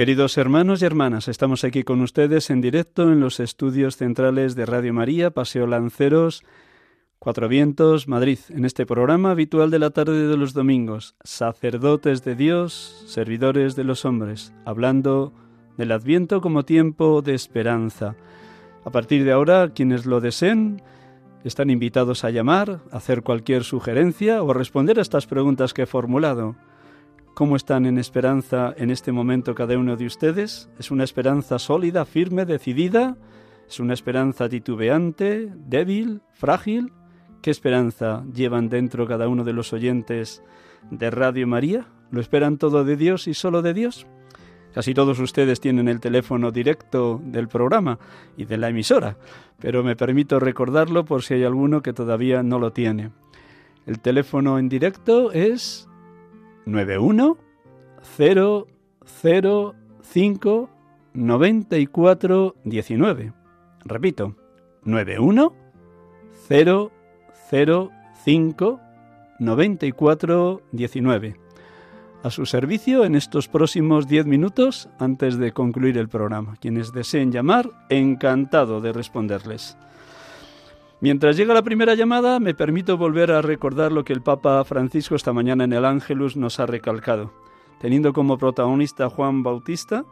Queridos 0.02 0.36
hermanos 0.36 0.82
y 0.82 0.84
hermanas, 0.84 1.28
estamos 1.28 1.62
aquí 1.62 1.84
con 1.84 2.00
ustedes 2.00 2.50
en 2.50 2.60
directo 2.60 3.04
en 3.12 3.20
los 3.20 3.38
estudios 3.38 3.96
centrales 3.96 4.56
de 4.56 4.66
Radio 4.66 4.92
María, 4.92 5.30
Paseo 5.30 5.68
Lanceros, 5.68 6.42
Cuatro 7.20 7.46
Vientos, 7.46 8.08
Madrid, 8.08 8.40
en 8.48 8.64
este 8.64 8.84
programa 8.84 9.30
habitual 9.30 9.70
de 9.70 9.78
la 9.78 9.90
tarde 9.90 10.26
de 10.26 10.36
los 10.36 10.54
domingos, 10.54 11.14
sacerdotes 11.22 12.24
de 12.24 12.34
Dios, 12.34 13.04
servidores 13.06 13.76
de 13.76 13.84
los 13.84 14.04
hombres, 14.04 14.52
hablando 14.64 15.32
del 15.78 15.92
Adviento 15.92 16.40
como 16.40 16.64
tiempo 16.64 17.22
de 17.22 17.34
esperanza. 17.34 18.16
A 18.84 18.90
partir 18.90 19.22
de 19.22 19.30
ahora, 19.30 19.70
quienes 19.72 20.04
lo 20.04 20.20
deseen, 20.20 20.82
están 21.44 21.70
invitados 21.70 22.24
a 22.24 22.30
llamar, 22.30 22.80
hacer 22.90 23.22
cualquier 23.22 23.62
sugerencia 23.62 24.42
o 24.42 24.52
responder 24.52 24.98
a 24.98 25.02
estas 25.02 25.28
preguntas 25.28 25.72
que 25.72 25.82
he 25.82 25.86
formulado. 25.86 26.56
¿Cómo 27.34 27.56
están 27.56 27.86
en 27.86 27.96
esperanza 27.96 28.74
en 28.76 28.90
este 28.90 29.10
momento 29.10 29.54
cada 29.54 29.78
uno 29.78 29.96
de 29.96 30.04
ustedes? 30.04 30.68
¿Es 30.78 30.90
una 30.90 31.04
esperanza 31.04 31.58
sólida, 31.58 32.04
firme, 32.04 32.44
decidida? 32.44 33.16
¿Es 33.66 33.80
una 33.80 33.94
esperanza 33.94 34.50
titubeante, 34.50 35.50
débil, 35.54 36.20
frágil? 36.32 36.92
¿Qué 37.40 37.50
esperanza 37.50 38.22
llevan 38.34 38.68
dentro 38.68 39.06
cada 39.06 39.28
uno 39.28 39.44
de 39.44 39.54
los 39.54 39.72
oyentes 39.72 40.42
de 40.90 41.10
Radio 41.10 41.46
María? 41.46 41.86
¿Lo 42.10 42.20
esperan 42.20 42.58
todo 42.58 42.84
de 42.84 42.96
Dios 42.96 43.26
y 43.26 43.32
solo 43.32 43.62
de 43.62 43.72
Dios? 43.72 44.06
Casi 44.74 44.92
todos 44.92 45.18
ustedes 45.18 45.58
tienen 45.58 45.88
el 45.88 46.00
teléfono 46.00 46.50
directo 46.50 47.18
del 47.24 47.48
programa 47.48 47.98
y 48.36 48.44
de 48.44 48.58
la 48.58 48.68
emisora, 48.68 49.16
pero 49.58 49.82
me 49.82 49.96
permito 49.96 50.38
recordarlo 50.38 51.06
por 51.06 51.22
si 51.22 51.34
hay 51.34 51.44
alguno 51.44 51.80
que 51.80 51.94
todavía 51.94 52.42
no 52.42 52.58
lo 52.58 52.72
tiene. 52.74 53.10
El 53.86 54.00
teléfono 54.00 54.58
en 54.58 54.68
directo 54.68 55.32
es 55.32 55.88
91 56.66 57.38
005 60.02 60.70
94 61.14 62.54
19. 62.64 63.32
Repito, 63.84 64.34
91 64.84 65.52
005 66.48 68.80
94 69.38 70.62
19. 70.72 71.36
A 72.22 72.30
su 72.30 72.46
servicio 72.46 73.04
en 73.04 73.16
estos 73.16 73.48
próximos 73.48 74.06
10 74.06 74.26
minutos 74.26 74.88
antes 75.00 75.38
de 75.38 75.50
concluir 75.52 75.98
el 75.98 76.08
programa. 76.08 76.54
Quienes 76.60 76.92
deseen 76.92 77.32
llamar, 77.32 77.68
encantado 77.88 78.80
de 78.80 78.92
responderles. 78.92 79.76
Mientras 81.02 81.36
llega 81.36 81.52
la 81.52 81.64
primera 81.64 81.96
llamada, 81.96 82.38
me 82.38 82.54
permito 82.54 82.96
volver 82.96 83.32
a 83.32 83.42
recordar 83.42 83.90
lo 83.90 84.04
que 84.04 84.12
el 84.12 84.22
Papa 84.22 84.62
Francisco 84.62 85.16
esta 85.16 85.32
mañana 85.32 85.64
en 85.64 85.72
el 85.72 85.84
Ángelus 85.84 86.36
nos 86.36 86.60
ha 86.60 86.66
recalcado. 86.66 87.32
Teniendo 87.80 88.12
como 88.12 88.38
protagonista 88.38 89.06
a 89.06 89.10
Juan 89.10 89.42
Bautista, 89.42 90.04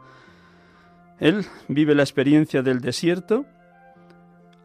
él 1.17 1.45
vive 1.69 1.95
la 1.95 2.03
experiencia 2.03 2.61
del 2.61 2.81
desierto, 2.81 3.45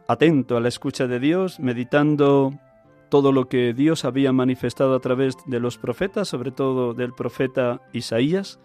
atento 0.09 0.57
a 0.57 0.59
la 0.59 0.67
escucha 0.67 1.07
de 1.07 1.21
Dios, 1.21 1.61
meditando 1.61 2.59
todo 3.07 3.31
lo 3.31 3.47
que 3.47 3.73
Dios 3.73 4.03
había 4.03 4.33
manifestado 4.33 4.95
a 4.95 4.99
través 4.99 5.37
de 5.45 5.61
los 5.61 5.77
profetas, 5.77 6.27
sobre 6.27 6.51
todo 6.51 6.93
del 6.93 7.13
profeta 7.13 7.79
Isaías, 7.93 8.59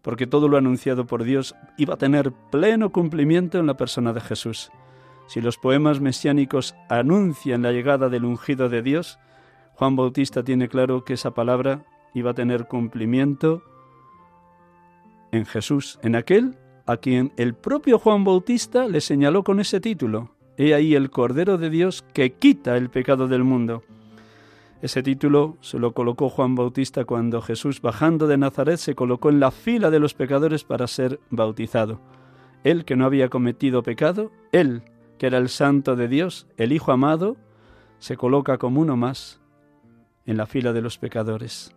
porque 0.00 0.26
todo 0.26 0.48
lo 0.48 0.56
anunciado 0.56 1.04
por 1.04 1.24
Dios 1.24 1.54
iba 1.76 1.92
a 1.92 1.98
tener 1.98 2.32
pleno 2.50 2.90
cumplimiento 2.90 3.58
en 3.58 3.66
la 3.66 3.76
persona 3.76 4.14
de 4.14 4.22
Jesús. 4.22 4.72
Si 5.32 5.40
los 5.40 5.56
poemas 5.56 5.98
mesiánicos 5.98 6.74
anuncian 6.90 7.62
la 7.62 7.72
llegada 7.72 8.10
del 8.10 8.26
ungido 8.26 8.68
de 8.68 8.82
Dios, 8.82 9.18
Juan 9.72 9.96
Bautista 9.96 10.42
tiene 10.44 10.68
claro 10.68 11.04
que 11.04 11.14
esa 11.14 11.30
palabra 11.30 11.86
iba 12.12 12.32
a 12.32 12.34
tener 12.34 12.68
cumplimiento 12.68 13.62
en 15.30 15.46
Jesús, 15.46 15.98
en 16.02 16.16
aquel 16.16 16.58
a 16.84 16.98
quien 16.98 17.32
el 17.38 17.54
propio 17.54 17.98
Juan 17.98 18.24
Bautista 18.24 18.86
le 18.86 19.00
señaló 19.00 19.42
con 19.42 19.58
ese 19.58 19.80
título. 19.80 20.32
He 20.58 20.74
ahí 20.74 20.94
el 20.94 21.08
Cordero 21.08 21.56
de 21.56 21.70
Dios 21.70 22.04
que 22.12 22.34
quita 22.34 22.76
el 22.76 22.90
pecado 22.90 23.26
del 23.26 23.42
mundo. 23.42 23.84
Ese 24.82 25.02
título 25.02 25.56
se 25.62 25.78
lo 25.78 25.94
colocó 25.94 26.28
Juan 26.28 26.56
Bautista 26.56 27.06
cuando 27.06 27.40
Jesús, 27.40 27.80
bajando 27.80 28.26
de 28.26 28.36
Nazaret, 28.36 28.76
se 28.76 28.94
colocó 28.94 29.30
en 29.30 29.40
la 29.40 29.50
fila 29.50 29.88
de 29.88 29.98
los 29.98 30.12
pecadores 30.12 30.64
para 30.64 30.86
ser 30.86 31.20
bautizado. 31.30 32.02
Él 32.64 32.84
que 32.84 32.96
no 32.96 33.06
había 33.06 33.30
cometido 33.30 33.82
pecado, 33.82 34.30
él 34.52 34.82
que 35.22 35.28
era 35.28 35.38
el 35.38 35.50
santo 35.50 35.94
de 35.94 36.08
Dios, 36.08 36.48
el 36.56 36.72
Hijo 36.72 36.90
amado, 36.90 37.36
se 38.00 38.16
coloca 38.16 38.58
como 38.58 38.80
uno 38.80 38.96
más 38.96 39.40
en 40.26 40.36
la 40.36 40.46
fila 40.46 40.72
de 40.72 40.82
los 40.82 40.98
pecadores. 40.98 41.76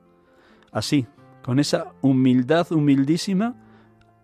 Así, 0.71 1.05
con 1.43 1.59
esa 1.59 1.93
humildad 2.01 2.71
humildísima, 2.71 3.53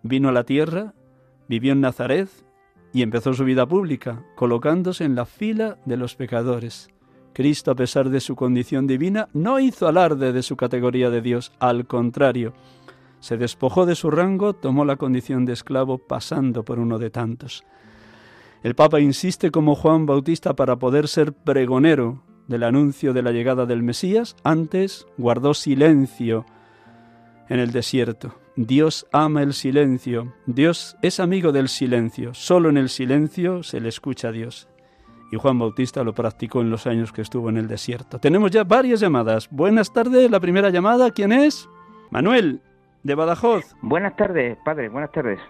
vino 0.02 0.28
a 0.28 0.32
la 0.32 0.42
tierra, 0.42 0.94
vivió 1.46 1.72
en 1.72 1.82
Nazaret 1.82 2.30
y 2.92 3.02
empezó 3.02 3.32
su 3.32 3.44
vida 3.44 3.64
pública, 3.64 4.24
colocándose 4.34 5.04
en 5.04 5.14
la 5.14 5.24
fila 5.24 5.78
de 5.84 5.98
los 5.98 6.16
pecadores. 6.16 6.90
Cristo, 7.32 7.70
a 7.70 7.76
pesar 7.76 8.10
de 8.10 8.18
su 8.18 8.34
condición 8.34 8.88
divina, 8.88 9.28
no 9.34 9.60
hizo 9.60 9.86
alarde 9.86 10.32
de 10.32 10.42
su 10.42 10.56
categoría 10.56 11.10
de 11.10 11.22
Dios, 11.22 11.52
al 11.60 11.86
contrario, 11.86 12.54
se 13.20 13.36
despojó 13.36 13.86
de 13.86 13.94
su 13.94 14.10
rango, 14.10 14.52
tomó 14.52 14.84
la 14.84 14.96
condición 14.96 15.44
de 15.44 15.52
esclavo, 15.52 15.98
pasando 15.98 16.64
por 16.64 16.80
uno 16.80 16.98
de 16.98 17.10
tantos. 17.10 17.62
El 18.62 18.76
Papa 18.76 19.00
insiste 19.00 19.50
como 19.50 19.74
Juan 19.74 20.06
Bautista 20.06 20.54
para 20.54 20.76
poder 20.76 21.08
ser 21.08 21.32
pregonero 21.32 22.22
del 22.46 22.62
anuncio 22.62 23.12
de 23.12 23.22
la 23.22 23.32
llegada 23.32 23.66
del 23.66 23.82
Mesías, 23.82 24.36
antes 24.44 25.06
guardó 25.18 25.52
silencio 25.52 26.46
en 27.48 27.58
el 27.58 27.72
desierto. 27.72 28.34
Dios 28.54 29.08
ama 29.12 29.42
el 29.42 29.52
silencio, 29.54 30.34
Dios 30.46 30.96
es 31.02 31.18
amigo 31.18 31.50
del 31.50 31.68
silencio, 31.68 32.34
solo 32.34 32.68
en 32.68 32.76
el 32.76 32.88
silencio 32.88 33.62
se 33.64 33.80
le 33.80 33.88
escucha 33.88 34.28
a 34.28 34.32
Dios. 34.32 34.68
y 35.32 35.36
Juan 35.36 35.58
Bautista 35.58 36.04
lo 36.04 36.12
practicó 36.12 36.60
en 36.60 36.68
los 36.68 36.86
años 36.86 37.10
que 37.10 37.22
estuvo 37.22 37.48
en 37.48 37.56
el 37.56 37.66
desierto. 37.66 38.18
Tenemos 38.18 38.50
ya 38.50 38.64
varias 38.64 39.00
llamadas. 39.00 39.48
Buenas 39.50 39.90
tardes, 39.90 40.30
la 40.30 40.38
primera 40.38 40.68
llamada, 40.68 41.10
¿quién 41.10 41.32
es? 41.32 41.70
Manuel, 42.10 42.60
de 43.02 43.14
Badajoz. 43.14 43.74
Buenas 43.80 44.14
tardes, 44.14 44.58
padre, 44.62 44.90
buenas 44.90 45.10
tardes. 45.10 45.40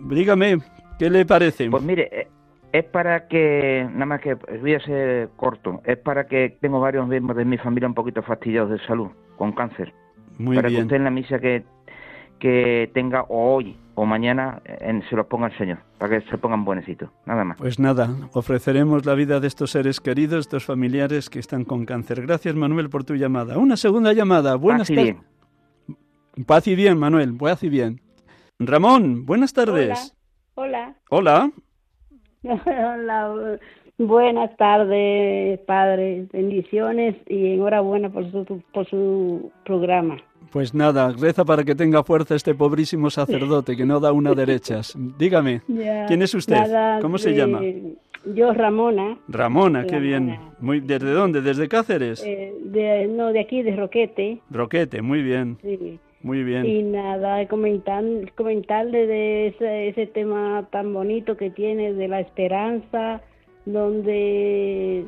Dígame, 0.00 0.60
¿qué 0.98 1.10
le 1.10 1.26
parece? 1.26 1.68
Pues 1.68 1.82
mire, 1.82 2.08
eh, 2.10 2.28
es 2.72 2.84
para 2.84 3.28
que, 3.28 3.86
nada 3.92 4.06
más 4.06 4.20
que 4.20 4.34
voy 4.34 4.74
a 4.74 4.80
ser 4.80 5.30
corto, 5.36 5.80
es 5.84 5.98
para 5.98 6.26
que 6.26 6.56
tengo 6.60 6.80
varios 6.80 7.06
miembros 7.08 7.36
de 7.36 7.44
mi 7.44 7.58
familia 7.58 7.88
un 7.88 7.94
poquito 7.94 8.22
fastidiados 8.22 8.70
de 8.70 8.78
salud, 8.86 9.08
con 9.36 9.52
cáncer. 9.52 9.92
Muy 10.38 10.56
para 10.56 10.68
bien. 10.68 10.80
que 10.80 10.84
usted 10.84 10.96
en 10.96 11.04
la 11.04 11.10
misa 11.10 11.38
que, 11.38 11.64
que 12.38 12.90
tenga 12.94 13.22
o 13.22 13.54
hoy 13.54 13.76
o 13.94 14.06
mañana 14.06 14.62
en, 14.64 15.02
se 15.08 15.16
los 15.16 15.26
ponga 15.26 15.48
el 15.48 15.58
Señor, 15.58 15.78
para 15.98 16.20
que 16.20 16.30
se 16.30 16.38
pongan 16.38 16.64
buenecitos, 16.64 17.10
nada 17.26 17.42
más. 17.42 17.58
Pues 17.58 17.80
nada, 17.80 18.08
ofreceremos 18.32 19.04
la 19.06 19.14
vida 19.14 19.40
de 19.40 19.48
estos 19.48 19.72
seres 19.72 20.00
queridos, 20.00 20.40
estos 20.40 20.64
familiares 20.64 21.28
que 21.30 21.40
están 21.40 21.64
con 21.64 21.84
cáncer. 21.84 22.22
Gracias, 22.22 22.54
Manuel, 22.54 22.90
por 22.90 23.02
tu 23.04 23.14
llamada. 23.16 23.58
Una 23.58 23.76
segunda 23.76 24.12
llamada. 24.12 24.54
Buenas 24.54 24.88
Paz 24.88 24.90
y 24.90 24.94
tardes. 24.94 25.16
Paz 26.46 26.66
y 26.68 26.76
bien, 26.76 26.98
Manuel. 26.98 27.36
Paz 27.36 27.64
y 27.64 27.68
bien. 27.68 28.00
Ramón, 28.60 29.26
buenas 29.26 29.52
tardes. 29.52 30.14
Hola. 30.54 30.94
Hola. 31.10 31.42
Hola. 31.48 31.52
Buenas 33.98 34.56
tardes, 34.56 35.58
padre. 35.60 36.26
Bendiciones 36.32 37.16
y 37.26 37.54
enhorabuena 37.54 38.10
por 38.10 38.30
su, 38.30 38.62
por 38.72 38.86
su 38.88 39.50
programa. 39.64 40.16
Pues 40.52 40.72
nada, 40.72 41.12
reza 41.18 41.44
para 41.44 41.64
que 41.64 41.74
tenga 41.74 42.04
fuerza 42.04 42.34
este 42.36 42.54
pobrísimo 42.54 43.10
sacerdote 43.10 43.76
que 43.76 43.84
no 43.84 43.98
da 44.00 44.12
una 44.12 44.34
derechas. 44.34 44.94
Dígame, 45.18 45.62
Ya, 45.66 46.06
¿quién 46.06 46.22
es 46.22 46.32
usted? 46.34 46.54
nada 46.56 47.00
¿Cómo 47.00 47.18
se 47.18 47.30
de- 47.30 47.36
llama? 47.36 47.60
Yo, 48.34 48.52
Ramona. 48.52 49.16
Ramona, 49.28 49.84
qué 49.86 49.98
bien. 49.98 50.38
Muy, 50.60 50.80
¿Desde 50.80 51.12
dónde? 51.12 51.40
¿Desde 51.40 51.68
Cáceres? 51.68 52.22
eh, 52.24 52.52
de, 52.64 53.06
no, 53.08 53.32
de 53.32 53.40
aquí, 53.40 53.62
de 53.62 53.74
Roquete. 53.76 54.40
Roquete, 54.50 55.02
muy 55.02 55.22
bien, 55.22 55.56
Sí. 55.62 55.98
Muy 56.22 56.42
bien. 56.42 56.66
Y 56.66 56.82
nada, 56.82 57.46
comentar, 57.46 58.04
comentarle 58.34 59.06
de 59.06 59.46
ese, 59.48 59.88
ese 59.88 60.06
tema 60.06 60.66
tan 60.70 60.92
bonito 60.92 61.36
que 61.36 61.50
tiene 61.50 61.94
de 61.94 62.08
la 62.08 62.20
esperanza, 62.20 63.22
donde 63.64 65.06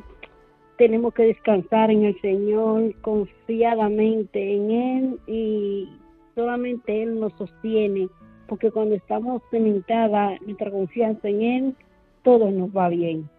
tenemos 0.77 1.13
que 1.13 1.23
descansar 1.23 1.91
en 1.91 2.05
el 2.05 2.19
Señor 2.21 2.95
confiadamente 3.01 4.55
en 4.55 4.71
Él 4.71 5.19
y 5.27 5.89
solamente 6.33 7.03
Él 7.03 7.19
nos 7.19 7.33
sostiene, 7.33 8.07
porque 8.47 8.71
cuando 8.71 8.95
estamos 8.95 9.41
cementada 9.51 10.37
nuestra 10.45 10.71
confianza 10.71 11.27
en 11.27 11.41
Él, 11.41 11.75
todo 12.23 12.49
nos 12.49 12.69
va 12.69 12.89
bien. 12.89 13.29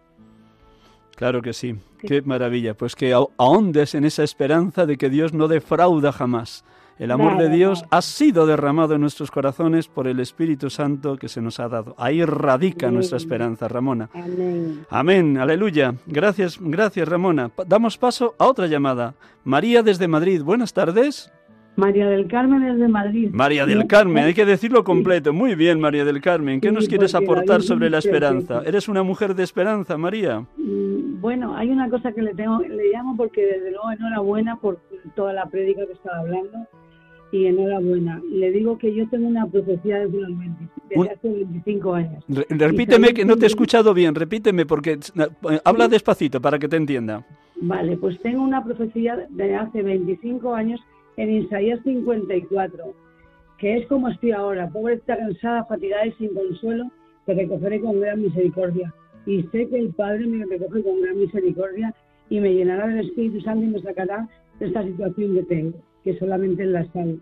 Claro 1.15 1.41
que 1.41 1.53
sí, 1.53 1.75
qué 1.99 2.21
maravilla. 2.21 2.73
Pues 2.75 2.95
que 2.95 3.13
ahondes 3.13 3.35
ahondes 3.37 3.95
en 3.95 4.05
esa 4.05 4.23
esperanza 4.23 4.85
de 4.85 4.97
que 4.97 5.09
Dios 5.09 5.33
no 5.33 5.47
defrauda 5.47 6.11
jamás. 6.11 6.63
El 6.99 7.11
amor 7.11 7.37
de 7.37 7.49
Dios 7.49 7.83
ha 7.89 8.01
sido 8.01 8.45
derramado 8.45 8.93
en 8.95 9.01
nuestros 9.01 9.31
corazones 9.31 9.87
por 9.87 10.07
el 10.07 10.19
Espíritu 10.19 10.69
Santo 10.69 11.17
que 11.17 11.27
se 11.27 11.41
nos 11.41 11.59
ha 11.59 11.67
dado. 11.67 11.95
Ahí 11.97 12.23
radica 12.23 12.91
nuestra 12.91 13.17
esperanza, 13.17 13.67
Ramona. 13.67 14.09
Amén. 14.13 14.85
Amén, 14.89 15.37
aleluya. 15.37 15.95
Gracias, 16.05 16.57
gracias, 16.61 17.07
Ramona. 17.07 17.51
Damos 17.67 17.97
paso 17.97 18.35
a 18.37 18.45
otra 18.47 18.67
llamada. 18.67 19.15
María 19.43 19.81
desde 19.83 20.07
Madrid, 20.07 20.43
buenas 20.43 20.71
tardes. 20.73 21.31
María 21.75 22.05
del 22.07 22.27
Carmen 22.27 22.61
es 22.63 22.77
de 22.77 22.87
Madrid. 22.87 23.29
María 23.33 23.65
del 23.65 23.87
Carmen, 23.87 24.25
hay 24.25 24.35
que 24.35 24.45
decirlo 24.45 24.83
completo. 24.83 25.33
Muy 25.33 25.55
bien, 25.55 25.79
María 25.81 26.05
del 26.05 26.21
Carmen. 26.21 26.61
¿Qué 26.61 26.69
Sí, 26.69 26.75
nos 26.75 26.87
quieres 26.87 27.15
aportar 27.15 27.63
sobre 27.63 27.89
la 27.89 27.99
que- 27.99 28.07
esperanza? 28.07 28.61
¿Eres 28.63 28.87
una 28.87 29.01
mujer 29.01 29.33
de 29.33 29.41
esperanza, 29.43 29.97
María? 29.97 30.41
Mm, 30.57 30.93
Bueno, 31.23 31.55
hay 31.55 31.69
una 31.69 31.89
cosa 31.89 32.11
que 32.11 32.21
le 32.21 32.33
tengo, 32.35 32.59
le 32.59 32.91
llamo 32.91 33.15
porque 33.15 33.41
desde 33.45 33.71
luego 33.71 33.89
enhorabuena 33.91 34.57
por 34.57 34.77
toda 35.15 35.31
la 35.31 35.45
prédica 35.45 35.85
que 35.87 35.93
estaba 35.93 36.19
hablando 36.19 36.67
y 37.33 37.47
enhorabuena. 37.47 38.21
Le 38.31 38.51
digo 38.51 38.77
que 38.77 38.93
yo 38.93 39.09
tengo 39.09 39.27
una 39.27 39.45
profecía 39.47 39.99
20 39.99 40.69
desde 40.89 41.09
hace 41.11 41.29
25 41.29 41.93
años. 41.93 42.23
Re- 42.29 42.45
repíteme 42.49 43.13
que 43.13 43.25
no 43.25 43.35
te 43.35 43.45
he 43.45 43.47
escuchado 43.47 43.93
bien, 43.93 44.13
repíteme 44.15 44.65
porque 44.65 44.91
eh, 44.93 45.59
habla 45.65 45.87
despacito 45.87 46.39
para 46.39 46.59
que 46.59 46.67
te 46.69 46.77
entienda. 46.77 47.25
Vale, 47.59 47.97
pues 47.97 48.19
tengo 48.21 48.43
una 48.43 48.63
profecía 48.63 49.25
de 49.29 49.55
hace 49.55 49.81
25 49.81 50.53
años 50.53 50.79
en 51.17 51.31
Isaías 51.31 51.79
54, 51.83 52.83
que 53.57 53.77
es 53.77 53.87
como 53.87 54.09
estoy 54.09 54.31
ahora, 54.31 54.69
pobre, 54.69 54.99
cansada, 54.99 55.65
fatigada 55.65 56.05
y 56.05 56.11
sin 56.13 56.33
consuelo, 56.35 56.85
te 57.25 57.33
recogeré 57.33 57.79
con 57.81 57.99
gran 57.99 58.21
misericordia. 58.21 58.93
Y 59.25 59.41
sé 59.51 59.67
que 59.69 59.77
el 59.79 59.89
Padre 59.93 60.27
me 60.27 60.45
recoge 60.45 60.83
con 60.83 61.01
gran 61.01 61.17
misericordia 61.17 61.93
y 62.29 62.39
me 62.39 62.53
llenará 62.53 62.87
del 62.87 63.07
Espíritu 63.07 63.41
Santo 63.41 63.63
y 63.65 63.69
me 63.69 63.81
sacará 63.81 64.27
de 64.59 64.67
esta 64.67 64.83
situación 64.83 65.33
que 65.35 65.43
tengo, 65.43 65.77
que 66.03 66.17
solamente 66.17 66.63
Él 66.63 66.73
la 66.73 66.85
sabe. 66.91 67.17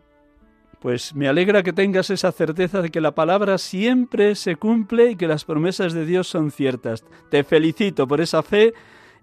Pues 0.80 1.14
me 1.14 1.28
alegra 1.28 1.62
que 1.62 1.74
tengas 1.74 2.10
esa 2.10 2.32
certeza 2.32 2.82
de 2.82 2.90
que 2.90 3.02
la 3.02 3.14
palabra 3.14 3.60
siempre 3.60 4.34
se 4.34 4.56
cumple 4.56 5.12
y 5.12 5.16
que 5.16 5.28
las 5.28 5.46
promesas 5.46 5.94
de 5.94 6.06
Dios 6.06 6.28
son 6.28 6.50
ciertas. 6.50 7.06
Te 7.30 7.44
felicito 7.44 8.08
por 8.08 8.20
esa 8.20 8.42
fe 8.42 8.74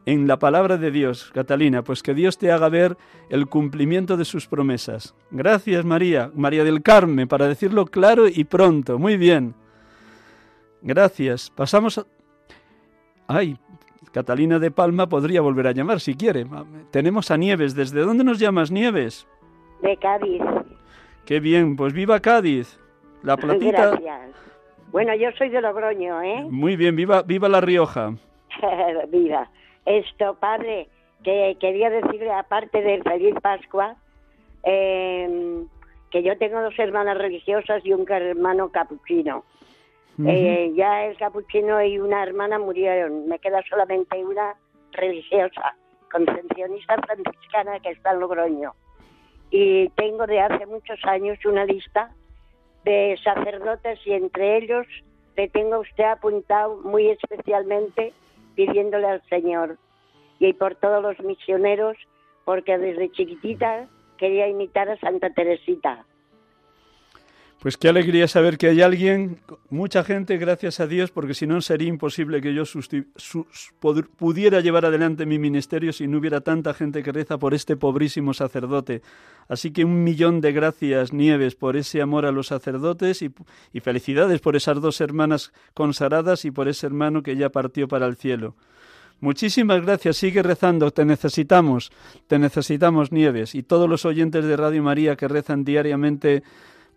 en 0.07 0.29
la 0.29 0.39
palabra 0.39 0.77
de 0.77 0.91
Dios, 0.93 1.31
Catalina, 1.35 1.83
pues 1.83 2.03
que 2.03 2.15
Dios 2.15 2.39
te 2.39 2.53
haga 2.53 2.69
ver 2.69 2.97
el 3.29 3.47
cumplimiento 3.49 4.17
de 4.17 4.25
sus 4.25 4.47
promesas. 4.47 5.15
Gracias, 5.33 5.85
María, 5.85 6.31
María 6.35 6.65
del 6.65 6.83
Carmen, 6.83 7.27
para 7.27 7.49
decirlo 7.49 7.87
claro 7.87 8.29
y 8.29 8.45
pronto. 8.45 8.99
Muy 8.99 9.17
bien. 9.17 9.55
Gracias. 10.81 11.51
Pasamos 11.51 11.99
a... 11.99 12.07
Ay, 13.27 13.59
Catalina 14.13 14.59
de 14.59 14.71
Palma 14.71 15.09
podría 15.09 15.41
volver 15.41 15.67
a 15.67 15.73
llamar 15.73 16.01
si 16.01 16.15
quiere. 16.15 16.47
Tenemos 16.91 17.31
a 17.31 17.37
Nieves. 17.37 17.75
¿Desde 17.75 18.01
dónde 18.01 18.25
nos 18.25 18.39
llamas, 18.39 18.71
Nieves? 18.71 19.27
De 19.83 19.97
Cádiz. 19.97 20.43
Qué 21.25 21.41
bien, 21.41 21.77
pues 21.77 21.93
viva 21.93 22.21
Cádiz. 22.21 22.79
La 23.23 23.37
platita. 23.37 23.91
Gracias. 23.91 24.31
Bueno, 24.91 25.15
yo 25.15 25.31
soy 25.33 25.51
de 25.51 25.61
Logroño, 25.61 26.23
¿eh? 26.23 26.45
Muy 26.49 26.77
bien, 26.77 26.97
viva, 26.97 27.23
viva 27.23 27.49
La 27.49 27.61
Rioja. 27.61 28.15
Viva. 29.09 29.49
Esto, 29.85 30.35
padre, 30.35 30.89
que 31.23 31.57
quería 31.61 31.91
decirle, 31.91 32.31
aparte 32.33 32.81
del 32.83 33.03
feliz 33.03 33.35
Pascua, 33.43 33.97
eh, 34.65 35.65
que 36.11 36.23
yo 36.23 36.37
tengo 36.39 36.61
dos 36.63 36.79
hermanas 36.79 37.19
religiosas 37.19 37.85
y 37.85 37.93
un 37.93 38.11
hermano 38.11 38.71
capuchino. 38.71 39.45
Eh, 40.27 40.73
ya 40.75 41.05
el 41.05 41.17
capuchino 41.17 41.81
y 41.81 41.99
una 42.01 42.25
hermana 42.25 42.59
murieron. 42.59 43.29
Me 43.29 43.39
queda 43.39 43.63
solamente 43.69 44.25
una 44.25 44.57
religiosa, 44.93 45.77
concepcionista 46.11 46.97
franciscana 47.03 47.79
que 47.79 47.91
está 47.91 48.13
en 48.13 48.21
Logroño. 48.21 48.75
Y 49.51 49.89
tengo 49.91 50.27
de 50.27 50.41
hace 50.41 50.67
muchos 50.67 50.99
años 51.05 51.39
una 51.45 51.65
lista 51.65 52.11
de 52.85 53.19
sacerdotes 53.23 53.99
y 54.07 54.13
entre 54.13 54.59
ellos 54.59 54.87
le 55.37 55.49
tengo 55.49 55.77
a 55.77 55.81
usted 55.81 56.05
apuntado 56.05 56.77
muy 56.83 57.09
especialmente 57.11 58.13
pidiéndole 58.55 59.07
al 59.07 59.23
Señor 59.29 59.79
y 60.39 60.53
por 60.53 60.75
todos 60.77 61.03
los 61.03 61.19
misioneros 61.21 61.97
porque 62.45 62.79
desde 62.79 63.11
chiquitita 63.13 63.89
quería 64.17 64.49
imitar 64.49 64.89
a 64.89 64.99
Santa 64.99 65.31
Teresita. 65.31 66.05
Pues 67.61 67.77
qué 67.77 67.89
alegría 67.89 68.29
saber 68.29 68.57
que 68.57 68.69
hay 68.69 68.83
alguien, 68.83 69.41
mucha 69.69 70.05
gente, 70.05 70.39
gracias 70.39 70.79
a 70.79 70.87
Dios, 70.87 71.11
porque 71.11 71.35
si 71.35 71.45
no 71.45 71.61
sería 71.61 71.89
imposible 71.89 72.41
que 72.41 72.55
yo 72.55 72.63
pudiera 74.17 74.61
llevar 74.61 74.85
adelante 74.85 75.27
mi 75.27 75.41
ministerio 75.41 75.93
si 75.93 76.07
no 76.07 76.19
hubiera 76.19 76.41
tanta 76.41 76.73
gente 76.73 77.03
que 77.03 77.11
reza 77.11 77.37
por 77.37 77.55
este 77.55 77.77
pobrísimo 77.77 78.33
sacerdote. 78.33 79.03
Así 79.49 79.73
que 79.73 79.85
un 79.85 80.05
millón 80.05 80.41
de 80.41 80.53
gracias, 80.53 81.13
Nieves, 81.13 81.57
por 81.57 81.77
ese 81.77 82.01
amor 82.01 82.27
a 82.27 82.33
los 82.33 82.47
sacerdotes 82.47 83.23
y, 83.23 83.33
y 83.73 83.81
felicidades 83.81 84.41
por 84.41 84.55
esas 84.55 84.81
dos 84.81 85.01
hermanas 85.01 85.53
consagradas 85.75 86.45
y 86.45 86.53
por 86.53 86.69
ese 86.69 86.87
hermano 86.87 87.25
que 87.25 87.35
ya 87.35 87.51
partió 87.51 87.89
para 87.89 88.07
el 88.07 88.15
cielo. 88.15 88.55
Muchísimas 89.21 89.83
gracias, 89.85 90.17
sigue 90.17 90.45
rezando, 90.45 90.93
te 90.93 91.05
necesitamos, 91.05 91.91
te 92.29 92.39
necesitamos, 92.39 93.11
Nieves, 93.11 93.57
y 93.57 93.65
todos 93.65 93.91
los 93.91 94.05
oyentes 94.05 94.45
de 94.45 94.57
Radio 94.57 94.81
María 94.85 95.17
que 95.17 95.27
rezan 95.27 95.65
diariamente 95.65 96.45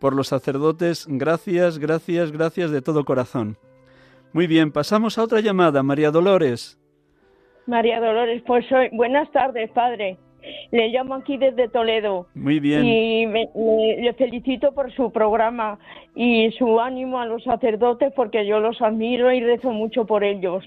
por 0.02 0.14
los 0.16 0.28
sacerdotes, 0.28 1.06
gracias, 1.08 1.78
gracias, 1.80 2.32
gracias 2.34 2.72
de 2.72 2.82
todo 2.82 3.06
corazón. 3.06 3.56
Muy 4.34 4.47
bien, 4.47 4.72
pasamos 4.72 5.18
a 5.18 5.24
otra 5.24 5.39
llamada, 5.39 5.84
María 5.84 6.10
Dolores. 6.12 6.78
María 7.68 7.99
Dolores, 8.02 8.41
pues 8.45 8.66
soy. 8.68 8.89
Buenas 8.91 9.32
tardes, 9.32 9.70
padre. 9.72 10.18
Le 10.72 10.88
llamo 10.89 11.14
aquí 11.14 11.38
desde 11.38 11.70
Toledo. 11.70 12.26
Muy 12.34 12.60
bien. 12.60 12.84
Y 12.84 13.28
me- 13.28 13.49
le, 13.54 14.02
le 14.02 14.14
felicito 14.14 14.74
por 14.74 14.91
su 14.95 15.12
programa 15.12 15.78
y 16.16 16.49
su 16.58 16.80
ánimo 16.80 17.20
a 17.20 17.28
los 17.28 17.43
sacerdotes 17.43 18.12
porque 18.16 18.47
yo 18.47 18.60
los 18.60 18.82
admiro 18.82 19.32
y 19.32 19.41
rezo 19.41 19.70
mucho 19.72 20.06
por 20.06 20.24
ellos. 20.24 20.64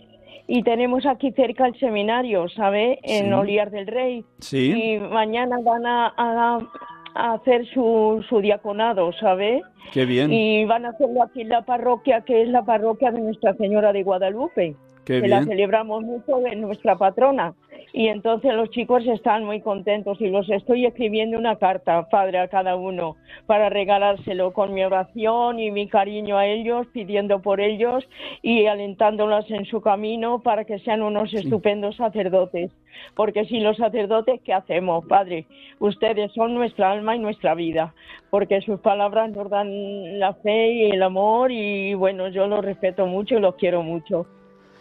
Y 0.46 0.62
tenemos 0.62 1.06
aquí 1.06 1.32
cerca 1.32 1.66
el 1.66 1.76
seminario, 1.80 2.48
¿sabe? 2.50 3.00
En 3.02 3.26
Sí. 3.26 3.32
Oliar 3.32 3.70
del 3.72 3.86
Rey. 3.88 4.24
Sí. 4.38 4.72
Y 4.94 4.98
mañana 5.00 5.56
van 5.64 5.86
a, 5.86 6.14
a- 6.16 6.58
a 7.14 7.34
hacer 7.34 7.66
su, 7.72 8.24
su 8.28 8.40
diaconado, 8.40 9.12
¿sabe? 9.12 9.62
Qué 9.92 10.04
bien. 10.04 10.32
Y 10.32 10.64
van 10.64 10.84
a 10.84 10.90
hacerlo 10.90 11.22
aquí 11.22 11.42
en 11.42 11.48
la 11.48 11.62
parroquia, 11.62 12.22
que 12.22 12.42
es 12.42 12.48
la 12.48 12.64
parroquia 12.64 13.10
de 13.10 13.20
Nuestra 13.20 13.54
Señora 13.54 13.92
de 13.92 14.02
Guadalupe. 14.02 14.76
Que 15.04 15.20
la 15.28 15.44
celebramos 15.44 16.02
mucho 16.02 16.46
en 16.46 16.60
nuestra 16.60 16.96
patrona. 16.96 17.54
Y 17.92 18.08
entonces 18.08 18.52
los 18.54 18.70
chicos 18.70 19.06
están 19.06 19.44
muy 19.44 19.60
contentos 19.60 20.20
y 20.20 20.26
los 20.26 20.50
estoy 20.50 20.84
escribiendo 20.84 21.38
una 21.38 21.56
carta, 21.56 22.08
padre, 22.08 22.40
a 22.40 22.48
cada 22.48 22.74
uno, 22.74 23.14
para 23.46 23.68
regalárselo 23.68 24.52
con 24.52 24.74
mi 24.74 24.82
oración 24.82 25.60
y 25.60 25.70
mi 25.70 25.86
cariño 25.86 26.36
a 26.36 26.44
ellos, 26.46 26.88
pidiendo 26.92 27.40
por 27.40 27.60
ellos 27.60 28.04
y 28.42 28.66
alentándolos 28.66 29.48
en 29.48 29.64
su 29.66 29.80
camino 29.80 30.40
para 30.40 30.64
que 30.64 30.80
sean 30.80 31.02
unos 31.02 31.32
estupendos 31.34 31.94
sacerdotes. 31.94 32.72
Porque 33.14 33.44
si 33.44 33.60
los 33.60 33.76
sacerdotes, 33.76 34.40
¿qué 34.42 34.52
hacemos, 34.52 35.04
padre? 35.06 35.46
Ustedes 35.78 36.32
son 36.32 36.52
nuestra 36.52 36.90
alma 36.90 37.14
y 37.14 37.20
nuestra 37.20 37.54
vida, 37.54 37.94
porque 38.30 38.60
sus 38.60 38.80
palabras 38.80 39.30
nos 39.30 39.48
dan 39.50 40.18
la 40.18 40.34
fe 40.34 40.72
y 40.72 40.90
el 40.90 41.02
amor 41.04 41.52
y 41.52 41.94
bueno, 41.94 42.26
yo 42.26 42.48
los 42.48 42.64
respeto 42.64 43.06
mucho 43.06 43.36
y 43.36 43.40
los 43.40 43.54
quiero 43.54 43.84
mucho. 43.84 44.26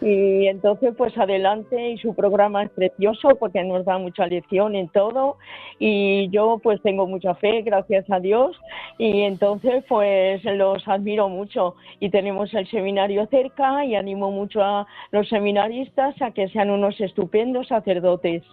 Y 0.02 0.48
entonces, 0.48 0.94
pues 0.98 1.18
adelante, 1.18 1.92
y 1.92 1.98
su 1.98 2.14
programa 2.14 2.64
es 2.64 2.70
precioso 2.72 3.30
porque 3.40 3.64
nos 3.64 3.86
da 3.86 3.98
mucha 3.98 4.28
lección 4.28 4.76
en 4.76 4.90
todo. 4.90 5.38
Y 5.80 6.30
yo, 6.30 6.60
pues 6.62 6.82
tengo 6.82 7.08
mucha 7.08 7.36
fe, 7.36 7.62
gracias 7.62 8.10
a 8.10 8.20
Dios. 8.20 8.60
Y 8.98 9.22
entonces, 9.22 9.84
pues 9.88 10.44
los 10.44 10.86
admiro 10.88 11.30
mucho. 11.30 11.76
Y 12.00 12.10
tenemos 12.10 12.54
el 12.54 12.68
seminario 12.70 13.28
cerca 13.28 13.86
y 13.86 13.96
animo 13.96 14.32
mucho 14.32 14.62
a 14.62 14.88
los 15.12 15.30
seminaristas 15.30 16.22
a 16.22 16.32
que 16.32 16.50
sean 16.50 16.70
unos 16.70 17.00
estupendos 17.00 17.68
sacerdotes. 17.68 18.44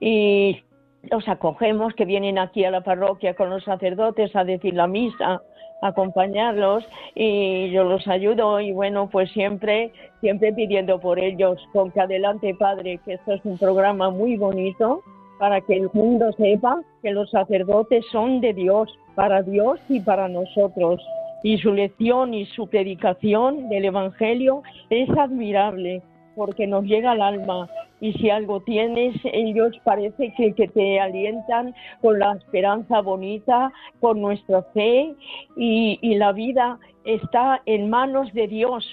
Y 0.00 0.62
los 1.02 1.28
acogemos, 1.28 1.94
que 1.94 2.04
vienen 2.04 2.38
aquí 2.38 2.64
a 2.64 2.70
la 2.70 2.82
parroquia 2.82 3.34
con 3.34 3.50
los 3.50 3.64
sacerdotes 3.64 4.34
a 4.34 4.44
decir 4.44 4.74
la 4.74 4.86
misa, 4.86 5.42
acompañarlos 5.82 6.84
y 7.14 7.70
yo 7.70 7.84
los 7.84 8.06
ayudo 8.08 8.60
y 8.60 8.72
bueno, 8.72 9.08
pues 9.10 9.30
siempre, 9.32 9.92
siempre 10.20 10.52
pidiendo 10.52 11.00
por 11.00 11.18
ellos, 11.18 11.60
con 11.72 11.90
que 11.90 12.00
adelante 12.00 12.54
Padre, 12.54 13.00
que 13.04 13.14
esto 13.14 13.32
es 13.32 13.44
un 13.44 13.58
programa 13.58 14.10
muy 14.10 14.36
bonito 14.36 15.02
para 15.38 15.60
que 15.60 15.74
el 15.74 15.88
mundo 15.92 16.32
sepa 16.32 16.82
que 17.02 17.12
los 17.12 17.30
sacerdotes 17.30 18.04
son 18.10 18.40
de 18.40 18.52
Dios, 18.52 18.88
para 19.14 19.42
Dios 19.42 19.78
y 19.88 20.00
para 20.00 20.28
nosotros. 20.28 21.00
Y 21.44 21.58
su 21.58 21.72
lección 21.72 22.34
y 22.34 22.46
su 22.46 22.66
predicación 22.66 23.68
del 23.68 23.84
Evangelio 23.84 24.62
es 24.90 25.08
admirable 25.10 26.02
porque 26.34 26.66
nos 26.66 26.84
llega 26.84 27.12
al 27.12 27.22
alma 27.22 27.68
y 28.00 28.12
si 28.14 28.30
algo 28.30 28.60
tienes, 28.60 29.16
ellos 29.24 29.72
parece 29.84 30.32
que, 30.36 30.52
te 30.68 31.00
alientan 31.00 31.74
con 32.00 32.18
la 32.18 32.34
esperanza 32.34 33.00
bonita, 33.00 33.72
con 34.00 34.20
nuestra 34.20 34.62
fe 34.74 35.14
y 35.56 36.14
la 36.14 36.32
vida 36.32 36.78
está 37.04 37.62
en 37.66 37.88
manos 37.88 38.32
de 38.34 38.48
Dios. 38.48 38.86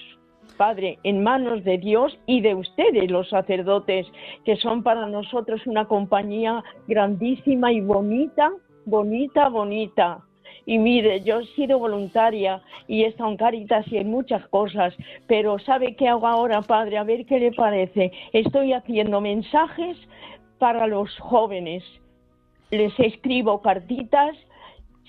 Padre, 0.57 0.99
en 1.03 1.21
manos 1.21 1.63
de 1.63 1.77
Dios 1.77 2.17
y 2.25 2.39
de 2.41 2.55
ustedes, 2.55 3.11
los 3.11 3.29
sacerdotes, 3.29 4.07
que 4.45 4.55
son 4.55 4.83
para 4.83 5.05
nosotros 5.07 5.65
una 5.67 5.85
compañía 5.85 6.63
grandísima 6.87 7.73
y 7.73 7.81
bonita, 7.81 8.51
bonita, 8.85 9.49
bonita. 9.49 10.23
Y 10.65 10.79
mire, 10.79 11.21
yo 11.21 11.39
he 11.39 11.45
sido 11.47 11.77
voluntaria 11.77 12.61
y 12.87 13.03
he 13.03 13.07
estado 13.07 13.37
Caritas 13.37 13.85
y 13.91 13.97
en 13.97 14.09
muchas 14.09 14.47
cosas, 14.47 14.95
pero 15.27 15.59
¿sabe 15.59 15.95
qué 15.95 16.07
hago 16.07 16.27
ahora, 16.27 16.61
padre? 16.61 16.97
A 16.97 17.03
ver 17.03 17.25
qué 17.25 17.39
le 17.39 17.51
parece. 17.51 18.11
Estoy 18.33 18.73
haciendo 18.73 19.21
mensajes 19.21 19.97
para 20.57 20.87
los 20.87 21.15
jóvenes. 21.19 21.83
Les 22.71 22.97
escribo 22.99 23.61
cartitas 23.61 24.35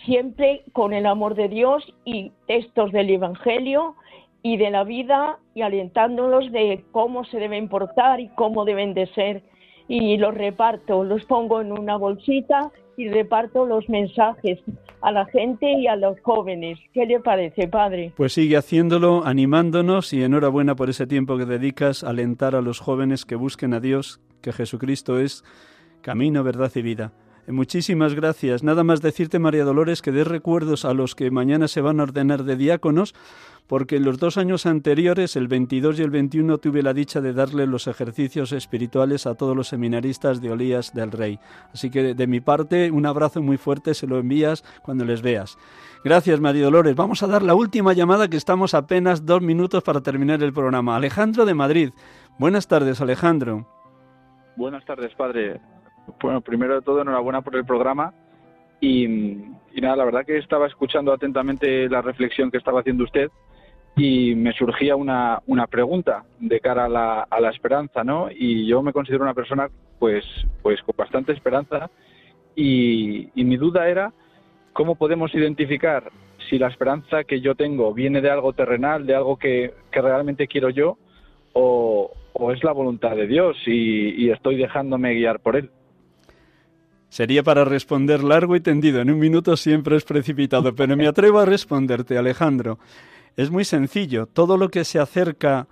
siempre 0.05 0.63
con 0.73 0.93
el 0.93 1.07
amor 1.07 1.35
de 1.35 1.49
Dios 1.49 1.83
y 2.05 2.33
textos 2.47 2.93
del 2.93 3.09
Evangelio 3.11 3.95
y 4.43 4.59
de 4.59 4.71
la 4.71 4.85
vida 4.85 5.39
y 5.55 5.63
alentándolos 5.63 6.53
de 6.53 6.85
cómo 6.93 7.25
se 7.25 7.39
deben 7.39 7.69
portar 7.69 8.21
y 8.21 8.29
cómo 8.29 8.65
deben 8.65 8.93
de 8.93 9.07
ser. 9.09 9.43
Y 9.89 10.19
los 10.19 10.35
reparto, 10.35 11.03
los 11.05 11.25
pongo 11.25 11.61
en 11.61 11.73
una 11.73 11.97
bolsita 11.97 12.71
y 12.97 13.09
reparto 13.09 13.67
los 13.67 13.89
mensajes 13.89 14.59
a 15.03 15.13
la 15.13 15.27
gente 15.27 15.71
y 15.71 15.87
a 15.87 15.97
los 15.97 16.19
jóvenes. 16.21 16.79
¿Qué 16.93 17.07
le 17.07 17.21
parece, 17.21 17.69
padre? 17.69 18.13
Pues 18.17 18.33
sigue 18.33 18.57
haciéndolo, 18.57 19.25
animándonos 19.25 20.13
y 20.13 20.23
enhorabuena 20.23 20.75
por 20.75 20.91
ese 20.91 21.07
tiempo 21.07 21.37
que 21.37 21.45
dedicas 21.45 22.03
a 22.03 22.11
alentar 22.11 22.55
a 22.55 22.63
los 22.63 22.81
jóvenes 22.81 23.25
que 23.25 23.37
busquen 23.37 23.75
a 23.75 23.81
Dios, 23.81 24.21
que 24.41 24.53
Jesucristo 24.53 25.19
es 25.19 25.45
camino, 26.01 26.43
verdad 26.43 26.71
y 26.75 26.83
vida. 26.83 27.13
Muchísimas 27.49 28.15
gracias. 28.15 28.65
Nada 28.65 28.83
más 28.83 29.03
decirte, 29.03 29.39
María 29.39 29.65
Dolores, 29.65 30.03
que 30.03 30.11
des 30.11 30.27
recuerdos 30.27 30.85
a 30.85 30.95
los 30.95 31.15
que 31.15 31.31
mañana 31.31 31.69
se 31.69 31.81
van 31.81 32.01
a 32.01 32.03
ordenar 32.03 32.43
de 32.43 32.57
diáconos, 32.57 33.15
porque 33.69 33.97
en 33.97 34.05
los 34.05 34.19
dos 34.19 34.37
años 34.37 34.67
anteriores, 34.67 35.37
el 35.37 35.47
22 35.47 36.01
y 36.01 36.03
el 36.03 36.11
21, 36.11 36.59
tuve 36.59 36.83
la 36.83 36.93
dicha 36.93 37.21
de 37.21 37.33
darle 37.33 37.67
los 37.67 37.87
ejercicios 37.87 38.51
espirituales 38.51 39.27
a 39.27 39.35
todos 39.35 39.57
los 39.57 39.69
seminaristas 39.69 40.41
de 40.41 40.51
Olías 40.51 40.93
del 40.93 41.13
Rey. 41.13 41.39
Así 41.73 41.89
que 41.89 42.15
de 42.15 42.27
mi 42.27 42.41
parte, 42.41 42.91
un 42.91 43.07
abrazo 43.07 43.41
muy 43.43 43.59
fuerte, 43.59 43.95
se 43.95 44.09
lo 44.09 44.19
envías 44.19 44.65
cuando 44.83 45.05
les 45.05 45.23
veas. 45.23 45.57
Gracias, 46.05 46.41
María 46.41 46.65
Dolores. 46.65 46.97
Vamos 46.97 47.23
a 47.23 47.29
dar 47.29 47.43
la 47.43 47.55
última 47.55 47.93
llamada, 47.93 48.29
que 48.29 48.37
estamos 48.37 48.75
apenas 48.75 49.25
dos 49.25 49.41
minutos 49.41 49.85
para 49.85 50.01
terminar 50.01 50.43
el 50.43 50.53
programa. 50.53 50.97
Alejandro 50.97 51.45
de 51.45 51.55
Madrid. 51.55 51.91
Buenas 52.39 52.67
tardes, 52.67 53.01
Alejandro. 53.01 53.69
Buenas 54.57 54.85
tardes, 54.85 55.15
padre. 55.15 55.61
Bueno, 56.21 56.41
primero 56.41 56.75
de 56.75 56.83
todo, 56.83 57.03
enhorabuena 57.03 57.43
por 57.43 57.57
el 57.57 57.65
programa. 57.65 58.13
Y, 58.81 59.07
nada, 59.81 59.97
la 59.97 60.05
verdad 60.05 60.27
que 60.27 60.39
estaba 60.39 60.67
escuchando 60.67 61.13
atentamente 61.13 61.89
la 61.89 62.03
reflexión 62.03 62.51
que 62.51 62.59
estaba 62.59 62.81
haciendo 62.81 63.05
usted 63.05 63.31
y 63.97 64.35
me 64.35 64.53
surgía 64.53 64.95
una, 64.95 65.41
una 65.47 65.67
pregunta 65.67 66.25
de 66.39 66.61
cara 66.61 66.85
a 66.85 66.89
la, 66.89 67.23
a 67.23 67.41
la 67.41 67.51
esperanza, 67.51 68.05
¿no? 68.05 68.29
Y 68.31 68.67
yo 68.67 68.83
me 68.83 68.93
considero 68.93 69.23
una 69.23 69.33
persona, 69.33 69.69
pues, 69.99 70.25
pues 70.63 70.83
con 70.83 70.95
bastante 70.97 71.33
esperanza 71.33 71.91
y, 72.55 73.31
mi 73.35 73.57
duda 73.57 73.89
era 73.89 74.13
cómo 74.73 74.97
podemos 74.97 75.35
identificar 75.35 76.11
si 76.49 76.59
la 76.59 76.69
esperanza 76.69 77.25
que 77.25 77.41
yo 77.41 77.55
tengo 77.55 77.93
viene 77.95 78.21
de 78.21 78.31
algo 78.31 78.53
terrenal, 78.53 79.07
de 79.07 79.15
algo 79.15 79.37
que, 79.37 79.73
que 79.91 80.03
realmente 80.03 80.47
quiero 80.47 80.71
yo, 80.71 80.99
o, 81.53 82.13
o, 82.33 82.53
es 82.53 82.63
la 82.65 82.73
voluntad 82.73 83.17
de 83.17 83.27
Dios 83.27 83.57
y 83.67 84.31
estoy 84.31 84.57
dejándome 84.57 85.15
guiar 85.15 85.41
por 85.41 85.57
Él. 85.57 85.71
Sería 87.17 87.43
para 87.43 87.65
responder 87.65 88.23
largo 88.23 88.57
y 88.57 88.61
tendido. 88.61 89.01
En 89.01 89.11
un 89.11 89.19
minuto 89.19 89.57
siempre 89.57 89.97
es 89.97 90.05
precipitado, 90.05 90.75
pero 90.75 90.99
me 90.99 91.07
atrevo 91.07 91.39
a 91.39 91.47
responderte, 91.47 92.19
Alejandro. 92.19 92.79
Es 93.37 93.51
muy 93.51 93.65
sencillo. 93.65 94.27
Todo 94.27 94.59
lo 94.59 94.69
que 94.69 94.85
se 94.85 94.99
acerca 94.99 95.67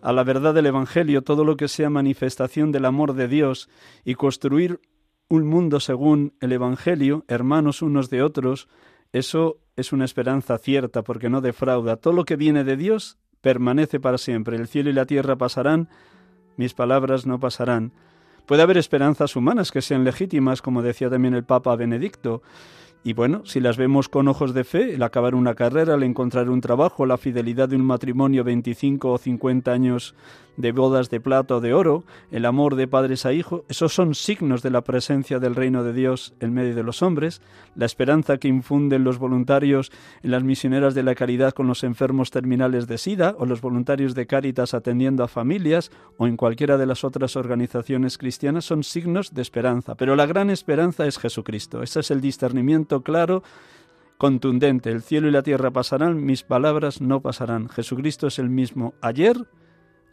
a 0.00 0.12
la 0.14 0.24
verdad 0.24 0.54
del 0.54 0.64
Evangelio, 0.64 1.20
todo 1.20 1.44
lo 1.44 1.58
que 1.58 1.68
sea 1.68 1.90
manifestación 1.90 2.72
del 2.72 2.86
amor 2.86 3.12
de 3.12 3.28
Dios 3.28 3.68
y 4.06 4.14
construir 4.14 4.80
un 5.28 5.46
mundo 5.46 5.80
según 5.80 6.32
el 6.40 6.52
Evangelio, 6.52 7.26
hermanos 7.28 7.82
unos 7.82 8.08
de 8.08 8.22
otros, 8.22 8.66
eso 9.12 9.58
es 9.76 9.92
una 9.92 10.06
esperanza 10.06 10.56
cierta 10.56 11.02
porque 11.02 11.28
no 11.28 11.42
defrauda. 11.42 11.98
Todo 11.98 12.14
lo 12.14 12.24
que 12.24 12.36
viene 12.36 12.64
de 12.64 12.78
Dios 12.78 13.18
permanece 13.42 14.00
para 14.00 14.16
siempre. 14.16 14.56
El 14.56 14.66
cielo 14.66 14.88
y 14.88 14.94
la 14.94 15.04
tierra 15.04 15.36
pasarán, 15.36 15.90
mis 16.56 16.72
palabras 16.72 17.26
no 17.26 17.38
pasarán. 17.38 17.92
Puede 18.46 18.62
haber 18.62 18.78
esperanzas 18.78 19.34
humanas 19.34 19.72
que 19.72 19.82
sean 19.82 20.04
legítimas, 20.04 20.62
como 20.62 20.82
decía 20.82 21.10
también 21.10 21.34
el 21.34 21.44
Papa 21.44 21.74
Benedicto, 21.74 22.42
y 23.02 23.12
bueno, 23.12 23.42
si 23.44 23.60
las 23.60 23.76
vemos 23.76 24.08
con 24.08 24.26
ojos 24.26 24.52
de 24.52 24.64
fe, 24.64 24.94
el 24.94 25.02
acabar 25.04 25.36
una 25.36 25.54
carrera, 25.54 25.94
el 25.94 26.02
encontrar 26.02 26.50
un 26.50 26.60
trabajo, 26.60 27.06
la 27.06 27.18
fidelidad 27.18 27.68
de 27.68 27.76
un 27.76 27.84
matrimonio 27.84 28.42
25 28.42 29.12
o 29.12 29.18
50 29.18 29.70
años 29.70 30.16
de 30.56 30.72
bodas 30.72 31.10
de 31.10 31.20
plata 31.20 31.56
o 31.56 31.60
de 31.60 31.74
oro, 31.74 32.04
el 32.30 32.44
amor 32.44 32.76
de 32.76 32.88
padres 32.88 33.26
a 33.26 33.32
hijos, 33.32 33.62
esos 33.68 33.94
son 33.94 34.14
signos 34.14 34.62
de 34.62 34.70
la 34.70 34.82
presencia 34.82 35.38
del 35.38 35.54
reino 35.54 35.84
de 35.84 35.92
Dios 35.92 36.34
en 36.40 36.54
medio 36.54 36.74
de 36.74 36.82
los 36.82 37.02
hombres, 37.02 37.42
la 37.74 37.86
esperanza 37.86 38.38
que 38.38 38.48
infunden 38.48 39.04
los 39.04 39.18
voluntarios 39.18 39.92
en 40.22 40.30
las 40.30 40.42
misioneras 40.42 40.94
de 40.94 41.02
la 41.02 41.14
caridad 41.14 41.52
con 41.52 41.66
los 41.66 41.84
enfermos 41.84 42.30
terminales 42.30 42.86
de 42.86 42.98
SIDA 42.98 43.34
o 43.38 43.46
los 43.46 43.60
voluntarios 43.60 44.14
de 44.14 44.26
Cáritas 44.26 44.74
atendiendo 44.74 45.24
a 45.24 45.28
familias 45.28 45.90
o 46.16 46.26
en 46.26 46.36
cualquiera 46.36 46.76
de 46.76 46.86
las 46.86 47.04
otras 47.04 47.36
organizaciones 47.36 48.18
cristianas 48.18 48.64
son 48.64 48.82
signos 48.82 49.34
de 49.34 49.42
esperanza, 49.42 49.94
pero 49.94 50.16
la 50.16 50.26
gran 50.26 50.50
esperanza 50.50 51.06
es 51.06 51.18
Jesucristo. 51.18 51.82
Ese 51.82 52.00
es 52.00 52.10
el 52.10 52.20
discernimiento 52.20 53.02
claro, 53.02 53.42
contundente. 54.18 54.90
El 54.90 55.02
cielo 55.02 55.28
y 55.28 55.30
la 55.30 55.42
tierra 55.42 55.70
pasarán, 55.70 56.24
mis 56.24 56.42
palabras 56.42 57.00
no 57.00 57.20
pasarán. 57.20 57.68
Jesucristo 57.68 58.26
es 58.26 58.38
el 58.38 58.48
mismo 58.48 58.94
ayer, 59.00 59.36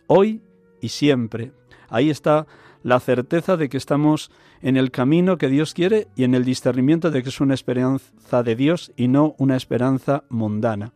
hoy 0.07 0.41
y 0.81 0.89
siempre. 0.89 1.51
Ahí 1.89 2.09
está 2.09 2.47
la 2.83 2.99
certeza 2.99 3.57
de 3.57 3.69
que 3.69 3.77
estamos 3.77 4.29
en 4.61 4.77
el 4.77 4.91
camino 4.91 5.37
que 5.37 5.49
Dios 5.49 5.73
quiere 5.73 6.07
y 6.15 6.23
en 6.23 6.35
el 6.35 6.45
discernimiento 6.45 7.11
de 7.11 7.23
que 7.23 7.29
es 7.29 7.41
una 7.41 7.53
esperanza 7.53 8.43
de 8.43 8.55
Dios 8.55 8.91
y 8.95 9.07
no 9.07 9.35
una 9.37 9.55
esperanza 9.55 10.23
mundana. 10.29 10.93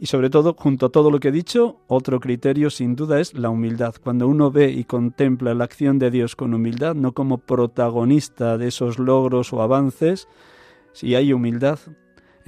Y 0.00 0.06
sobre 0.06 0.30
todo, 0.30 0.54
junto 0.56 0.86
a 0.86 0.88
todo 0.90 1.10
lo 1.10 1.18
que 1.18 1.28
he 1.28 1.32
dicho, 1.32 1.80
otro 1.88 2.20
criterio 2.20 2.70
sin 2.70 2.94
duda 2.94 3.18
es 3.18 3.34
la 3.34 3.50
humildad. 3.50 3.96
Cuando 4.00 4.28
uno 4.28 4.50
ve 4.52 4.70
y 4.70 4.84
contempla 4.84 5.54
la 5.54 5.64
acción 5.64 5.98
de 5.98 6.12
Dios 6.12 6.36
con 6.36 6.54
humildad, 6.54 6.94
no 6.94 7.12
como 7.12 7.38
protagonista 7.38 8.58
de 8.58 8.68
esos 8.68 9.00
logros 9.00 9.52
o 9.52 9.60
avances, 9.60 10.28
si 10.92 11.16
hay 11.16 11.32
humildad, 11.32 11.80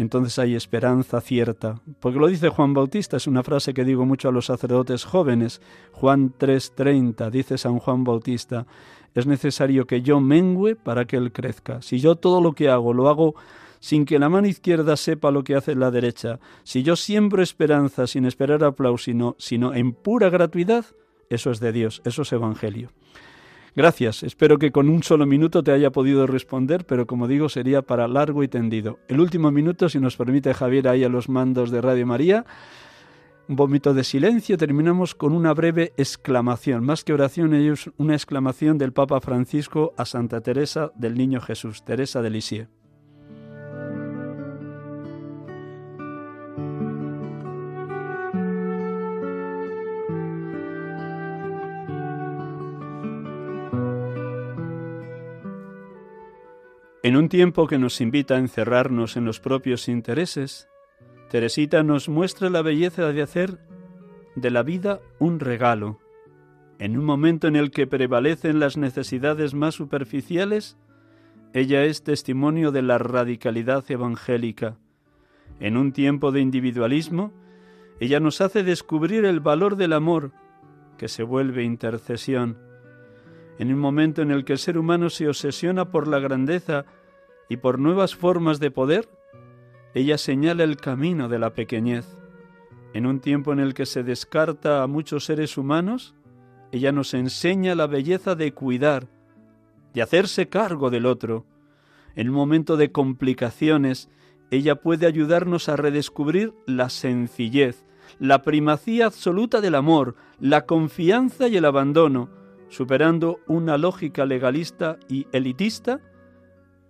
entonces 0.01 0.38
hay 0.38 0.55
esperanza 0.55 1.20
cierta. 1.20 1.80
Porque 2.01 2.18
lo 2.18 2.26
dice 2.26 2.48
Juan 2.48 2.74
Bautista, 2.74 3.16
es 3.16 3.26
una 3.26 3.42
frase 3.42 3.74
que 3.74 3.84
digo 3.84 4.07
mucho 4.07 4.28
a 4.28 4.32
los 4.32 4.46
sacerdotes 4.46 5.05
jóvenes. 5.05 5.61
Juan 5.92 6.32
3:30, 6.38 7.30
dice 7.30 7.59
San 7.59 7.78
Juan 7.78 8.05
Bautista, 8.05 8.66
es 9.14 9.26
necesario 9.26 9.86
que 9.86 10.03
yo 10.03 10.20
mengüe 10.20 10.76
para 10.76 11.05
que 11.05 11.16
Él 11.16 11.32
crezca. 11.32 11.82
Si 11.82 11.98
yo 11.98 12.16
todo 12.16 12.40
lo 12.40 12.53
que 12.53 12.68
hago 12.68 12.94
lo 12.94 13.09
hago 13.09 13.34
sin 13.80 14.05
que 14.05 14.18
la 14.18 14.28
mano 14.28 14.46
izquierda 14.46 14.96
sepa 14.96 15.30
lo 15.30 15.42
que 15.42 15.55
hace 15.55 15.74
la 15.74 15.90
derecha, 15.90 16.38
si 16.64 16.82
yo 16.82 16.96
siembro 16.96 17.42
esperanza 17.42 18.07
sin 18.07 18.26
esperar 18.26 18.62
aplauso, 18.62 19.05
sino, 19.05 19.36
sino 19.38 19.74
en 19.74 19.92
pura 19.92 20.30
gratuidad, 20.30 20.84
eso 21.30 21.51
es 21.51 21.61
de 21.61 21.72
Dios, 21.72 22.03
eso 22.05 22.22
es 22.22 22.32
Evangelio. 22.32 22.90
Gracias, 23.77 24.23
espero 24.25 24.59
que 24.59 24.73
con 24.73 24.89
un 24.89 25.03
solo 25.03 25.27
minuto 25.27 25.62
te 25.62 25.71
haya 25.71 25.91
podido 25.91 26.27
responder, 26.27 26.85
pero 26.85 27.07
como 27.07 27.29
digo, 27.29 27.49
sería 27.49 27.83
para 27.83 28.09
largo 28.09 28.43
y 28.43 28.49
tendido. 28.49 28.99
El 29.09 29.21
último 29.21 29.51
minuto, 29.53 29.89
si 29.89 30.01
nos 30.01 30.16
permite 30.16 30.55
Javier, 30.55 30.89
ahí 30.89 31.05
a 31.05 31.09
los 31.09 31.29
mandos 31.29 31.71
de 31.71 31.81
Radio 31.81 32.07
María, 32.07 32.45
un 33.49 33.57
vómito 33.57 33.95
de 33.95 34.05
silencio, 34.05 34.57
terminamos 34.57 35.14
con 35.14 35.33
una 35.33 35.53
breve 35.55 35.93
exclamación, 35.97 36.85
más 36.85 37.05
que 37.05 37.12
oración, 37.12 37.55
ellos 37.55 37.91
una 37.97 38.14
exclamación 38.14 38.79
del 38.79 38.93
Papa 38.93 39.21
Francisco 39.21 39.93
a 39.97 40.05
Santa 40.05 40.41
Teresa 40.41 40.93
del 40.95 41.16
Niño 41.16 41.41
Jesús, 41.41 41.85
Teresa 41.85 42.23
de 42.23 42.31
Lisieux. 42.31 42.80
En 57.03 57.16
un 57.16 57.30
tiempo 57.30 57.66
que 57.66 57.78
nos 57.78 58.03
invita 58.03 58.34
a 58.34 58.38
encerrarnos 58.38 59.16
en 59.16 59.24
los 59.24 59.40
propios 59.40 59.88
intereses, 59.88 60.68
Teresita 61.30 61.82
nos 61.82 62.11
muestra 62.11 62.51
la 62.51 62.61
belleza 62.61 63.11
de 63.11 63.22
hacer 63.22 63.59
de 64.36 64.51
la 64.51 64.62
vida 64.62 65.01
un 65.18 65.40
regalo. 65.40 65.98
En 66.78 66.98
un 66.98 67.05
momento 67.05 67.48
en 67.48 67.57
el 67.57 67.70
que 67.70 67.86
prevalecen 67.86 68.61
las 68.61 68.76
necesidades 68.76 69.55
más 69.55 69.76
superficiales, 69.76 70.76
ella 71.55 71.84
es 71.84 72.05
testimonio 72.05 72.70
de 72.70 72.82
la 72.82 72.98
radicalidad 72.98 73.82
evangélica. 73.90 74.76
En 75.59 75.78
un 75.78 75.92
tiempo 75.92 76.32
de 76.32 76.40
individualismo, 76.40 77.32
ella 77.98 78.20
nos 78.20 78.42
hace 78.42 78.62
descubrir 78.62 79.24
el 79.24 79.40
valor 79.40 79.76
del 79.76 79.94
amor, 79.94 80.32
que 80.98 81.09
se 81.09 81.22
vuelve 81.22 81.64
intercesión. 81.64 82.59
En 83.61 83.71
un 83.75 83.79
momento 83.79 84.23
en 84.23 84.31
el 84.31 84.47
que 84.47 84.55
el 84.55 84.59
ser 84.59 84.79
humano 84.79 85.11
se 85.11 85.29
obsesiona 85.29 85.91
por 85.91 86.09
la 86.09 86.19
grandeza 86.19 86.87
y 87.47 87.59
por 87.59 87.79
nuevas 87.79 88.17
formas 88.17 88.59
de 88.59 88.71
poder, 88.71 89.11
ella 89.93 90.17
señala 90.17 90.65
el 90.65 90.79
camino 90.79 91.29
de 91.29 91.39
la 91.39 91.53
pequeñez. 91.53 92.07
En 92.95 93.05
un 93.05 93.21
tiempo 93.21 93.53
en 93.53 93.61
el 93.61 93.75
que 93.75 93.85
se 93.85 94.03
descarta 94.03 94.83
a 94.83 94.87
muchos 94.87 95.27
seres 95.27 95.59
humanos, 95.59 96.15
ella 96.73 96.91
nos 96.91 97.13
enseña 97.13 97.75
la 97.75 97.87
belleza 97.87 98.35
de 98.35 98.55
cuidar, 98.55 99.09
de 99.93 100.01
hacerse 100.01 100.49
cargo 100.49 100.89
del 100.89 101.05
otro. 101.05 101.45
En 102.17 102.31
un 102.31 102.37
momento 102.37 102.79
de 102.79 102.93
complicaciones, 102.93 104.09
ella 104.51 104.77
puede 104.77 105.05
ayudarnos 105.05 105.69
a 105.69 105.77
redescubrir 105.77 106.55
la 106.67 106.89
sencillez, 106.89 107.85
la 108.19 108.41
primacía 108.41 109.05
absoluta 109.05 109.61
del 109.61 109.75
amor, 109.75 110.17
la 110.39 110.65
confianza 110.65 111.47
y 111.47 111.59
el 111.59 111.67
abandono, 111.67 112.39
superando 112.71 113.41
una 113.47 113.77
lógica 113.77 114.25
legalista 114.25 114.99
y 115.09 115.27
elitista 115.33 116.01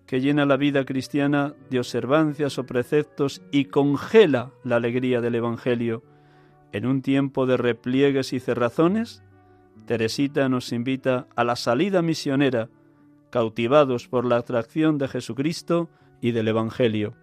que 0.07 0.20
llena 0.20 0.45
la 0.45 0.57
vida 0.57 0.85
cristiana 0.85 1.55
de 1.70 1.78
observancias 1.78 2.59
o 2.59 2.66
preceptos 2.66 3.43
y 3.51 3.66
congela 3.66 4.53
la 4.64 4.76
alegría 4.76 5.20
del 5.20 5.37
Evangelio. 5.37 6.03
En 6.72 6.87
un 6.87 7.01
tiempo 7.01 7.47
de 7.47 7.57
repliegues 7.57 8.33
y 8.33 8.41
cerrazones, 8.41 9.22
Teresita 9.87 10.49
nos 10.49 10.72
invita 10.72 11.26
a 11.35 11.45
la 11.45 11.57
salida 11.57 12.03
misionera, 12.03 12.68
cautivados 13.31 14.09
por 14.09 14.24
la 14.24 14.37
atracción 14.37 14.99
de 14.99 15.09
Jesucristo 15.09 15.89
y 16.20 16.33
del 16.33 16.49
Evangelio. 16.49 17.14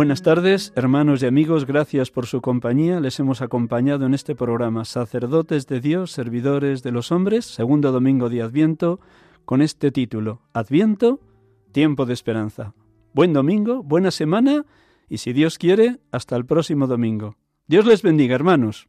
Buenas 0.00 0.22
tardes, 0.22 0.72
hermanos 0.76 1.22
y 1.22 1.26
amigos, 1.26 1.66
gracias 1.66 2.10
por 2.10 2.24
su 2.24 2.40
compañía. 2.40 3.00
Les 3.00 3.20
hemos 3.20 3.42
acompañado 3.42 4.06
en 4.06 4.14
este 4.14 4.34
programa 4.34 4.86
Sacerdotes 4.86 5.66
de 5.66 5.82
Dios, 5.82 6.10
Servidores 6.10 6.82
de 6.82 6.90
los 6.90 7.12
Hombres, 7.12 7.44
segundo 7.44 7.92
domingo 7.92 8.30
de 8.30 8.40
Adviento, 8.40 8.98
con 9.44 9.60
este 9.60 9.92
título, 9.92 10.40
Adviento, 10.54 11.20
tiempo 11.72 12.06
de 12.06 12.14
esperanza. 12.14 12.72
Buen 13.12 13.34
domingo, 13.34 13.82
buena 13.82 14.10
semana 14.10 14.64
y 15.06 15.18
si 15.18 15.34
Dios 15.34 15.58
quiere, 15.58 15.98
hasta 16.12 16.34
el 16.34 16.46
próximo 16.46 16.86
domingo. 16.86 17.36
Dios 17.66 17.84
les 17.84 18.00
bendiga, 18.00 18.34
hermanos. 18.34 18.88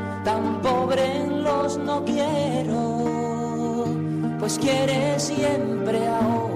tan 0.23 0.61
pobre 0.61 1.27
los 1.27 1.77
no 1.77 2.03
quiero, 2.05 3.85
pues 4.39 4.57
quiere 4.59 5.19
siempre 5.19 6.07
ahora 6.07 6.50